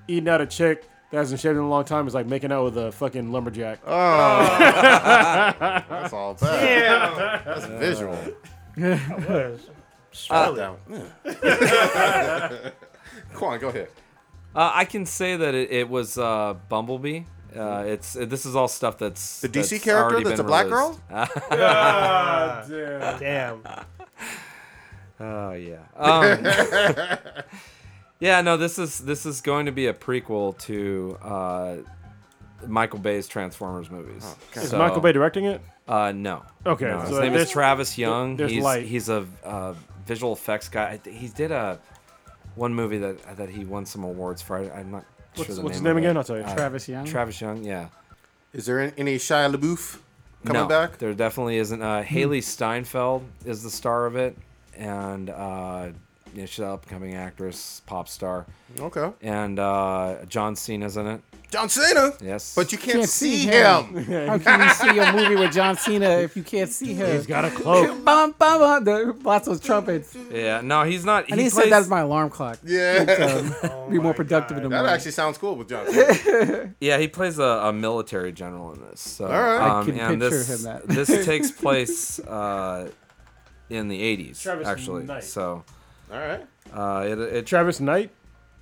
[0.07, 2.63] eating out a chick that hasn't shaved in a long time is like making out
[2.63, 3.79] with a fucking lumberjack.
[3.85, 3.91] Oh.
[5.89, 6.63] That's all bad.
[6.63, 7.41] yeah.
[7.45, 8.17] That's visual.
[10.11, 10.57] Smell it.
[10.57, 10.77] Down.
[11.25, 12.69] Yeah.
[13.33, 13.89] Come on, go ahead.
[14.55, 17.23] Uh, I can say that it, it was uh, Bumblebee.
[17.55, 20.67] Uh, it's this is all stuff that's The DC that's character already that's a black
[20.69, 21.01] released.
[21.11, 23.19] Ah, damn.
[23.19, 23.85] Damn.
[25.19, 25.83] Oh yeah.
[25.95, 26.43] Um,
[28.21, 28.55] yeah, no.
[28.55, 31.75] This is this is going to be a prequel to uh,
[32.65, 34.23] Michael Bay's Transformers movies.
[34.55, 35.61] Is So, Michael Bay directing it?
[35.87, 36.43] Uh, no.
[36.65, 38.37] Okay, No, his so name is Travis Young.
[38.37, 38.85] there's he's light.
[38.85, 39.73] he's a uh,
[40.05, 40.99] visual effects guy.
[41.03, 41.79] He did a
[42.55, 44.57] one movie that that he won some awards for.
[44.57, 46.15] I, I'm not What's, sure the what's his name name again?
[46.15, 46.19] it.
[46.19, 46.43] I'll tell you.
[46.43, 47.05] Uh, Travis Young.
[47.05, 47.63] Travis Young.
[47.65, 47.87] Yeah.
[48.53, 49.97] Is there any, any Shia LaBeouf
[50.45, 50.97] coming no, back?
[50.97, 51.81] There definitely isn't.
[51.81, 54.37] Uh, Hailee Steinfeld is the star of it,
[54.75, 55.29] and
[56.33, 58.45] uh, yeah, she's an upcoming actress, pop star,
[58.79, 59.11] Okay.
[59.21, 61.21] and uh, John Cena's in it.
[61.49, 62.11] John Cena.
[62.21, 63.93] Yes, But you can't, Can't see, see him.
[64.05, 64.27] him.
[64.29, 67.11] How can you see a movie with John Cena if you can't see him?
[67.13, 67.89] He's got a cloak.
[68.05, 70.15] Bum, bum, bum, the, lots of trumpets.
[70.31, 71.25] yeah, no, he's not.
[71.25, 72.57] I he need to plays, set that as my alarm clock.
[72.63, 73.51] Yeah.
[73.65, 74.93] Um, be more productive in the that morning.
[74.93, 76.73] actually sounds cool with John Cena.
[76.79, 79.01] Yeah, he plays a, a military general in this.
[79.01, 79.59] So, All right.
[79.59, 80.87] I um, can and picture this, him that.
[80.87, 82.89] this takes place uh,
[83.69, 85.03] in the 80s, Travis actually.
[85.03, 85.25] Knight.
[85.25, 85.65] So,
[86.11, 86.45] All right.
[86.73, 88.11] uh, it, it Travis Knight.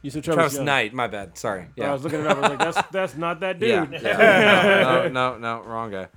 [0.02, 0.66] You said Travis, Travis Young.
[0.66, 1.38] Knight, my bad.
[1.38, 1.68] Sorry.
[1.76, 1.90] Yeah.
[1.90, 2.38] I was looking it up.
[2.38, 3.86] I was like, that's that's not that yeah.
[3.86, 4.02] dude.
[4.02, 4.84] yeah.
[4.84, 6.08] no, no, no, wrong guy.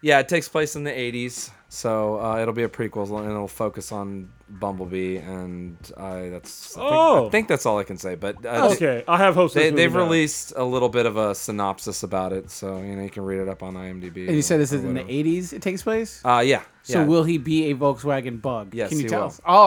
[0.00, 1.50] Yeah, it takes place in the 80s.
[1.74, 5.16] So uh, it'll be a prequel and it'll focus on Bumblebee.
[5.16, 7.26] And I, that's, I think, Oh.
[7.26, 8.14] I think that's all I can say.
[8.14, 9.54] But uh, Okay, I have hopes.
[9.54, 10.00] They, they've now.
[10.00, 13.40] released a little bit of a synopsis about it, so you know you can read
[13.40, 14.26] it up on IMDb.
[14.26, 16.20] And you said this is in the 80s it takes place?
[16.22, 16.60] Uh, yeah.
[16.82, 17.06] So yeah.
[17.06, 18.74] will he be a Volkswagen Bug?
[18.74, 19.26] Yes, Can you he tell will.
[19.28, 19.40] us?
[19.46, 19.58] Oh, Oh,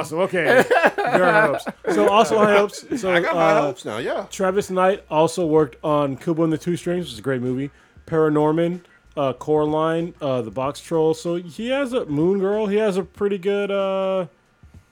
[0.00, 0.18] awesome.
[0.20, 0.64] Okay,
[0.96, 1.64] very high hopes.
[1.94, 2.84] So also high hopes.
[3.00, 3.98] So I got high uh, hopes now.
[3.98, 4.26] Yeah.
[4.28, 7.70] Travis Knight also worked on Kubo and the Two Strings, which is a great movie.
[8.06, 8.80] Paranorman,
[9.16, 11.14] uh, Coraline, uh, The Box Troll.
[11.14, 12.66] So he has a Moon Girl.
[12.66, 14.26] He has a pretty good, uh,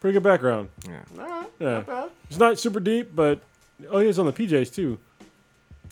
[0.01, 0.69] pretty good background.
[0.89, 1.01] Yeah.
[1.19, 1.47] All right.
[1.59, 2.11] Yeah, bad.
[2.29, 3.41] it's not super deep, but
[3.91, 4.99] oh, he's on the PJs too.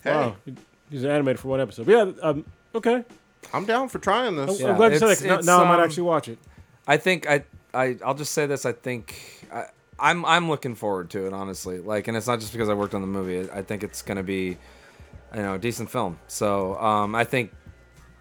[0.03, 0.11] Hey.
[0.11, 0.55] Wow, He-
[0.89, 1.85] he's animated for one episode.
[1.85, 3.03] But yeah, um, okay.
[3.53, 4.61] I'm down for trying this.
[4.63, 5.11] I'm glad you said that.
[5.13, 6.37] it's- 'cause now- it's, now I might um, actually watch it.
[6.87, 7.43] I think I,
[7.73, 8.65] I I'll just say this.
[8.65, 9.15] I think
[9.53, 9.65] I,
[9.99, 11.79] I'm I'm looking forward to it honestly.
[11.79, 13.49] Like, and it's not just because I worked on the movie.
[13.51, 14.57] I think it's gonna be,
[15.35, 16.17] you know, a decent film.
[16.27, 17.51] So um, I think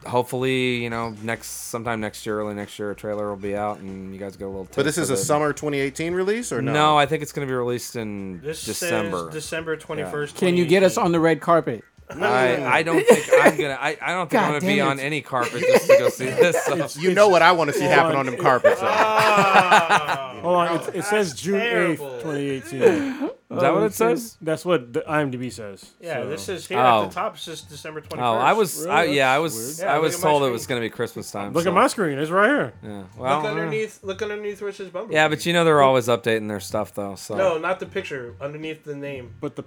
[0.06, 3.78] hopefully you know next sometime next year, early next year, a trailer will be out
[3.80, 4.68] and you guys get a little.
[4.74, 5.24] But this is of a it.
[5.24, 6.72] summer 2018 release or no?
[6.72, 9.24] No, I think it's gonna be released in This December.
[9.26, 10.36] says December twenty first.
[10.36, 11.84] Can you get us on the red carpet?
[12.10, 13.78] I, I don't think I'm gonna.
[13.80, 16.24] I, I don't think I'm gonna be damn on any carpet just to go see
[16.30, 16.64] this.
[16.64, 17.00] So.
[17.00, 18.20] you know what I want to see happen on.
[18.20, 18.80] on them carpets.
[18.80, 18.86] though.
[20.40, 22.06] Hold on, it, it says June terrible.
[22.06, 23.30] 8th, 2018.
[23.50, 24.36] Is that what it says?
[24.40, 25.90] That's what the IMDb says.
[26.00, 26.28] Yeah, so.
[26.28, 27.04] this is here Oh.
[27.04, 27.36] at the top.
[27.36, 28.44] It says December twenty Oh, first.
[28.44, 28.86] I was.
[28.86, 29.16] I, Really?
[29.16, 29.54] yeah, I was.
[29.54, 29.78] weird.
[29.78, 30.52] Yeah, I look was at my told it screen.
[30.52, 31.52] was gonna be Christmas time.
[31.54, 32.18] Look so- at my screen.
[32.18, 32.72] It's right here.
[32.82, 33.02] Yeah.
[33.16, 34.02] Well, Look uh, underneath.
[34.04, 35.14] Look underneath where it says Bumblebee.
[35.14, 37.14] Yeah, but you know they're always updating their stuff though.
[37.16, 38.34] So no, not the picture.
[38.40, 39.64] Underneath the name But the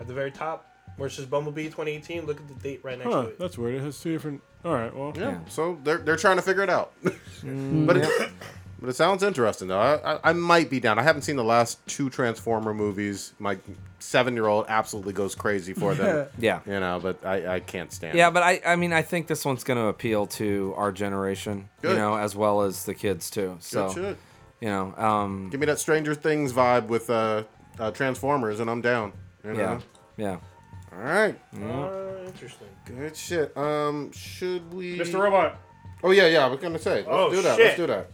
[0.00, 2.26] at the very top where it Bumblebee 2018.
[2.26, 3.38] Look at the date right next huh, to it.
[3.38, 3.76] that's weird.
[3.76, 4.42] It has two different.
[4.64, 5.30] All right, well, Yeah.
[5.30, 5.38] Yeah.
[5.48, 6.92] So they're they're trying to figure it out.
[7.02, 8.30] but it,
[8.80, 9.80] but it sounds interesting though.
[9.80, 10.98] I, I I might be down.
[10.98, 13.34] I haven't seen the last two Transformer movies.
[13.38, 13.58] My
[13.98, 16.28] seven year old absolutely goes crazy for them.
[16.38, 18.16] yeah, you know, but I I can't stand.
[18.16, 18.28] yeah.
[18.28, 18.34] it.
[18.34, 21.92] But I, I mean, I think this one's gonna appeal to our generation, Good.
[21.92, 23.56] you know, as well as the kids too.
[23.60, 24.18] So Good shit.
[24.60, 27.44] you know, um, Give me that Stranger Things vibe with uh,
[27.78, 29.12] uh Transformers, and I'm down.
[29.44, 29.58] You know?
[29.58, 29.80] yeah,
[30.16, 30.36] yeah.
[30.96, 31.38] All right.
[31.54, 32.68] Uh, interesting.
[32.84, 33.56] Good shit.
[33.56, 34.98] Um, should we?
[34.98, 35.20] Mr.
[35.20, 35.58] Robot.
[36.02, 36.44] Oh yeah, yeah.
[36.44, 36.96] I was gonna say.
[36.96, 37.56] Let's Oh, do that.
[37.56, 37.64] shit.
[37.66, 38.10] Let's do that.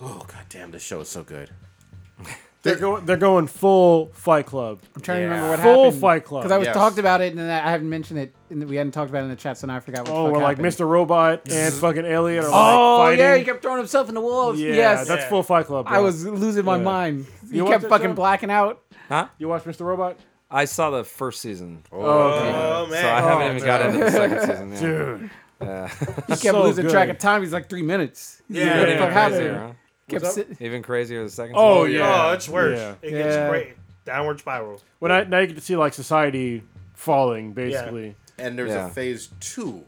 [0.00, 1.50] Oh god damn, this show is so good.
[2.62, 3.06] They're going.
[3.06, 4.80] They're going full Fight Club.
[4.94, 6.00] I'm trying to remember what Full happened.
[6.02, 6.42] Fight Club.
[6.42, 6.76] Because I was Yes.
[6.76, 8.34] talked about it and then I haven't mentioned it.
[8.50, 10.14] And we hadn't talked about it in the chat, so now I forgot what.
[10.14, 10.74] Oh, fuck we're like happened.
[10.74, 10.86] Mr.
[10.86, 13.18] Robot and fucking Alien are Oh like fighting.
[13.20, 14.60] yeah, he kept throwing himself in the walls.
[14.60, 15.28] Yeah, yes, that's Yeah.
[15.30, 15.86] full Fight Club.
[15.88, 15.96] Bro.
[15.96, 16.82] I was losing my Yeah.
[16.82, 17.26] mind.
[17.50, 18.14] He You watch kept that fucking show?
[18.14, 18.82] blacking out.
[19.08, 19.28] Huh?
[19.38, 19.80] You watch Mr.
[19.86, 20.18] Robot?
[20.50, 22.52] I saw the first season, Oh, oh okay.
[22.52, 23.02] Oh man.
[23.02, 24.72] so I haven't Oh, even got into the second season.
[24.72, 24.80] Yeah.
[24.80, 25.30] dude.
[25.62, 25.88] Yeah.
[25.88, 25.94] He
[26.28, 26.90] kept So losing good.
[26.92, 27.42] track of time.
[27.42, 28.42] He's like three minutes.
[28.48, 29.28] Yeah, what yeah, the fuck yeah.
[29.28, 29.72] Crazier, huh?
[30.08, 31.54] Kept What's Even crazier the second.
[31.56, 32.00] Oh season?
[32.00, 32.26] yeah.
[32.28, 32.78] Oh, it's worse.
[32.78, 32.94] Yeah.
[33.02, 33.48] It gets Yeah.
[33.48, 33.74] great.
[34.04, 34.80] Downward spiral.
[34.98, 36.62] When I now you get to see like society
[36.94, 38.16] falling, basically.
[38.38, 38.86] And there's Yeah.
[38.86, 39.84] a phase two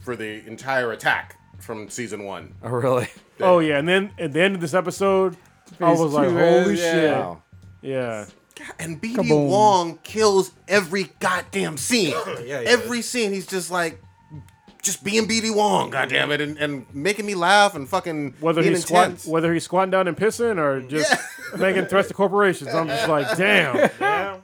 [0.00, 2.54] for the entire attack from season one.
[2.62, 3.08] Oh really?
[3.40, 5.36] Oh yeah, and then at the end of this episode,
[5.80, 6.92] I was like, two is- holy yeah.
[6.92, 7.10] shit.
[7.12, 7.42] Wow.
[7.82, 8.24] Yeah.
[8.78, 9.48] And BD Kaboom.
[9.48, 12.14] Wong kills every goddamn scene.
[12.44, 14.00] Yeah, he every scene, he's just like,
[14.82, 18.74] just being BD Wong, goddamn it, and, and making me laugh and fucking Whether being
[18.74, 21.12] he's squat, whether he's squatting down and pissing or just
[21.58, 23.90] making threats to corporations, I'm just like, damn.
[24.00, 24.36] Yeah.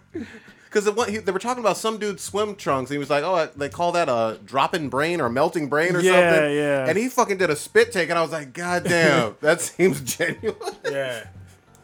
[0.65, 2.91] Because the they were talking about some dude's swim trunks.
[2.91, 6.01] And he was like, "Oh, they call that a dropping brain or melting brain or
[6.01, 6.89] Yeah, something." yeah.
[6.89, 10.01] And he fucking did a spit take, and I was like, "God damn, that seems
[10.01, 10.57] genuine."
[10.91, 11.27] Yeah.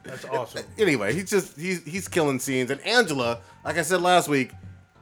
[0.09, 0.65] That's awesome.
[0.79, 2.71] anyway, he's just he's he's killing scenes.
[2.71, 4.53] And Angela, like I said last week,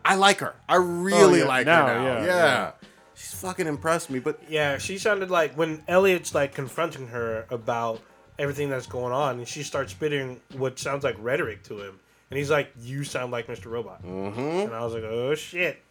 [0.04, 0.54] I like her.
[0.68, 2.02] I really Oh, yeah, like now, her now.
[2.04, 2.70] yeah, Yeah, yeah.
[3.14, 4.18] she's fucking impressed me.
[4.18, 8.00] But Yeah, she sounded like when Elliot's like confronting her about
[8.38, 11.98] everything that's going on, and she starts spitting what sounds like rhetoric to him,
[12.30, 13.70] and he's like, "You sound like Mr.
[13.70, 14.40] Robot," mm-hmm.
[14.40, 15.82] and I was like, "Oh shit."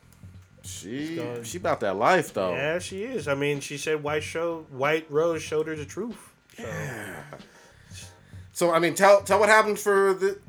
[0.66, 2.54] she she about that life though.
[2.54, 3.28] Yeah, she is.
[3.28, 6.34] I mean, she said White show White Rose showed her the truth.
[6.58, 6.64] So
[8.56, 10.40] So I mean, tell tell what happened for the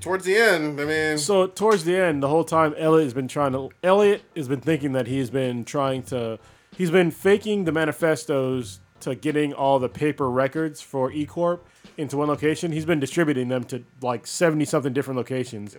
[0.00, 0.78] towards the end.
[0.78, 3.70] I mean, So towards the end, the whole time Elliot has been trying to.
[3.82, 6.38] Elliot has been thinking that he's been trying to.
[6.76, 11.66] He's been faking the manifestos to getting all the paper records for E Corp
[11.96, 12.70] into one location.
[12.70, 15.74] He's been distributing them to like seventy something different locations.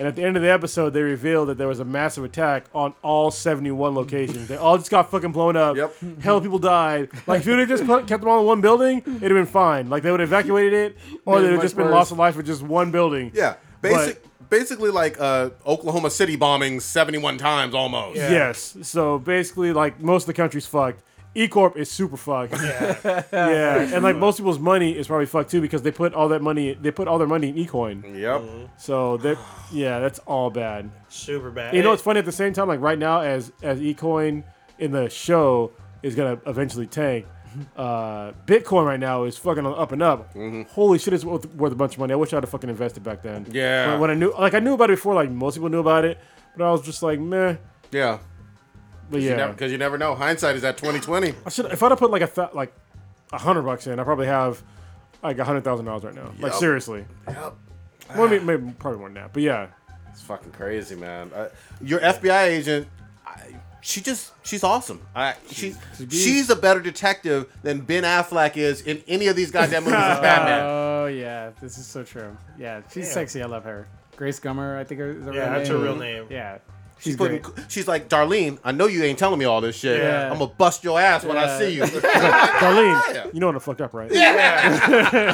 [0.00, 2.64] And at the end of the episode, they revealed that there was a massive attack
[2.74, 4.48] on all 71 locations.
[4.48, 5.76] They all just got fucking blown up.
[5.76, 5.94] Yep.
[6.22, 7.10] Hell, people died.
[7.26, 9.30] Like, if you would have just put, kept them all in one building, it'd have
[9.30, 9.90] been fine.
[9.90, 10.96] Like, they would have evacuated it,
[11.26, 11.92] or they'd have much just been worse.
[11.92, 13.30] lost of life with just one building.
[13.34, 18.16] yeah, basic basically like uh, Oklahoma City bombings seventy one times almost.
[18.16, 18.30] Yeah.
[18.30, 18.76] Yes.
[18.82, 21.02] So basically, like most of the country's fucked.
[21.34, 22.54] E Corp is super fucked.
[22.60, 26.28] yeah, yeah, and like most people's money is probably fucked too because they put all
[26.28, 26.74] that money.
[26.74, 28.18] They put all their money in eCoin.
[28.18, 28.70] Yep.
[28.78, 29.38] So that
[29.70, 30.90] yeah, that's all bad.
[31.08, 31.74] super bad.
[31.74, 32.66] You know what's funny at the same time?
[32.68, 34.42] Like right now, as as eCoin
[34.78, 35.70] in the show
[36.02, 37.26] is gonna eventually tank.
[37.76, 40.32] Uh, Bitcoin right now is fucking on up and up.
[40.70, 42.12] Holy shit, it's worth, worth a bunch of money.
[42.12, 43.44] I wish I'd have fucking invested back then.
[43.50, 43.90] Yeah.
[43.90, 45.14] When, when I knew, like, I knew about it before.
[45.14, 46.18] Like most people knew about it,
[46.56, 47.56] but I was just like, meh.
[47.90, 48.18] Yeah.
[49.10, 49.36] But Yeah.
[49.36, 50.14] yeah, Because you never know.
[50.14, 51.34] Hindsight is at twenty twenty.
[51.44, 52.72] I should if I'd have put like a th- like
[53.32, 54.62] a hundred bucks in, I probably have
[55.22, 56.30] like a hundred thousand dollars right now.
[56.38, 57.04] Like seriously.
[57.28, 57.54] Yep.
[58.16, 59.32] Well, maybe, maybe probably more than that.
[59.32, 59.68] But yeah,
[60.10, 61.30] It's fucking crazy, man.
[61.34, 61.48] Uh,
[61.80, 62.88] your FBI agent,
[63.24, 65.00] I, she just, she's awesome.
[65.14, 65.74] I, she,
[66.10, 70.20] she's a better detective than Ben Affleck is in any of these goddamn movies as
[70.22, 70.60] Batman.
[70.66, 72.36] Oh yeah, this is so true.
[72.58, 73.14] Yeah, she's Damn.
[73.14, 73.42] sexy.
[73.42, 73.86] I love her.
[74.16, 75.78] Grace Gummer, I think is her Yeah, real that's name.
[75.78, 76.26] her real name.
[76.30, 76.58] Yeah,
[77.00, 77.44] She's She's putting.
[77.68, 80.02] She's like, Darlene, I know you ain't telling me all this shit.
[80.02, 80.30] Yeah.
[80.30, 81.82] I'm gonna bust your ass when I see you.
[81.84, 83.26] Darlene, Yeah.
[83.32, 84.10] you know what I fucked up, right?
[84.12, 84.68] Yeah.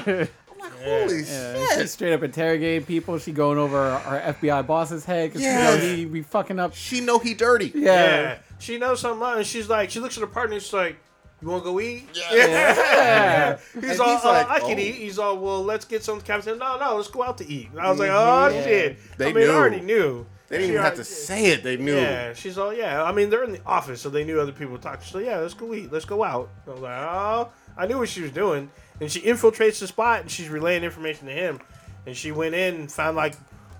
[0.06, 1.78] I'm like, holy Yeah, shit.
[1.80, 3.18] she's straight up interrogating people.
[3.18, 5.74] She going over our FBI boss's head because Yeah.
[5.74, 6.74] you know he be fucking up.
[6.74, 7.72] She know he dirty.
[7.74, 7.92] Yeah.
[7.94, 8.38] Yeah.
[8.58, 10.96] She knows something, and she's like, she looks at her partner, and she's like,
[11.42, 13.58] "You want to go eat?" Yeah.
[13.74, 14.80] He's And all, he's like, uh, "I can oh.
[14.80, 17.68] eat." He's all, "Well, let's get some." Captain, no, no, let's go out to eat.
[17.72, 18.64] And I was like, "Oh Yeah.
[18.64, 19.52] shit!" They I mean, knew.
[19.52, 20.26] I already knew.
[20.48, 21.62] They didn't even have to say it.
[21.62, 21.96] They knew.
[21.96, 24.78] Yeah, she's all, "Yeah." I mean, they're in the office, so they knew other people
[24.78, 25.02] talk.
[25.02, 25.92] She's like, "Yeah, let's go eat.
[25.92, 28.70] Let's go out." I was like, "Oh." I knew what she was doing,
[29.00, 31.60] and she infiltrates the spot, and she's relaying information to him.
[32.06, 33.34] And she went in and found like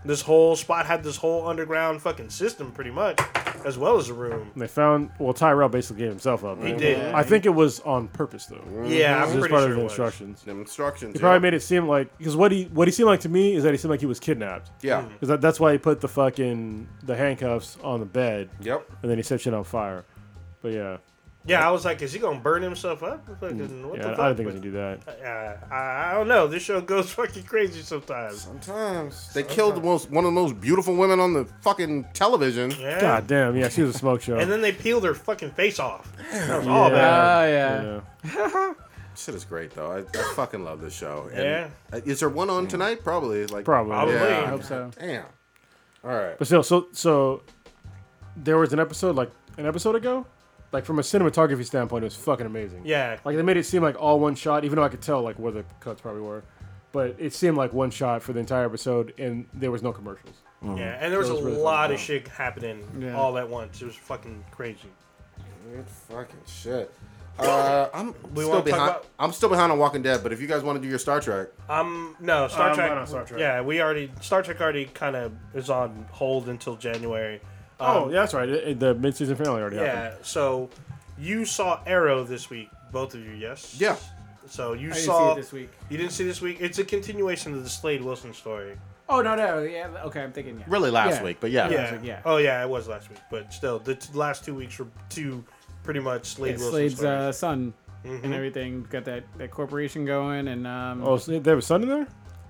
[0.07, 3.19] this whole spot had this whole underground fucking system, pretty much,
[3.65, 4.51] as well as a room.
[4.57, 6.59] They found well, Tyrell basically gave himself up.
[6.63, 6.79] He right?
[6.79, 7.15] did.
[7.15, 8.57] I think it was on purpose though.
[8.57, 8.87] Mm-hmm.
[8.87, 9.93] Yeah, It I'm was pretty part sure of it the was.
[9.93, 10.43] instructions.
[10.43, 11.13] Them instructions.
[11.15, 11.41] He probably yeah.
[11.41, 13.73] made it seem like because what he what he seemed like to me is that
[13.73, 14.71] he seemed like he was kidnapped.
[14.83, 15.03] Yeah.
[15.03, 15.13] Hmm.
[15.13, 18.87] Because that, that's why he put the fucking the handcuffs on the bed Yep.
[19.03, 20.05] and then he set shit on fire.
[20.63, 20.97] But yeah,
[21.47, 23.25] Yeah, I was like, is he gonna burn himself up?
[23.41, 24.17] Fucking, what yeah, the I fuck?
[24.17, 25.61] don't think he But, can do that.
[25.71, 26.47] uh, I, I don't know.
[26.49, 28.41] This show goes fucking crazy sometimes.
[28.43, 32.73] Sometimes they killed the most one of the most beautiful women on the fucking television.
[32.81, 33.01] Yeah.
[33.01, 34.37] God damn, yeah, she was a smoke show.
[34.39, 36.13] And then they peeled her fucking face off.
[36.33, 37.45] That was all bad.
[37.45, 38.01] Oh yeah.
[38.35, 38.73] yeah.
[39.17, 39.93] Shit is great though.
[39.93, 41.31] I, I fucking love this show.
[41.33, 41.69] And, Yeah.
[41.93, 43.03] uh, Is there one on tonight?
[43.03, 43.47] Probably.
[43.47, 43.93] Like Probably.
[43.93, 44.15] Probably.
[44.15, 44.43] Yeah.
[44.43, 44.91] I hope so.
[44.99, 45.25] Damn.
[46.05, 46.37] All right.
[46.37, 47.43] But still, so so
[48.37, 50.27] there was an episode like an episode ago,
[50.77, 52.83] like from a cinematography standpoint, it was fucking amazing.
[52.85, 53.19] Yeah.
[53.25, 55.39] Like they made it seem like all one shot, even though I could tell like
[55.39, 56.43] where the cuts probably were.
[56.93, 60.35] But it seemed like one shot for the entire episode, and there was no commercials.
[60.63, 60.99] Yeah.
[61.01, 63.17] And there was That a really lot fucking of shit happening Yeah.
[63.17, 63.81] all at once.
[63.81, 64.91] It was fucking crazy.
[65.73, 66.93] Good fucking shit.
[67.39, 68.83] Uh, I'm We still behind.
[68.91, 70.99] about- I'm still behind on Walking Dead, but if you guys want to do your
[70.99, 72.91] Star Trek, Um, no, Star I'm Trek.
[72.93, 73.41] on Star Trek.
[73.41, 77.41] Yeah, we already Star Trek already kind of is on hold until January.
[77.79, 78.49] Um, oh, yeah, that's right.
[78.49, 80.15] It, it- the midseason finale already happened.
[80.19, 80.23] Yeah.
[80.23, 80.71] So
[81.19, 83.77] you saw Arrow this week, both of you, yes?
[83.81, 83.97] Yeah.
[84.49, 85.71] So you I didn't saw see it this week.
[85.91, 86.59] you didn't see this week.
[86.61, 88.77] It's a continuation of the Slade Wilson story.
[89.09, 90.65] Oh no no yeah okay I'm thinking yeah.
[90.69, 91.25] really last Yeah.
[91.25, 91.69] week, but yeah.
[91.69, 91.91] Yeah.
[91.93, 92.21] like, yeah.
[92.25, 95.45] Oh yeah, it was last week, but still, the t- last two weeks were two
[95.85, 97.11] pretty much Slade Yeah, Wilson Slade's stories.
[97.21, 97.75] uh, son
[98.05, 98.25] Mhm.
[98.25, 98.87] and everything.
[98.91, 102.07] Got that, that corporation going and um Oh, so there was son in there?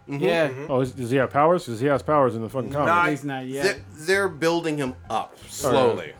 [0.08, 0.50] Yeah.
[0.68, 1.64] Oh, is, does he have powers?
[1.66, 2.86] Because he has powers in the fucking comics.
[2.86, 3.64] Not- He's not yet.
[3.64, 6.12] They're, they're building him up slowly.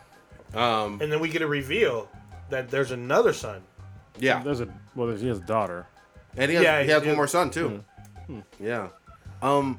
[0.55, 2.09] Um, And then we get a reveal
[2.51, 3.63] that there's another son.
[4.19, 4.43] yeah.
[4.43, 5.87] There's a well, there's, he has a daughter.
[6.37, 7.85] And he has, Yeah, he has he- one more son too.
[8.61, 8.89] Yeah.
[9.43, 9.79] Um,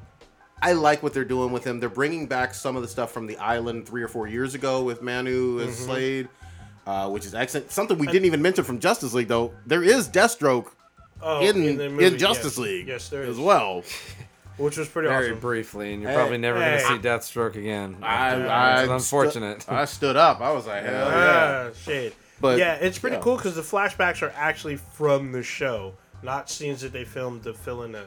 [0.62, 1.78] I like what they're doing with him.
[1.80, 4.82] They're bringing back some of the stuff from the island three or four years ago
[4.82, 6.28] with Manu and Slade,
[6.86, 7.70] uh, which is excellent.
[7.70, 9.52] Something we didn't even mention from Justice League though.
[9.66, 10.72] There is Deathstroke
[11.22, 12.58] Oh, in in, movie, Justice yes.
[12.58, 13.38] League Yes, there as is.
[13.38, 13.82] well.
[14.56, 15.38] Which was pretty Very awesome.
[15.38, 16.78] briefly, and you're Hey, probably never hey.
[16.82, 17.96] going to see Deathstroke again.
[18.02, 18.50] I, after that.
[18.90, 19.62] I unfortunate.
[19.62, 20.40] stu- I stood up.
[20.40, 21.68] I was like, hell yeah.
[21.70, 22.14] Ah, shit.
[22.40, 23.22] But yeah, it's pretty yeah.
[23.22, 27.54] cool because the flashbacks are actually from the show, not scenes that they filmed to
[27.54, 28.06] fill in a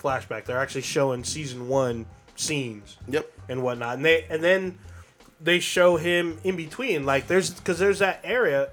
[0.00, 0.44] flashback.
[0.44, 2.06] They're actually showing season one
[2.36, 3.32] scenes Yep.
[3.48, 4.78] and whatnot, and they and then
[5.40, 7.06] they show him in between.
[7.06, 8.68] Like there's because there's that area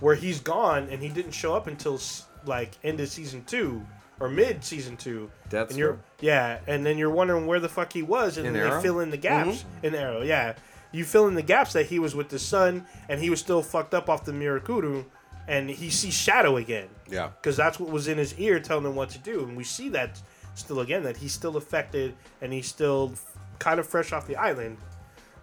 [0.00, 3.84] where he's gone and he didn't show up until s- like end of season two
[4.20, 5.30] or mid season two.
[5.50, 5.68] Deathstroke?
[5.70, 8.70] And you're yeah, and then you're wondering where the fuck he was, and In then
[8.70, 10.22] they fill in the gaps in Arrow.
[10.22, 10.54] Yeah,
[10.92, 13.62] you fill in the gaps that he was with the son and he was still
[13.62, 15.04] fucked up off the Mirakuru,
[15.48, 17.30] and he sees Shado again Yeah.
[17.40, 19.88] because that's what was in his ear telling him what to do, and we see
[19.90, 20.20] that
[20.54, 23.12] still again that he's still affected and he's still
[23.58, 24.76] kind of fresh off the island.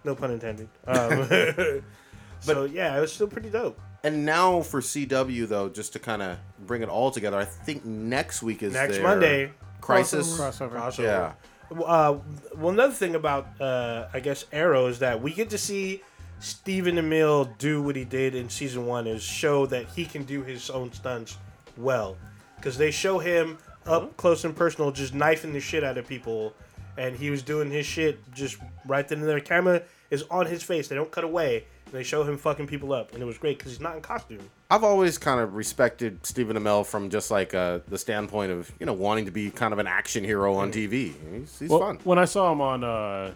[0.04, 0.68] No pun intended.
[0.86, 1.28] Um,
[2.40, 3.78] so yeah, it was still pretty dope.
[4.04, 7.84] And now for CW though, just to kind of bring it all together, I think
[7.84, 10.36] next week is Next their Monday, Crisis.
[10.38, 10.72] Crossover.
[10.72, 11.02] crossover.
[11.02, 11.32] Yeah.
[11.70, 12.18] Uh,
[12.56, 16.02] well, another thing about uh, I guess Arrow is that we get to see
[16.42, 20.42] Stephen Amell do what he did in season one, is show that he can do
[20.42, 21.38] his own stunts
[21.76, 22.16] well,
[22.56, 26.52] because they show him up close and personal, just knifing the shit out of people,
[26.98, 29.38] and he was doing his shit just right then and there.
[29.38, 31.64] Camera is on his face; they don't cut away.
[31.92, 34.00] And they show him fucking people up, and it was great because he's not in
[34.00, 34.40] costume.
[34.70, 38.86] I've always kind of respected Stephen Amell from just like uh, the standpoint of you
[38.86, 41.12] know wanting to be kind of an action hero on TV.
[41.34, 41.98] He's, he's Well, fun.
[42.04, 43.32] when I saw him on uh,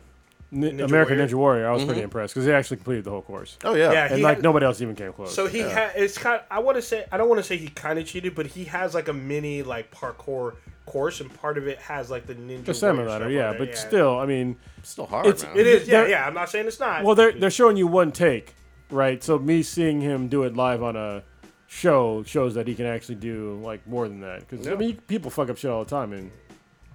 [0.51, 1.28] N- Ninja American Warrior?
[1.28, 3.93] Ninja Warrior, I was pretty impressed because he actually completed the whole course, Oh yeah.
[3.93, 5.35] Yeah, and like had- nobody else even came close.
[5.35, 6.41] So he had it's kind.
[6.51, 8.65] I want to say I don't want to say he kind of cheated, but he
[8.65, 10.55] has like a mini like parkour
[10.87, 12.47] course, and part of it has like the ninja.
[12.65, 15.43] the warrior semi stuff ladder, yeah, there, but still, I mean, It's still hard, It's-
[15.45, 15.59] man.
[15.59, 15.89] it is.
[15.89, 16.27] Yeah, yeah.
[16.27, 17.05] I'm not saying it's not.
[17.05, 18.55] well, they're they're showing you one take,
[18.91, 19.23] right?
[19.23, 21.23] So me seeing him do it live on a
[21.67, 24.49] show shows that he can actually do like more than that.
[24.49, 26.31] Because I mean, people fuck up shit all the time in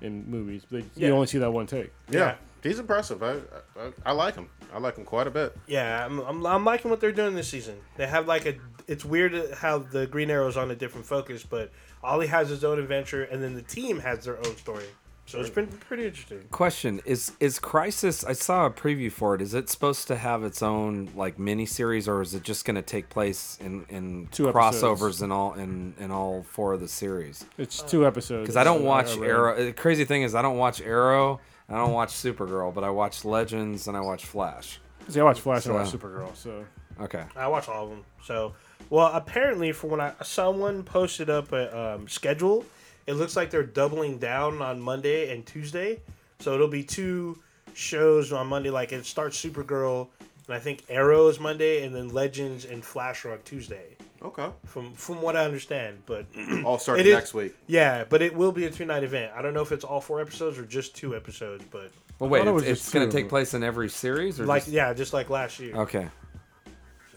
[0.01, 0.63] in movies.
[0.71, 1.09] They, Yeah.
[1.09, 1.91] You only see that one take.
[2.09, 2.35] yeah.
[2.63, 3.23] He's impressive.
[3.23, 3.37] I,
[3.75, 4.47] I I like him.
[4.71, 5.57] I like him quite a bit.
[5.65, 7.75] Yeah, I'm, I'm, I'm liking what they're doing this season.
[7.97, 8.53] They have like a.
[8.87, 11.71] It's weird how the Green Arrow's on a different focus, but
[12.03, 14.85] Ollie has his own adventure, and then the team has their own story.
[15.27, 16.41] So it's been pretty interesting.
[16.51, 18.25] Question is is Crisis?
[18.25, 19.41] I saw a preview for it.
[19.41, 22.75] Is it supposed to have its own like mini series, or is it just going
[22.75, 25.21] to take place in in Two crossovers episodes.
[25.21, 27.45] in all in in all four of the series?
[27.57, 28.41] It's two episodes.
[28.41, 29.29] Because I don't uh, watch read.
[29.29, 29.63] Arrow.
[29.65, 31.39] The crazy thing is I don't watch Arrow.
[31.69, 34.81] I don't watch Supergirl, but I watch Legends and I watch Flash.
[35.07, 36.35] See, I watch Flash and I watch Supergirl.
[36.35, 36.65] So
[36.99, 37.23] Okay.
[37.37, 38.03] I watch all of them.
[38.23, 38.53] So,
[38.91, 42.63] well, apparently, for when I someone posted up a um, schedule,
[43.07, 45.99] it looks like they're doubling down on Monday and Tuesday.
[46.39, 47.39] So it'll be two
[47.73, 48.69] shows on Monday.
[48.69, 50.07] Like it starts Supergirl,
[50.47, 53.95] and I think Arrow is Monday, and then Legends and Flash are on Tuesday.
[54.23, 54.47] Okay.
[54.65, 56.25] From from what I understand, but
[56.65, 57.55] All starting It is- next week.
[57.67, 59.31] yeah, but it will be a two night event.
[59.35, 62.43] I don't know if it's all four episodes or just two episodes, but Well, wait.
[62.43, 64.93] thought it It's, it's going to take place in every series, or like just, yeah,
[64.93, 65.75] just like last year.
[65.75, 66.07] okay.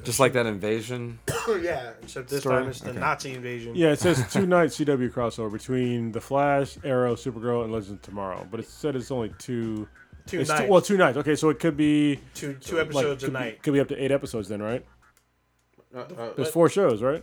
[0.05, 1.19] Just like that invasion.
[1.61, 2.61] yeah, except this Story?
[2.63, 2.99] time it's the Okay.
[2.99, 3.75] Nazi invasion.
[3.75, 8.03] yeah, it says two night CW crossover between the Flash, Arrow, Supergirl, and Legends of
[8.03, 8.47] Tomorrow.
[8.51, 9.89] But it said it's only two.
[10.27, 10.63] two it's nights.
[10.63, 11.17] Two, well, two nights.
[11.19, 13.63] Okay, so it could be two two episodes could a be- night.
[13.63, 14.85] Could be up to eight episodes then, right?
[15.95, 17.23] Uh, uh, There's four shows, right?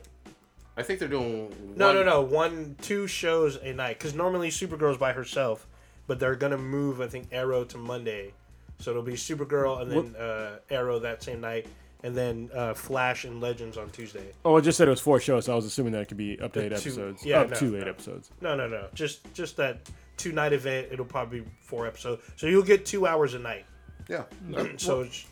[0.77, 1.53] I think they're doing.
[1.75, 2.21] No, no, no.
[2.21, 3.97] One, two shows a night.
[3.99, 5.67] Because normally Supergirl's by herself,
[6.07, 7.01] but they're gonna move.
[7.01, 8.33] I think Arrow to Monday,
[8.79, 11.67] so it'll be Supergirl and then uh, Arrow that same night,
[12.03, 14.31] and then uh, Flash and Legends on Tuesday.
[14.45, 16.17] Oh, it just said it was four shows, so I was assuming that it could
[16.17, 17.25] be up to eight two- episodes.
[17.25, 17.89] yeah, up no, to eight no.
[17.89, 18.31] episodes.
[18.41, 18.87] No, no, no.
[18.93, 20.87] Just just that two night event.
[20.91, 23.65] It'll probably be four episodes, so you'll get two hours a night.
[24.09, 24.23] Yeah.
[24.77, 25.25] So it's,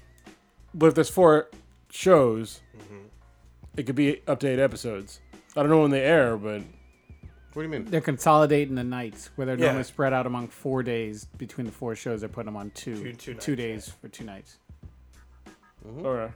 [0.74, 1.50] But if there's four
[1.90, 3.06] shows, Mm-hmm.
[3.78, 5.20] it could be up to eight episodes.
[5.58, 6.62] I don't know when they air, but
[7.54, 7.86] What do you mean?
[7.86, 9.66] They're consolidating the nights where they're Yeah.
[9.66, 12.20] normally spread out among four days between the four shows.
[12.22, 14.58] They're putting them on two, Two- two nights, days for two nights.
[15.98, 16.34] okay.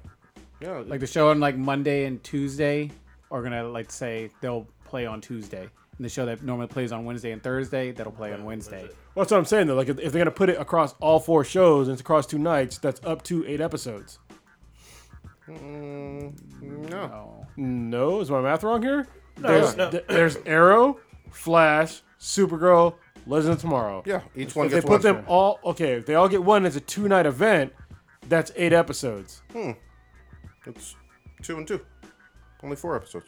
[0.64, 0.84] Yeah.
[0.88, 2.90] Like the show on like Monday and Tuesday
[3.30, 5.64] are gonna like say they'll play on Tuesday,
[5.98, 8.84] and the show that normally plays on Wednesday and Thursday that'll play on Wednesday.
[9.14, 9.76] Well, that's what I'm saying though.
[9.76, 12.40] Like if, if they're gonna put it across all four shows and it's across two
[12.40, 14.20] nights, that's up to eight episodes.
[15.50, 16.98] Mm, no.
[17.04, 19.08] Oh, No, is my math wrong here?
[19.38, 19.90] no, There's, no.
[19.92, 21.00] th- there's Arrow,
[21.32, 22.96] Flash, Supergirl,
[23.28, 24.04] Legends of Tomorrow.
[24.06, 24.22] Yeah.
[24.36, 25.16] Each one If they gets put one.
[25.16, 27.74] them all okay, if they all get one as a two night event,
[28.30, 29.42] that's eight episodes.
[29.52, 29.72] Hmm.
[30.66, 30.96] It's
[31.42, 31.82] two and two.
[32.64, 33.26] Only four episodes.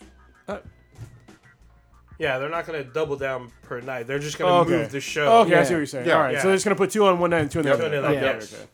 [2.17, 4.07] yeah, they're not gonna double down per night.
[4.07, 4.71] They're just gonna Oh, okay.
[4.71, 5.41] move the show.
[5.41, 6.07] okay, I see what you're saying.
[6.07, 6.15] Yeah.
[6.15, 7.71] all right, so they're just gonna put two on one night and two on the
[7.71, 7.79] Yep.
[7.79, 7.89] other.
[7.89, 8.11] Two on night.
[8.11, 8.67] the other, Okay, yes.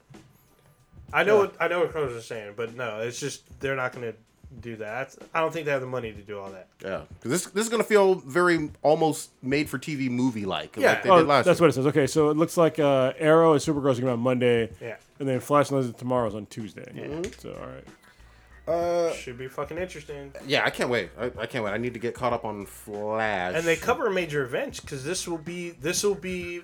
[1.14, 3.92] I know what I know what Kronos is saying, but no, it's just they're not
[3.94, 4.14] gonna
[4.62, 5.16] do that.
[5.34, 6.68] I don't think they have the money to do all that.
[6.84, 7.02] Yeah.
[7.22, 10.78] 'Cause this this is gonna feel very almost made for TV movie like.
[10.78, 10.90] Yeah.
[10.90, 11.66] Like they Oh, did last that's year.
[11.66, 11.88] what it says.
[11.88, 15.28] Okay, so it looks like uh, Arrow and Supergirl's gonna be on Monday, Yeah, and
[15.28, 16.86] then Flash and Legends of Tomorrow's on Tuesday.
[16.94, 17.22] Yeah.
[17.40, 17.84] So all right.
[18.68, 20.32] Uh, should be fucking interesting.
[20.46, 21.10] yeah, I can't wait.
[21.20, 21.72] I, I can't wait.
[21.72, 23.56] I need to get caught up on Flash.
[23.56, 26.62] And they cover major events because this will be this will be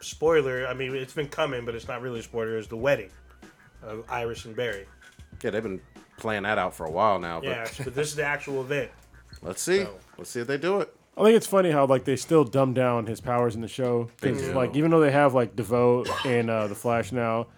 [0.00, 0.66] spoiler.
[0.66, 2.56] I mean, it's been coming, but it's not really a spoiler.
[2.56, 3.10] Is the wedding
[3.82, 4.86] of Iris and Barry?
[5.42, 5.80] Yeah, they've been
[6.18, 7.40] playing that out for a while now.
[7.40, 8.90] But Yeah, but this is the actual event.
[9.42, 9.84] let's see.
[9.84, 10.94] So- Let's see if they do it.
[11.16, 14.04] I think it's funny how like they still dumb down his powers in the show.
[14.04, 14.52] 'Cause, They do.
[14.52, 17.48] like even though they have like DeVoe and uh, the Flash now,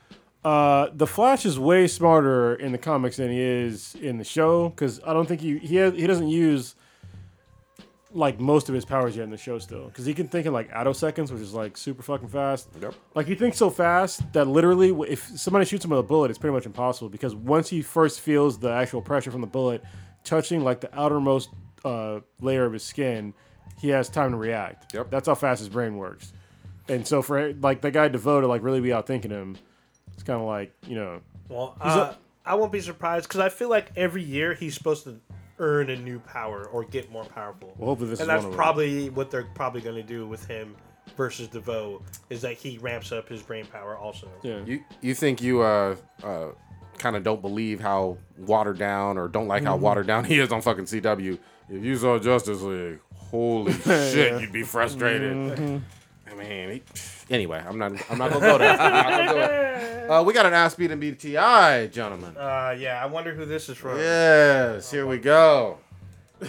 [0.44, 4.68] uh, the Flash is way smarter in the comics than he is in the show.
[4.68, 6.74] Because I don't think he he has, he doesn't use
[8.14, 9.86] like most of his powers yet in the show still.
[9.86, 12.68] Because he can think in like attoseconds, which is like super fucking fast.
[12.80, 12.94] Yep.
[13.14, 16.38] Like he thinks so fast that literally, if somebody shoots him with a bullet, it's
[16.38, 17.08] pretty much impossible.
[17.08, 19.82] Because once he first feels the actual pressure from the bullet
[20.24, 21.50] touching like the outermost
[21.84, 23.34] uh, layer of his skin,
[23.80, 24.94] he has time to react.
[24.94, 25.10] Yep.
[25.10, 26.32] That's how fast his brain works.
[26.88, 29.56] And so for like the guy Devoe to like really be out thinking him,
[30.14, 32.14] it's kind of like you know, Well, uh,
[32.44, 35.20] I won't be surprised because I feel like every year he's supposed to
[35.58, 37.72] earn a new power or get more powerful.
[37.78, 38.56] well hopefully this and is that's one of them.
[38.56, 40.74] probably what they're probably going to do with him
[41.16, 44.28] versus DeVoe is that he ramps up his brain power also.
[44.42, 44.60] Yeah.
[44.64, 45.94] You you think you uh
[46.24, 46.46] uh
[46.98, 49.82] kind of don't believe how watered down or don't like how Mm-hmm.
[49.84, 51.38] watered down he is on fucking CW.
[51.68, 55.32] If you saw Justice League, holy shit, you'd be frustrated.
[55.32, 55.76] Mm-hmm.
[56.30, 56.82] I mean, he,
[57.30, 58.78] anyway, I'm not I'm not gonna go there.
[58.78, 59.68] I'm not gonna do it.
[60.02, 62.36] Uh, we got an ass beat and BTI, gentlemen.
[62.36, 63.96] Uh, yeah, I wonder who this is from.
[63.98, 65.78] Yes, here we go.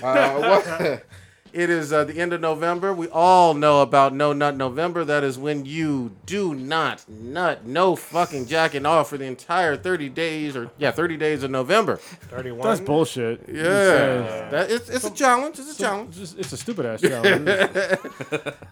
[0.02, 0.66] Uh, what,
[1.54, 2.92] It is uh, the end of November.
[2.92, 5.06] We all know about No Nut November.
[5.06, 10.10] That is when you do not nut, no fucking jacking off for the entire 30
[10.10, 11.98] days or, yeah, 30 days of November.
[11.98, 12.68] 31.
[12.68, 13.46] That's bullshit.
[13.48, 14.50] Yeah.
[14.50, 15.60] That, it's, it's a challenge.
[15.60, 16.20] It's a challenge.
[16.20, 17.48] It's, it's a stupid ass challenge.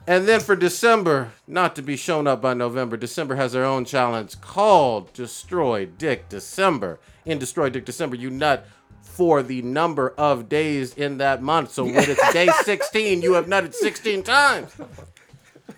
[0.07, 3.85] And then for December, not to be shown up by November, December has their own
[3.85, 6.99] challenge called Destroy Dick December.
[7.25, 8.65] In Destroy Dick December, you nut
[9.11, 11.71] for the number of days in that month.
[11.71, 14.71] So when it's day 16, you have nutted 16 times.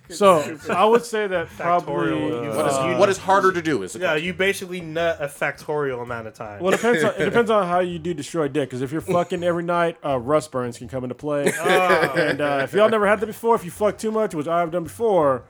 [0.09, 1.93] so I would say that probably.
[2.11, 2.55] Factorial.
[2.55, 3.83] What is, uh, what is harder to do?
[3.83, 6.61] Is the Yeah, you basically nut a factorial amount of time.
[6.61, 7.03] Well, it depends.
[7.03, 8.69] On, it depends on how you do destroy dick.
[8.69, 11.51] Because if you're fucking every night, uh, rust burns can come into play.
[11.61, 14.71] and uh, if y'all never had that before, if you fuck too much, which I've
[14.71, 15.43] done before,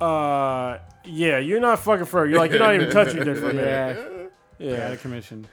[0.00, 2.26] uh, yeah, you're not fucking for.
[2.26, 4.30] You're like you're not even touching your dick for a minute.
[4.58, 4.92] Yeah, out Yeah.
[4.92, 5.46] of commission.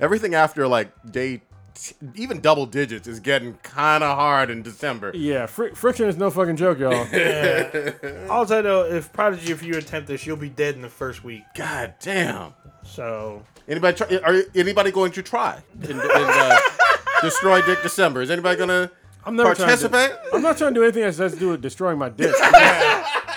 [0.00, 1.42] Everything after like day,
[1.74, 5.12] t- even double digits, is getting kind of hard in December.
[5.14, 6.92] Yeah, fri- friction is no fucking joke, y'all.
[8.30, 11.24] All I know, if Prodigy, if you attempt this, you'll be dead in the first
[11.24, 11.42] week.
[11.54, 12.54] God damn.
[12.84, 16.58] So Anybody try, are anybody going to try in, in, uh,
[17.22, 18.22] Destroy Dick December?
[18.22, 18.90] Is anybody gonna
[19.24, 19.88] I'm never trying to.
[19.88, 20.12] participate?
[20.32, 22.32] I'm not trying to do anything that has to do with destroying my dick.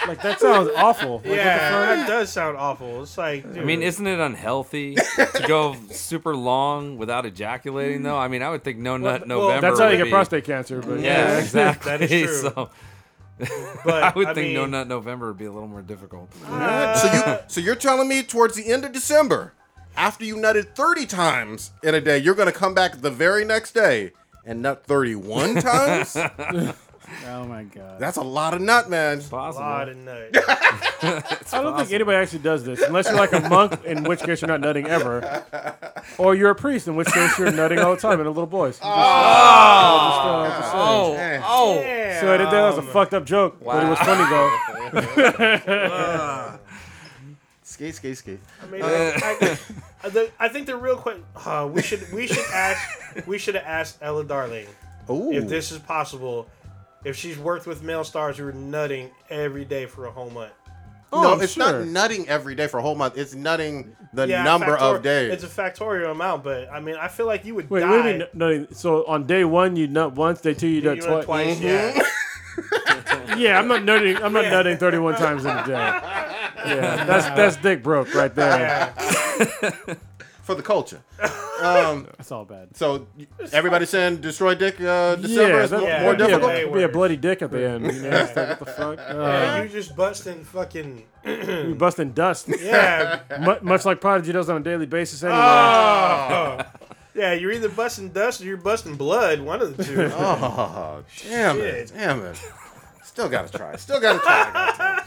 [0.10, 1.18] like that sounds awful.
[1.18, 3.04] Like, yeah, that does sound awful.
[3.04, 8.18] It's like, I mean, isn't it unhealthy to go super long without ejaculating though?
[8.18, 9.68] I mean, I would think no nut well, November.
[9.68, 10.82] That's how you get be- prostate cancer.
[10.82, 11.90] But Yeah, exactly.
[11.92, 12.52] That is true.
[12.56, 12.70] So
[13.86, 16.34] but I would think mean, no nut November would be a little more difficult.
[16.34, 19.54] so you so you're telling me towards the end of December,
[19.96, 23.74] after you nutted 30 times in a day, you're gonna come back the very next
[23.74, 24.12] day
[24.46, 26.18] and nut 31 times?
[27.28, 28.00] Oh my god.
[28.00, 29.20] That's a lot of nut, man.
[29.20, 29.66] A Possible.
[29.66, 30.30] lot of nut.
[31.02, 31.22] I
[31.62, 34.48] don't think anybody actually does this unless you're like a monk, in which case you're
[34.50, 35.44] not nutting ever,
[36.18, 38.46] or you're a priest, in which case you're nutting all the time, and a little
[38.46, 38.76] boys.
[38.78, 40.72] Just, uh, just, uh, just
[41.18, 41.42] saying.
[41.46, 41.76] Oh, oh.
[42.22, 42.52] So I did that.
[42.52, 44.50] That was a fucked up joke, but it was funny though.
[47.64, 48.40] Skate, skate, skate.
[48.62, 49.58] I mean, I,
[50.04, 53.56] I, the, I think the real question uh, we should we should ask we should
[53.56, 54.68] have asked Ella Darling
[55.10, 55.32] Ooh.
[55.32, 56.48] if this is possible.
[57.06, 60.52] If she's worked with male stars who are nutting every day for a whole month.
[61.12, 61.80] Oh, no, I'm it's sure.
[61.80, 63.18] not nutting every day for a whole month.
[63.18, 65.32] It's nutting the Yeah, number factor- of days.
[65.32, 67.90] It's a factorial amount, but I mean, I feel like you would Wait, die.
[67.90, 68.68] what do you mean nutting?
[68.74, 71.58] So on day one you nut once, day two you You nut nut twice.
[71.58, 72.00] twice, yeah.
[73.38, 74.18] Yeah, I'm not nutting.
[74.18, 75.72] I'm not nutting 31 times in a day.
[75.72, 78.94] Yeah, that's that's dick broke right there.
[78.94, 79.94] yeah.
[80.50, 81.02] for the culture.
[81.60, 82.70] Um, That's all bad.
[82.78, 83.06] so
[83.52, 86.52] everybody saying destroy dick uh, December yeah, is that, more, yeah, more that'd be difficult.
[86.54, 87.86] A, it'd be a bloody dick at the end.
[87.86, 88.98] You know, it's like, what the fuck?
[88.98, 92.48] Yeah, Uh, you just busting fucking you busting dust.
[92.62, 93.24] yeah.
[93.42, 95.38] Mu- much like Prodigy does on a daily basis anyway.
[95.38, 96.62] Oh.
[97.14, 99.42] Yeah, you're either busting dust or you're busting blood.
[99.42, 100.10] One of the two.
[100.14, 102.42] Oh, damn it, damn it.
[103.04, 103.76] Still gotta try.
[103.76, 104.50] Still gotta try.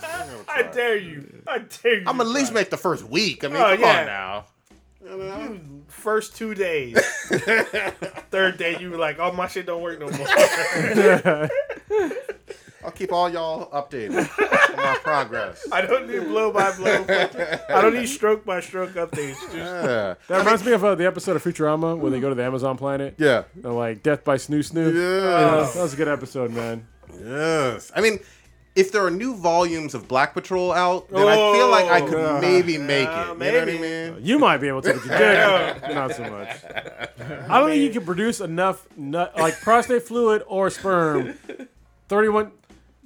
[0.02, 0.44] Goddamn.
[0.48, 1.42] I dare you.
[1.46, 2.04] I dare you.
[2.06, 3.42] I'm to at least make the first week.
[3.42, 4.00] I mean, Oh, come yeah.
[4.00, 4.44] on now.
[5.88, 6.96] First two days.
[8.30, 11.48] Third day, you were like, "Oh, my shit don't work no more."
[12.84, 14.28] I'll keep all y'all updated
[14.70, 15.64] on my progress.
[15.70, 17.04] I don't need blow by blow.
[17.68, 19.40] I don't need stroke by stroke updates.
[19.40, 20.14] Just Yeah.
[20.26, 22.76] That reminds me of uh, the episode of Futurama where they go to the Amazon
[22.76, 23.14] planet.
[23.18, 23.44] Yeah.
[23.54, 24.92] They're like death by snoo snoo.
[24.92, 25.70] Yeah.
[25.72, 26.88] that was a good episode, man.
[27.22, 27.92] Yes.
[27.94, 28.18] I mean,
[28.74, 32.14] if there are new volumes of Black Patrol out, then I feel like I could
[32.14, 32.40] Oh.
[32.40, 33.38] maybe make Yeah, it.
[33.38, 33.78] You know what I maybe.
[33.78, 34.16] mean?
[34.22, 35.94] You might be able to, but you did.
[35.94, 36.48] Not so much.
[37.48, 41.34] I don't think you can produce enough nut, like prostate fluid or sperm.
[42.08, 42.52] Thirty-one.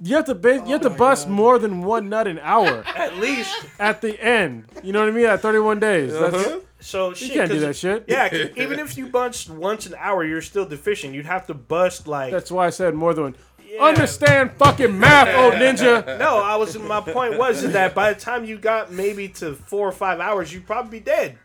[0.01, 3.17] You have to ba- you have to bust more than one nut an hour at
[3.17, 3.55] least.
[3.79, 4.65] at the end.
[4.83, 5.25] You know what I mean?
[5.25, 6.13] At 31 days.
[6.13, 6.59] That's, Uh-huh.
[6.79, 8.05] So You shit, can't do 'cause- that shit.
[8.07, 11.15] Yeah, 'cause even if you bust once an hour, you're still deficient.
[11.15, 12.31] You'd have to bust like.
[12.31, 13.35] That's why I said more than one.
[13.77, 13.83] Yeah.
[13.83, 16.17] Understand fucking math, old ninja.
[16.19, 16.77] No, I was.
[16.77, 20.19] My point was is that by the time you got maybe to four or five
[20.19, 21.37] hours, you'd probably be dead.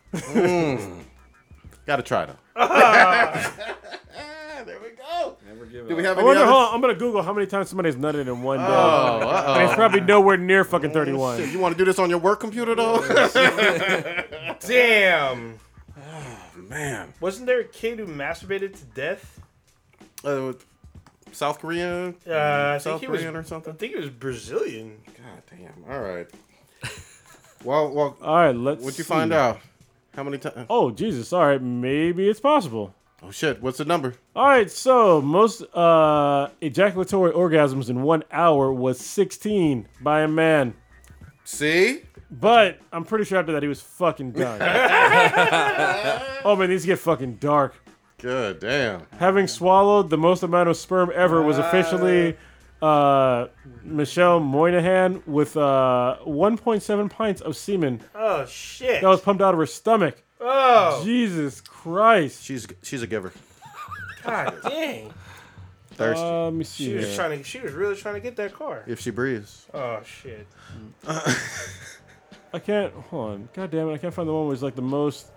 [1.85, 2.37] Gotta try though.
[4.65, 5.37] there we go.
[5.45, 6.43] Never give Do we have I any wonder.
[6.43, 6.51] other?
[6.51, 8.65] Hold on, I'm gonna Google how many times somebody's nutted in one day.
[8.67, 10.93] Oh, And it's probably nowhere near fucking oh.
[10.93, 11.51] 31.
[11.51, 12.99] You want to do this on your work computer though?
[14.61, 15.59] Damn.
[16.69, 17.13] Man.
[17.19, 19.41] Wasn't there a kid who masturbated to death?
[20.23, 20.53] Uh,
[21.33, 22.09] South Korea?
[22.09, 22.13] Uh, I
[22.73, 23.19] think South he was.
[23.21, 23.73] Korean or something.
[23.73, 24.97] I think he was Brazilian.
[25.05, 25.91] God damn.
[25.91, 26.27] All right.
[27.63, 28.83] Well, well, All right, let's.
[28.83, 29.07] what'd you see.
[29.07, 29.59] find out?
[30.15, 30.67] How many times?
[30.69, 31.31] Oh Jesus!
[31.33, 32.93] All right, maybe it's possible.
[33.23, 33.61] Oh shit!
[33.61, 34.15] What's the number?
[34.35, 40.73] All right, so most uh, ejaculatory orgasms in one hour was 16 by a man,
[41.45, 42.01] See?
[42.29, 44.59] but I'm pretty sure after that he was fucking done.
[46.43, 47.75] oh man, these get fucking dark.
[48.23, 49.05] Good damn.
[49.19, 52.37] Having swallowed the most amount of sperm ever was officially
[52.81, 53.47] uh,
[53.83, 59.01] Michelle Moynihan with uh, 1.7 pints of semen Oh shit.
[59.01, 60.23] that was pumped out of her stomach.
[60.39, 62.43] oh Jesus Christ.
[62.43, 63.33] She's she's a giver.
[64.23, 65.13] god dang.
[65.91, 66.23] Thirsty.
[66.23, 66.85] Uh, let me see.
[66.85, 67.15] She was here.
[67.15, 67.43] trying to.
[67.43, 68.83] She was really trying to get that car.
[68.87, 69.67] if she breathes.
[69.73, 70.47] Oh shit.
[71.07, 72.93] I can't.
[72.93, 73.49] Hold on.
[73.53, 73.93] God damn it.
[73.93, 75.27] I can't find the one where it's like the most.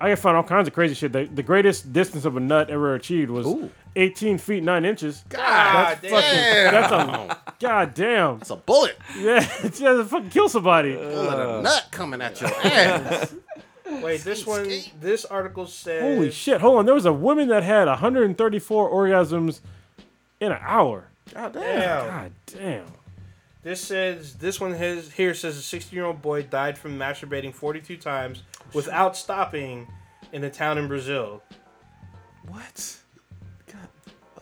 [0.00, 1.12] I can find all kinds of crazy shit.
[1.12, 3.70] The, the greatest distance of a nut ever achieved was Ooh.
[3.96, 5.24] 18 feet 9 inches.
[5.28, 6.10] God damn.
[6.12, 6.72] Damn.
[6.72, 7.38] That's a.
[7.58, 8.38] God damn.
[8.38, 8.96] That's a bullet.
[9.18, 10.94] Yeah, it's yeah, to fucking kill somebody.
[10.94, 13.34] Bullet a nut coming at your ass.
[14.02, 14.68] Wait, this one.
[15.00, 16.02] This article says.
[16.02, 16.60] Holy shit.
[16.60, 16.86] Hold on.
[16.86, 19.60] There was a woman that had 134 orgasms
[20.40, 21.08] in an hour.
[21.34, 21.62] God damn.
[21.62, 22.06] Damn.
[22.06, 22.84] God damn.
[23.62, 27.52] This says this one has here says a 16 year old boy died from masturbating
[27.52, 29.88] 42 times without stopping
[30.32, 31.42] in a town in Brazil.
[32.46, 32.98] What?
[33.66, 33.88] God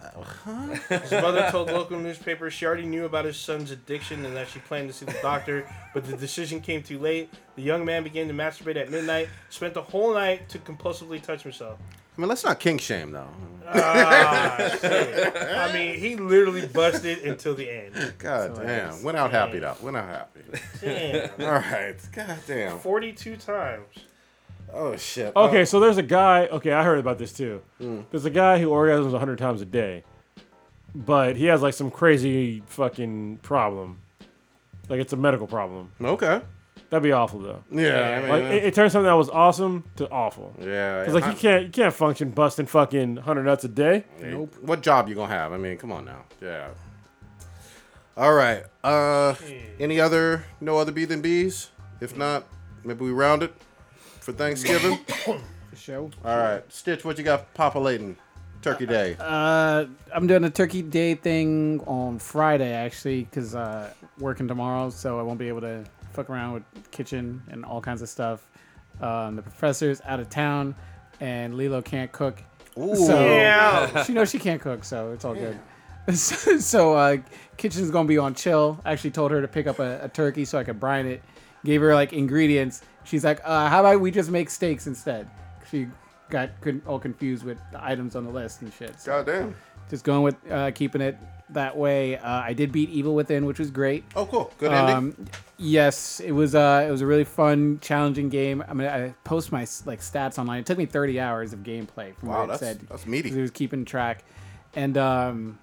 [0.00, 0.98] uh, Huh?
[0.98, 4.58] His mother told local newspapers she already knew about his son's addiction and that she
[4.60, 7.32] planned to see the doctor, but the decision came too late.
[7.56, 11.42] The young man began to masturbate at midnight, spent the whole night to compulsively touch
[11.42, 11.78] himself.
[12.16, 13.28] I mean, let's not kink shame though.
[13.68, 15.36] Ah, shit.
[15.36, 18.14] I mean, he literally busted until the end.
[18.18, 19.02] God damn.
[19.02, 19.76] Went out happy though.
[19.82, 20.40] Went out happy.
[20.80, 21.30] Damn.
[21.40, 21.96] All right.
[22.12, 22.78] God damn.
[22.78, 23.86] 42 times.
[24.72, 25.34] Oh shit.
[25.34, 26.46] Okay, so there's a guy.
[26.46, 27.62] Okay, I heard about this too.
[27.78, 28.00] Hmm.
[28.10, 30.04] There's a guy who orgasms 100 times a day,
[30.94, 33.98] but he has like some crazy fucking problem.
[34.88, 35.92] Like it's a medical problem.
[36.00, 36.40] Oh, okay.
[36.90, 37.64] That'd be awful though.
[37.70, 38.16] Yeah.
[38.16, 40.54] I mean, Like it, it turns something that was awesome to awful.
[40.60, 41.02] yeah.
[41.02, 44.04] It's like I- you can't you can't function busting fucking 100 nuts a day.
[44.22, 44.54] Nope.
[44.60, 45.52] What job you gonna have?
[45.52, 46.24] I mean, come on now.
[46.40, 46.68] Yeah.
[48.16, 48.64] All right.
[48.82, 49.34] Uh,
[49.78, 50.44] any other?
[50.60, 51.70] No other B than B's?
[52.00, 52.44] If not,
[52.84, 53.52] maybe we round it
[54.20, 54.98] for Thanksgiving.
[55.06, 55.38] For
[55.76, 56.10] show.
[56.24, 56.62] All right.
[56.72, 58.16] Stitch, what you got Papa populating?
[58.62, 59.16] Turkey Day.
[59.20, 65.20] Uh, I'm doing a turkey day thing on Friday actually, cause uh, working tomorrow, so
[65.20, 65.84] I won't be able to
[66.16, 68.48] fuck around with kitchen and all kinds of stuff.
[69.00, 70.74] Um, the professor's out of town,
[71.20, 72.42] and Lilo can't cook.
[72.78, 72.96] Ooh.
[72.96, 74.02] So Yeah.
[74.04, 75.58] she knows she can't cook, so it's all good.
[76.14, 77.16] So, so uh,
[77.56, 78.78] kitchen's gonna be on chill.
[78.84, 81.20] I actually told her to pick up a, a turkey so I could brine it.
[81.64, 82.82] Gave her like ingredients.
[83.02, 85.28] She's like, uh, "How about we just make steaks instead?"
[85.68, 85.88] She
[86.30, 86.50] got
[86.86, 89.00] all confused with the items on the list and shit.
[89.00, 89.54] So God damn.
[89.90, 91.18] just going with uh, keeping it
[91.50, 92.16] that way.
[92.18, 94.04] Uh, I did beat Evil Within, which was great.
[94.16, 94.52] Oh, cool.
[94.58, 94.94] Good ending.
[94.96, 95.26] Um,
[95.58, 96.54] yes, it was.
[96.54, 98.64] Uh, it was a really fun, challenging game.
[98.68, 100.60] I mean, I post my like stats online.
[100.60, 102.80] It took me 30 hours of gameplay from Wow, what it that's- said.
[102.88, 103.28] that's meaty.
[103.30, 104.24] 'cause It was keeping track,
[104.74, 105.58] and um,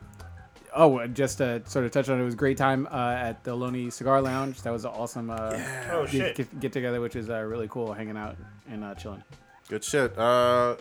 [0.76, 3.44] oh, just to sort of touch on it, it was a great time uh, at
[3.44, 4.62] the Lonely Cigar Lounge.
[4.62, 5.60] That was an awesome uh,
[5.92, 6.36] Oh get, shit.
[6.38, 8.38] get, get together, which is uh, really cool, hanging out
[8.70, 9.24] and uh, chilling.
[9.70, 10.18] Good shit.
[10.18, 10.76] Uh,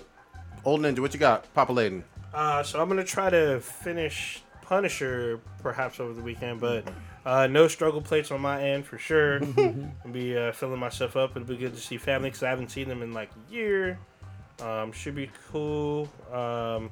[0.64, 2.04] old ninja, what you got populating?
[2.34, 6.84] Uh, so I'm gonna try to finish Punisher perhaps over the weekend, but
[7.26, 9.40] uh, no struggle plates on my end for sure.
[10.04, 11.36] I'll be uh, filling myself up.
[11.36, 13.98] It'll be good to see family because I haven't seen them in like a year.
[14.60, 16.08] Um, should be cool.
[16.32, 16.90] Um,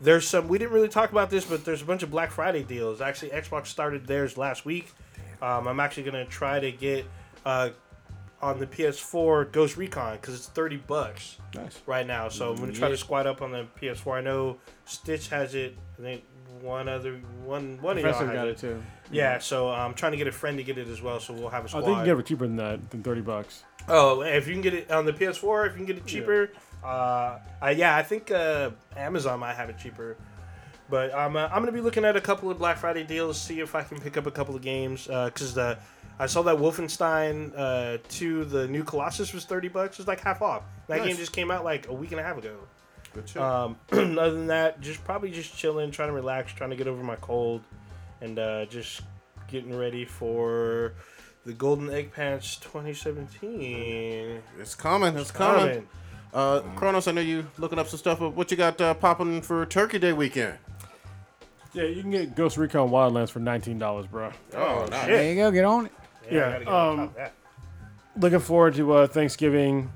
[0.00, 2.62] there's some we didn't really talk about this, but there's a bunch of Black Friday
[2.62, 3.00] deals.
[3.00, 4.92] Actually, Xbox started theirs last week.
[5.42, 7.04] Um, I'm actually gonna try to get
[7.44, 7.70] uh,
[8.40, 11.80] on the PS4 Ghost Recon because it's thirty bucks Nice.
[11.86, 12.28] right now.
[12.28, 14.18] So I'm gonna try to squat up on the PS4.
[14.18, 15.76] I know Stitch has it.
[15.98, 16.24] I think
[16.62, 17.14] one other
[17.44, 18.52] one one of y'all got it.
[18.52, 18.82] it too.
[19.10, 21.18] Yeah, so I'm trying to get a friend to get it as well.
[21.20, 21.80] So we'll have a squad.
[21.80, 23.64] I think you can get it cheaper than that, than 30 bucks.
[23.88, 26.50] oh, if you can get it on the PS4, if you can get it cheaper,
[26.84, 30.16] uh, I, yeah, I think uh, Amazon might have it cheaper.
[30.90, 33.60] But I'm uh, I'm gonna be looking at a couple of Black Friday deals, see
[33.60, 35.06] if I can pick up a couple of games.
[35.06, 35.78] Because the
[36.18, 39.98] I saw that Wolfenstein uh, 2, the new Colossus was 30 bucks.
[40.00, 40.62] It's like half off.
[40.88, 41.08] That Nice.
[41.08, 42.56] game just came out like a week and a half ago.
[43.14, 43.42] Good shit.
[43.42, 47.02] Um, other than that, just probably just chilling, trying to relax, trying to get over
[47.02, 47.62] my cold,
[48.20, 49.02] and uh, just
[49.48, 50.94] getting ready for
[51.46, 54.40] the Golden Egg Pants 2017.
[54.58, 55.16] it's coming.
[55.16, 55.68] It's coming.
[55.68, 55.88] Coming.
[56.34, 58.18] Uh, Kronos, I know you looking up some stuff.
[58.18, 60.58] But what you got uh, popping for Turkey Day weekend?
[61.72, 64.32] Yeah, you can get Ghost Recon Wildlands for $19, bro.
[64.54, 65.00] Oh, nice.
[65.00, 65.08] shit.
[65.10, 65.50] There you go.
[65.50, 65.92] Get on it.
[66.30, 67.14] Yeah, Yeah, I on um.
[68.18, 69.90] Looking forward to uh, Thanksgiving.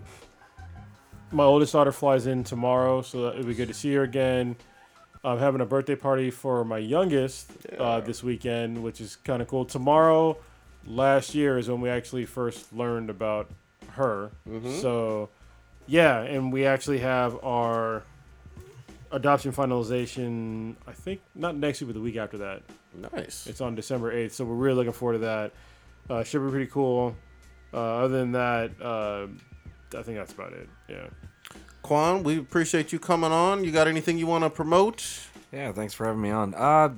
[1.33, 4.55] My oldest daughter flies in tomorrow, so it'll be good to see her again.
[5.25, 9.49] I'm having a birthday party for my youngest uh, this weekend, which is kind of
[9.49, 9.65] cool.
[9.65, 10.37] Tomorrow,
[10.87, 13.49] last year, is when we actually first learned about
[13.93, 14.31] her.
[14.81, 15.31] So,
[15.87, 18.03] yeah, and we actually have our
[19.11, 22.63] adoption finalization, I think, not next week, but the week after that.
[23.15, 23.47] Nice.
[23.47, 25.53] It's on December 8th, so we're really looking forward to that.
[26.11, 27.17] Uh, should be pretty cool.
[27.73, 29.29] Uh, other than that, uh,
[29.94, 30.69] I think that's about it.
[30.89, 31.06] Yeah.
[31.82, 33.64] Quan, we appreciate you coming on.
[33.64, 35.05] You got anything you want to promote?
[35.52, 36.55] Yeah, thanks for having me on.
[36.55, 36.90] Uh,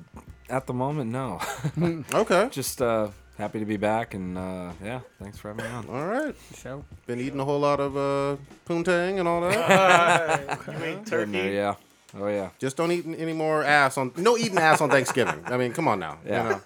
[0.48, 1.40] at the moment, no.
[2.14, 2.48] Okay.
[2.52, 3.08] Just uh,
[3.38, 5.88] happy to be back, and uh, yeah, thanks for having me on.
[5.88, 6.34] All right.
[6.56, 6.84] Show.
[7.06, 10.58] Been eating a whole lot of uh, poontang and all that.
[10.72, 11.32] you mean turkey?
[11.32, 11.74] there, yeah.
[12.16, 12.50] Oh yeah.
[12.60, 14.12] Just don't eat any more ass on.
[14.16, 15.40] No eating ass on Thanksgiving.
[15.46, 16.18] I mean, come on now.
[16.24, 16.48] you Yeah.
[16.50, 16.60] know.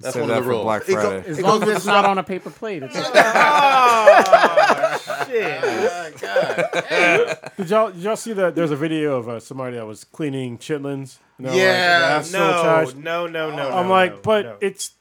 [0.00, 0.64] That's Save one that of the rules.
[0.64, 1.28] Black It go- Friday.
[1.30, 2.82] As it long as it's not on a paper plate.
[2.82, 2.96] It's
[7.56, 8.54] Did y'all did y'all see that?
[8.54, 11.18] There's a video of uh, somebody that was cleaning chitlins.
[11.38, 13.70] You know, Yeah, the ass still No, no, no, no.
[13.70, 14.56] I'm no, like, no, but no.
[14.60, 14.92] it's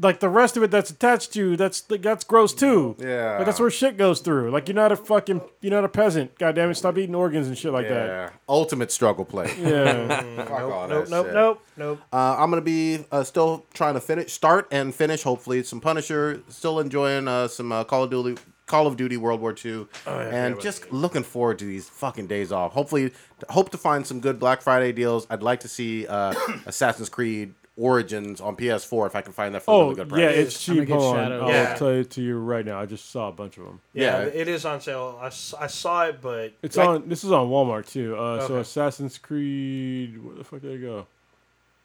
[0.00, 2.96] like the rest of it that's attached to that's that's gross too.
[2.98, 3.36] Yeah.
[3.38, 4.50] Like, that's where shit goes through.
[4.50, 6.38] Like you're not a fucking you're not a peasant.
[6.38, 8.06] God damn it, stop eating organs and shit like that.
[8.06, 8.30] Yeah.
[8.48, 9.52] Ultimate struggle play.
[9.58, 10.22] Yeah.
[10.44, 11.34] Fuck all nope, that nope, shit.
[11.34, 12.00] nope, nope.
[12.12, 15.22] Uh, I'm gonna be uh, still trying to finish, start and finish.
[15.22, 16.42] Hopefully, some Punisher.
[16.48, 20.60] Still enjoying uh, some uh, Call of Duty, Call of Duty World War II, and
[20.60, 22.72] just looking forward to these fucking days off.
[22.72, 23.12] Hopefully,
[23.48, 25.26] hope to find some good Black Friday deals.
[25.30, 26.34] I'd like to see uh,
[26.66, 30.08] Assassin's Creed Origins on PS4 if I can find that for a Oh really good
[30.08, 30.20] price.
[30.20, 30.88] yeah, it's cheap.
[30.88, 31.44] Hold on, Shadow.
[31.44, 31.74] I'll Yeah.
[31.74, 32.80] tell it to you right now.
[32.80, 33.80] I just saw a bunch of them.
[33.94, 34.26] Yeah, Yeah.
[34.26, 35.18] it is on sale.
[35.22, 37.08] I saw it, but It's like, on.
[37.08, 38.16] This is on Walmart too.
[38.16, 40.22] Uh, So Assassin's Creed.
[40.22, 41.06] Where the fuck did it go?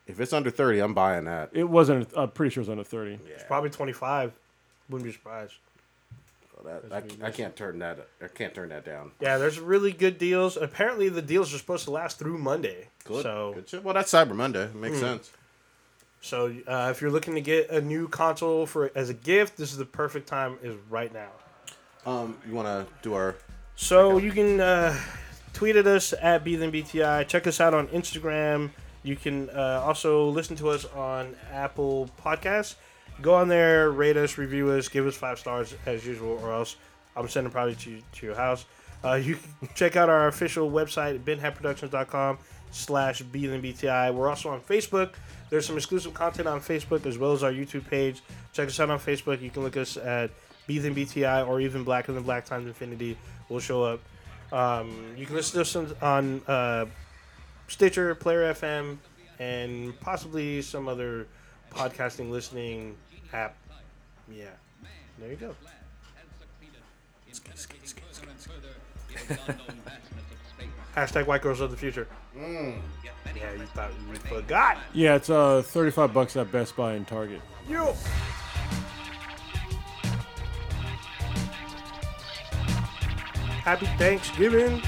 [0.07, 1.51] If it's under thirty, I'm buying that.
[1.53, 2.09] It wasn't.
[2.17, 3.19] I'm pretty sure it was under thirty.
[3.27, 4.33] It's probably twenty five.
[4.89, 5.53] Wouldn't be surprised.
[6.63, 6.83] That
[7.21, 8.07] I, I can't turn that.
[8.21, 9.11] I can't turn that down.
[9.19, 10.57] Yeah, there's really good deals.
[10.57, 12.87] Apparently, the deals are supposed to last through Monday.
[13.03, 13.23] Good.
[13.23, 13.83] So, good shit.
[13.83, 14.63] Well, that's Cyber Monday.
[14.65, 15.31] It makes sense.
[16.21, 19.71] so uh, if you're looking to get a new console for as a gift, this
[19.71, 20.57] is the perfect time.
[20.61, 21.29] Is right now.
[22.05, 23.35] Um, you want to do our
[23.75, 24.97] So you can uh,
[25.53, 27.27] tweet at us at BThenBTI.
[27.27, 28.71] Check us out on Instagram.
[29.03, 32.75] You can uh, also listen to us on Apple Podcasts.
[33.21, 36.75] Go on there, rate us, review us, give us five stars as usual, or else
[37.15, 38.65] I'm sending probably to, to your house.
[39.03, 42.37] Uh, you can check out our official website, benhatproductions.com
[42.71, 44.13] slash BThenBTI.
[44.13, 45.11] We're also on Facebook.
[45.49, 48.21] There's some exclusive content on Facebook as well as our YouTube page.
[48.53, 49.41] Check us out on Facebook.
[49.41, 50.31] You can look us at
[50.65, 53.17] Be Than BTI or even Blacker Than Black Times Infinity
[53.49, 53.99] will show up.
[54.51, 56.85] Um, you can listen to us on- on uh,
[57.67, 58.97] Stitcher, Player FM,
[59.39, 61.27] and possibly some other
[61.73, 62.95] podcasting listening
[63.33, 63.55] app.
[64.31, 64.45] Yeah,
[65.19, 65.55] there you go.
[70.95, 72.07] Hashtag white girls of the future.
[72.35, 74.77] Yeah, you thought you forgot.
[74.93, 77.41] Yeah, it's uh 35 bucks at Best Buy and Target.
[77.67, 77.93] You.
[83.63, 84.81] Happy Thanksgiving,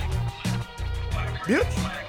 [1.46, 2.05] bitch.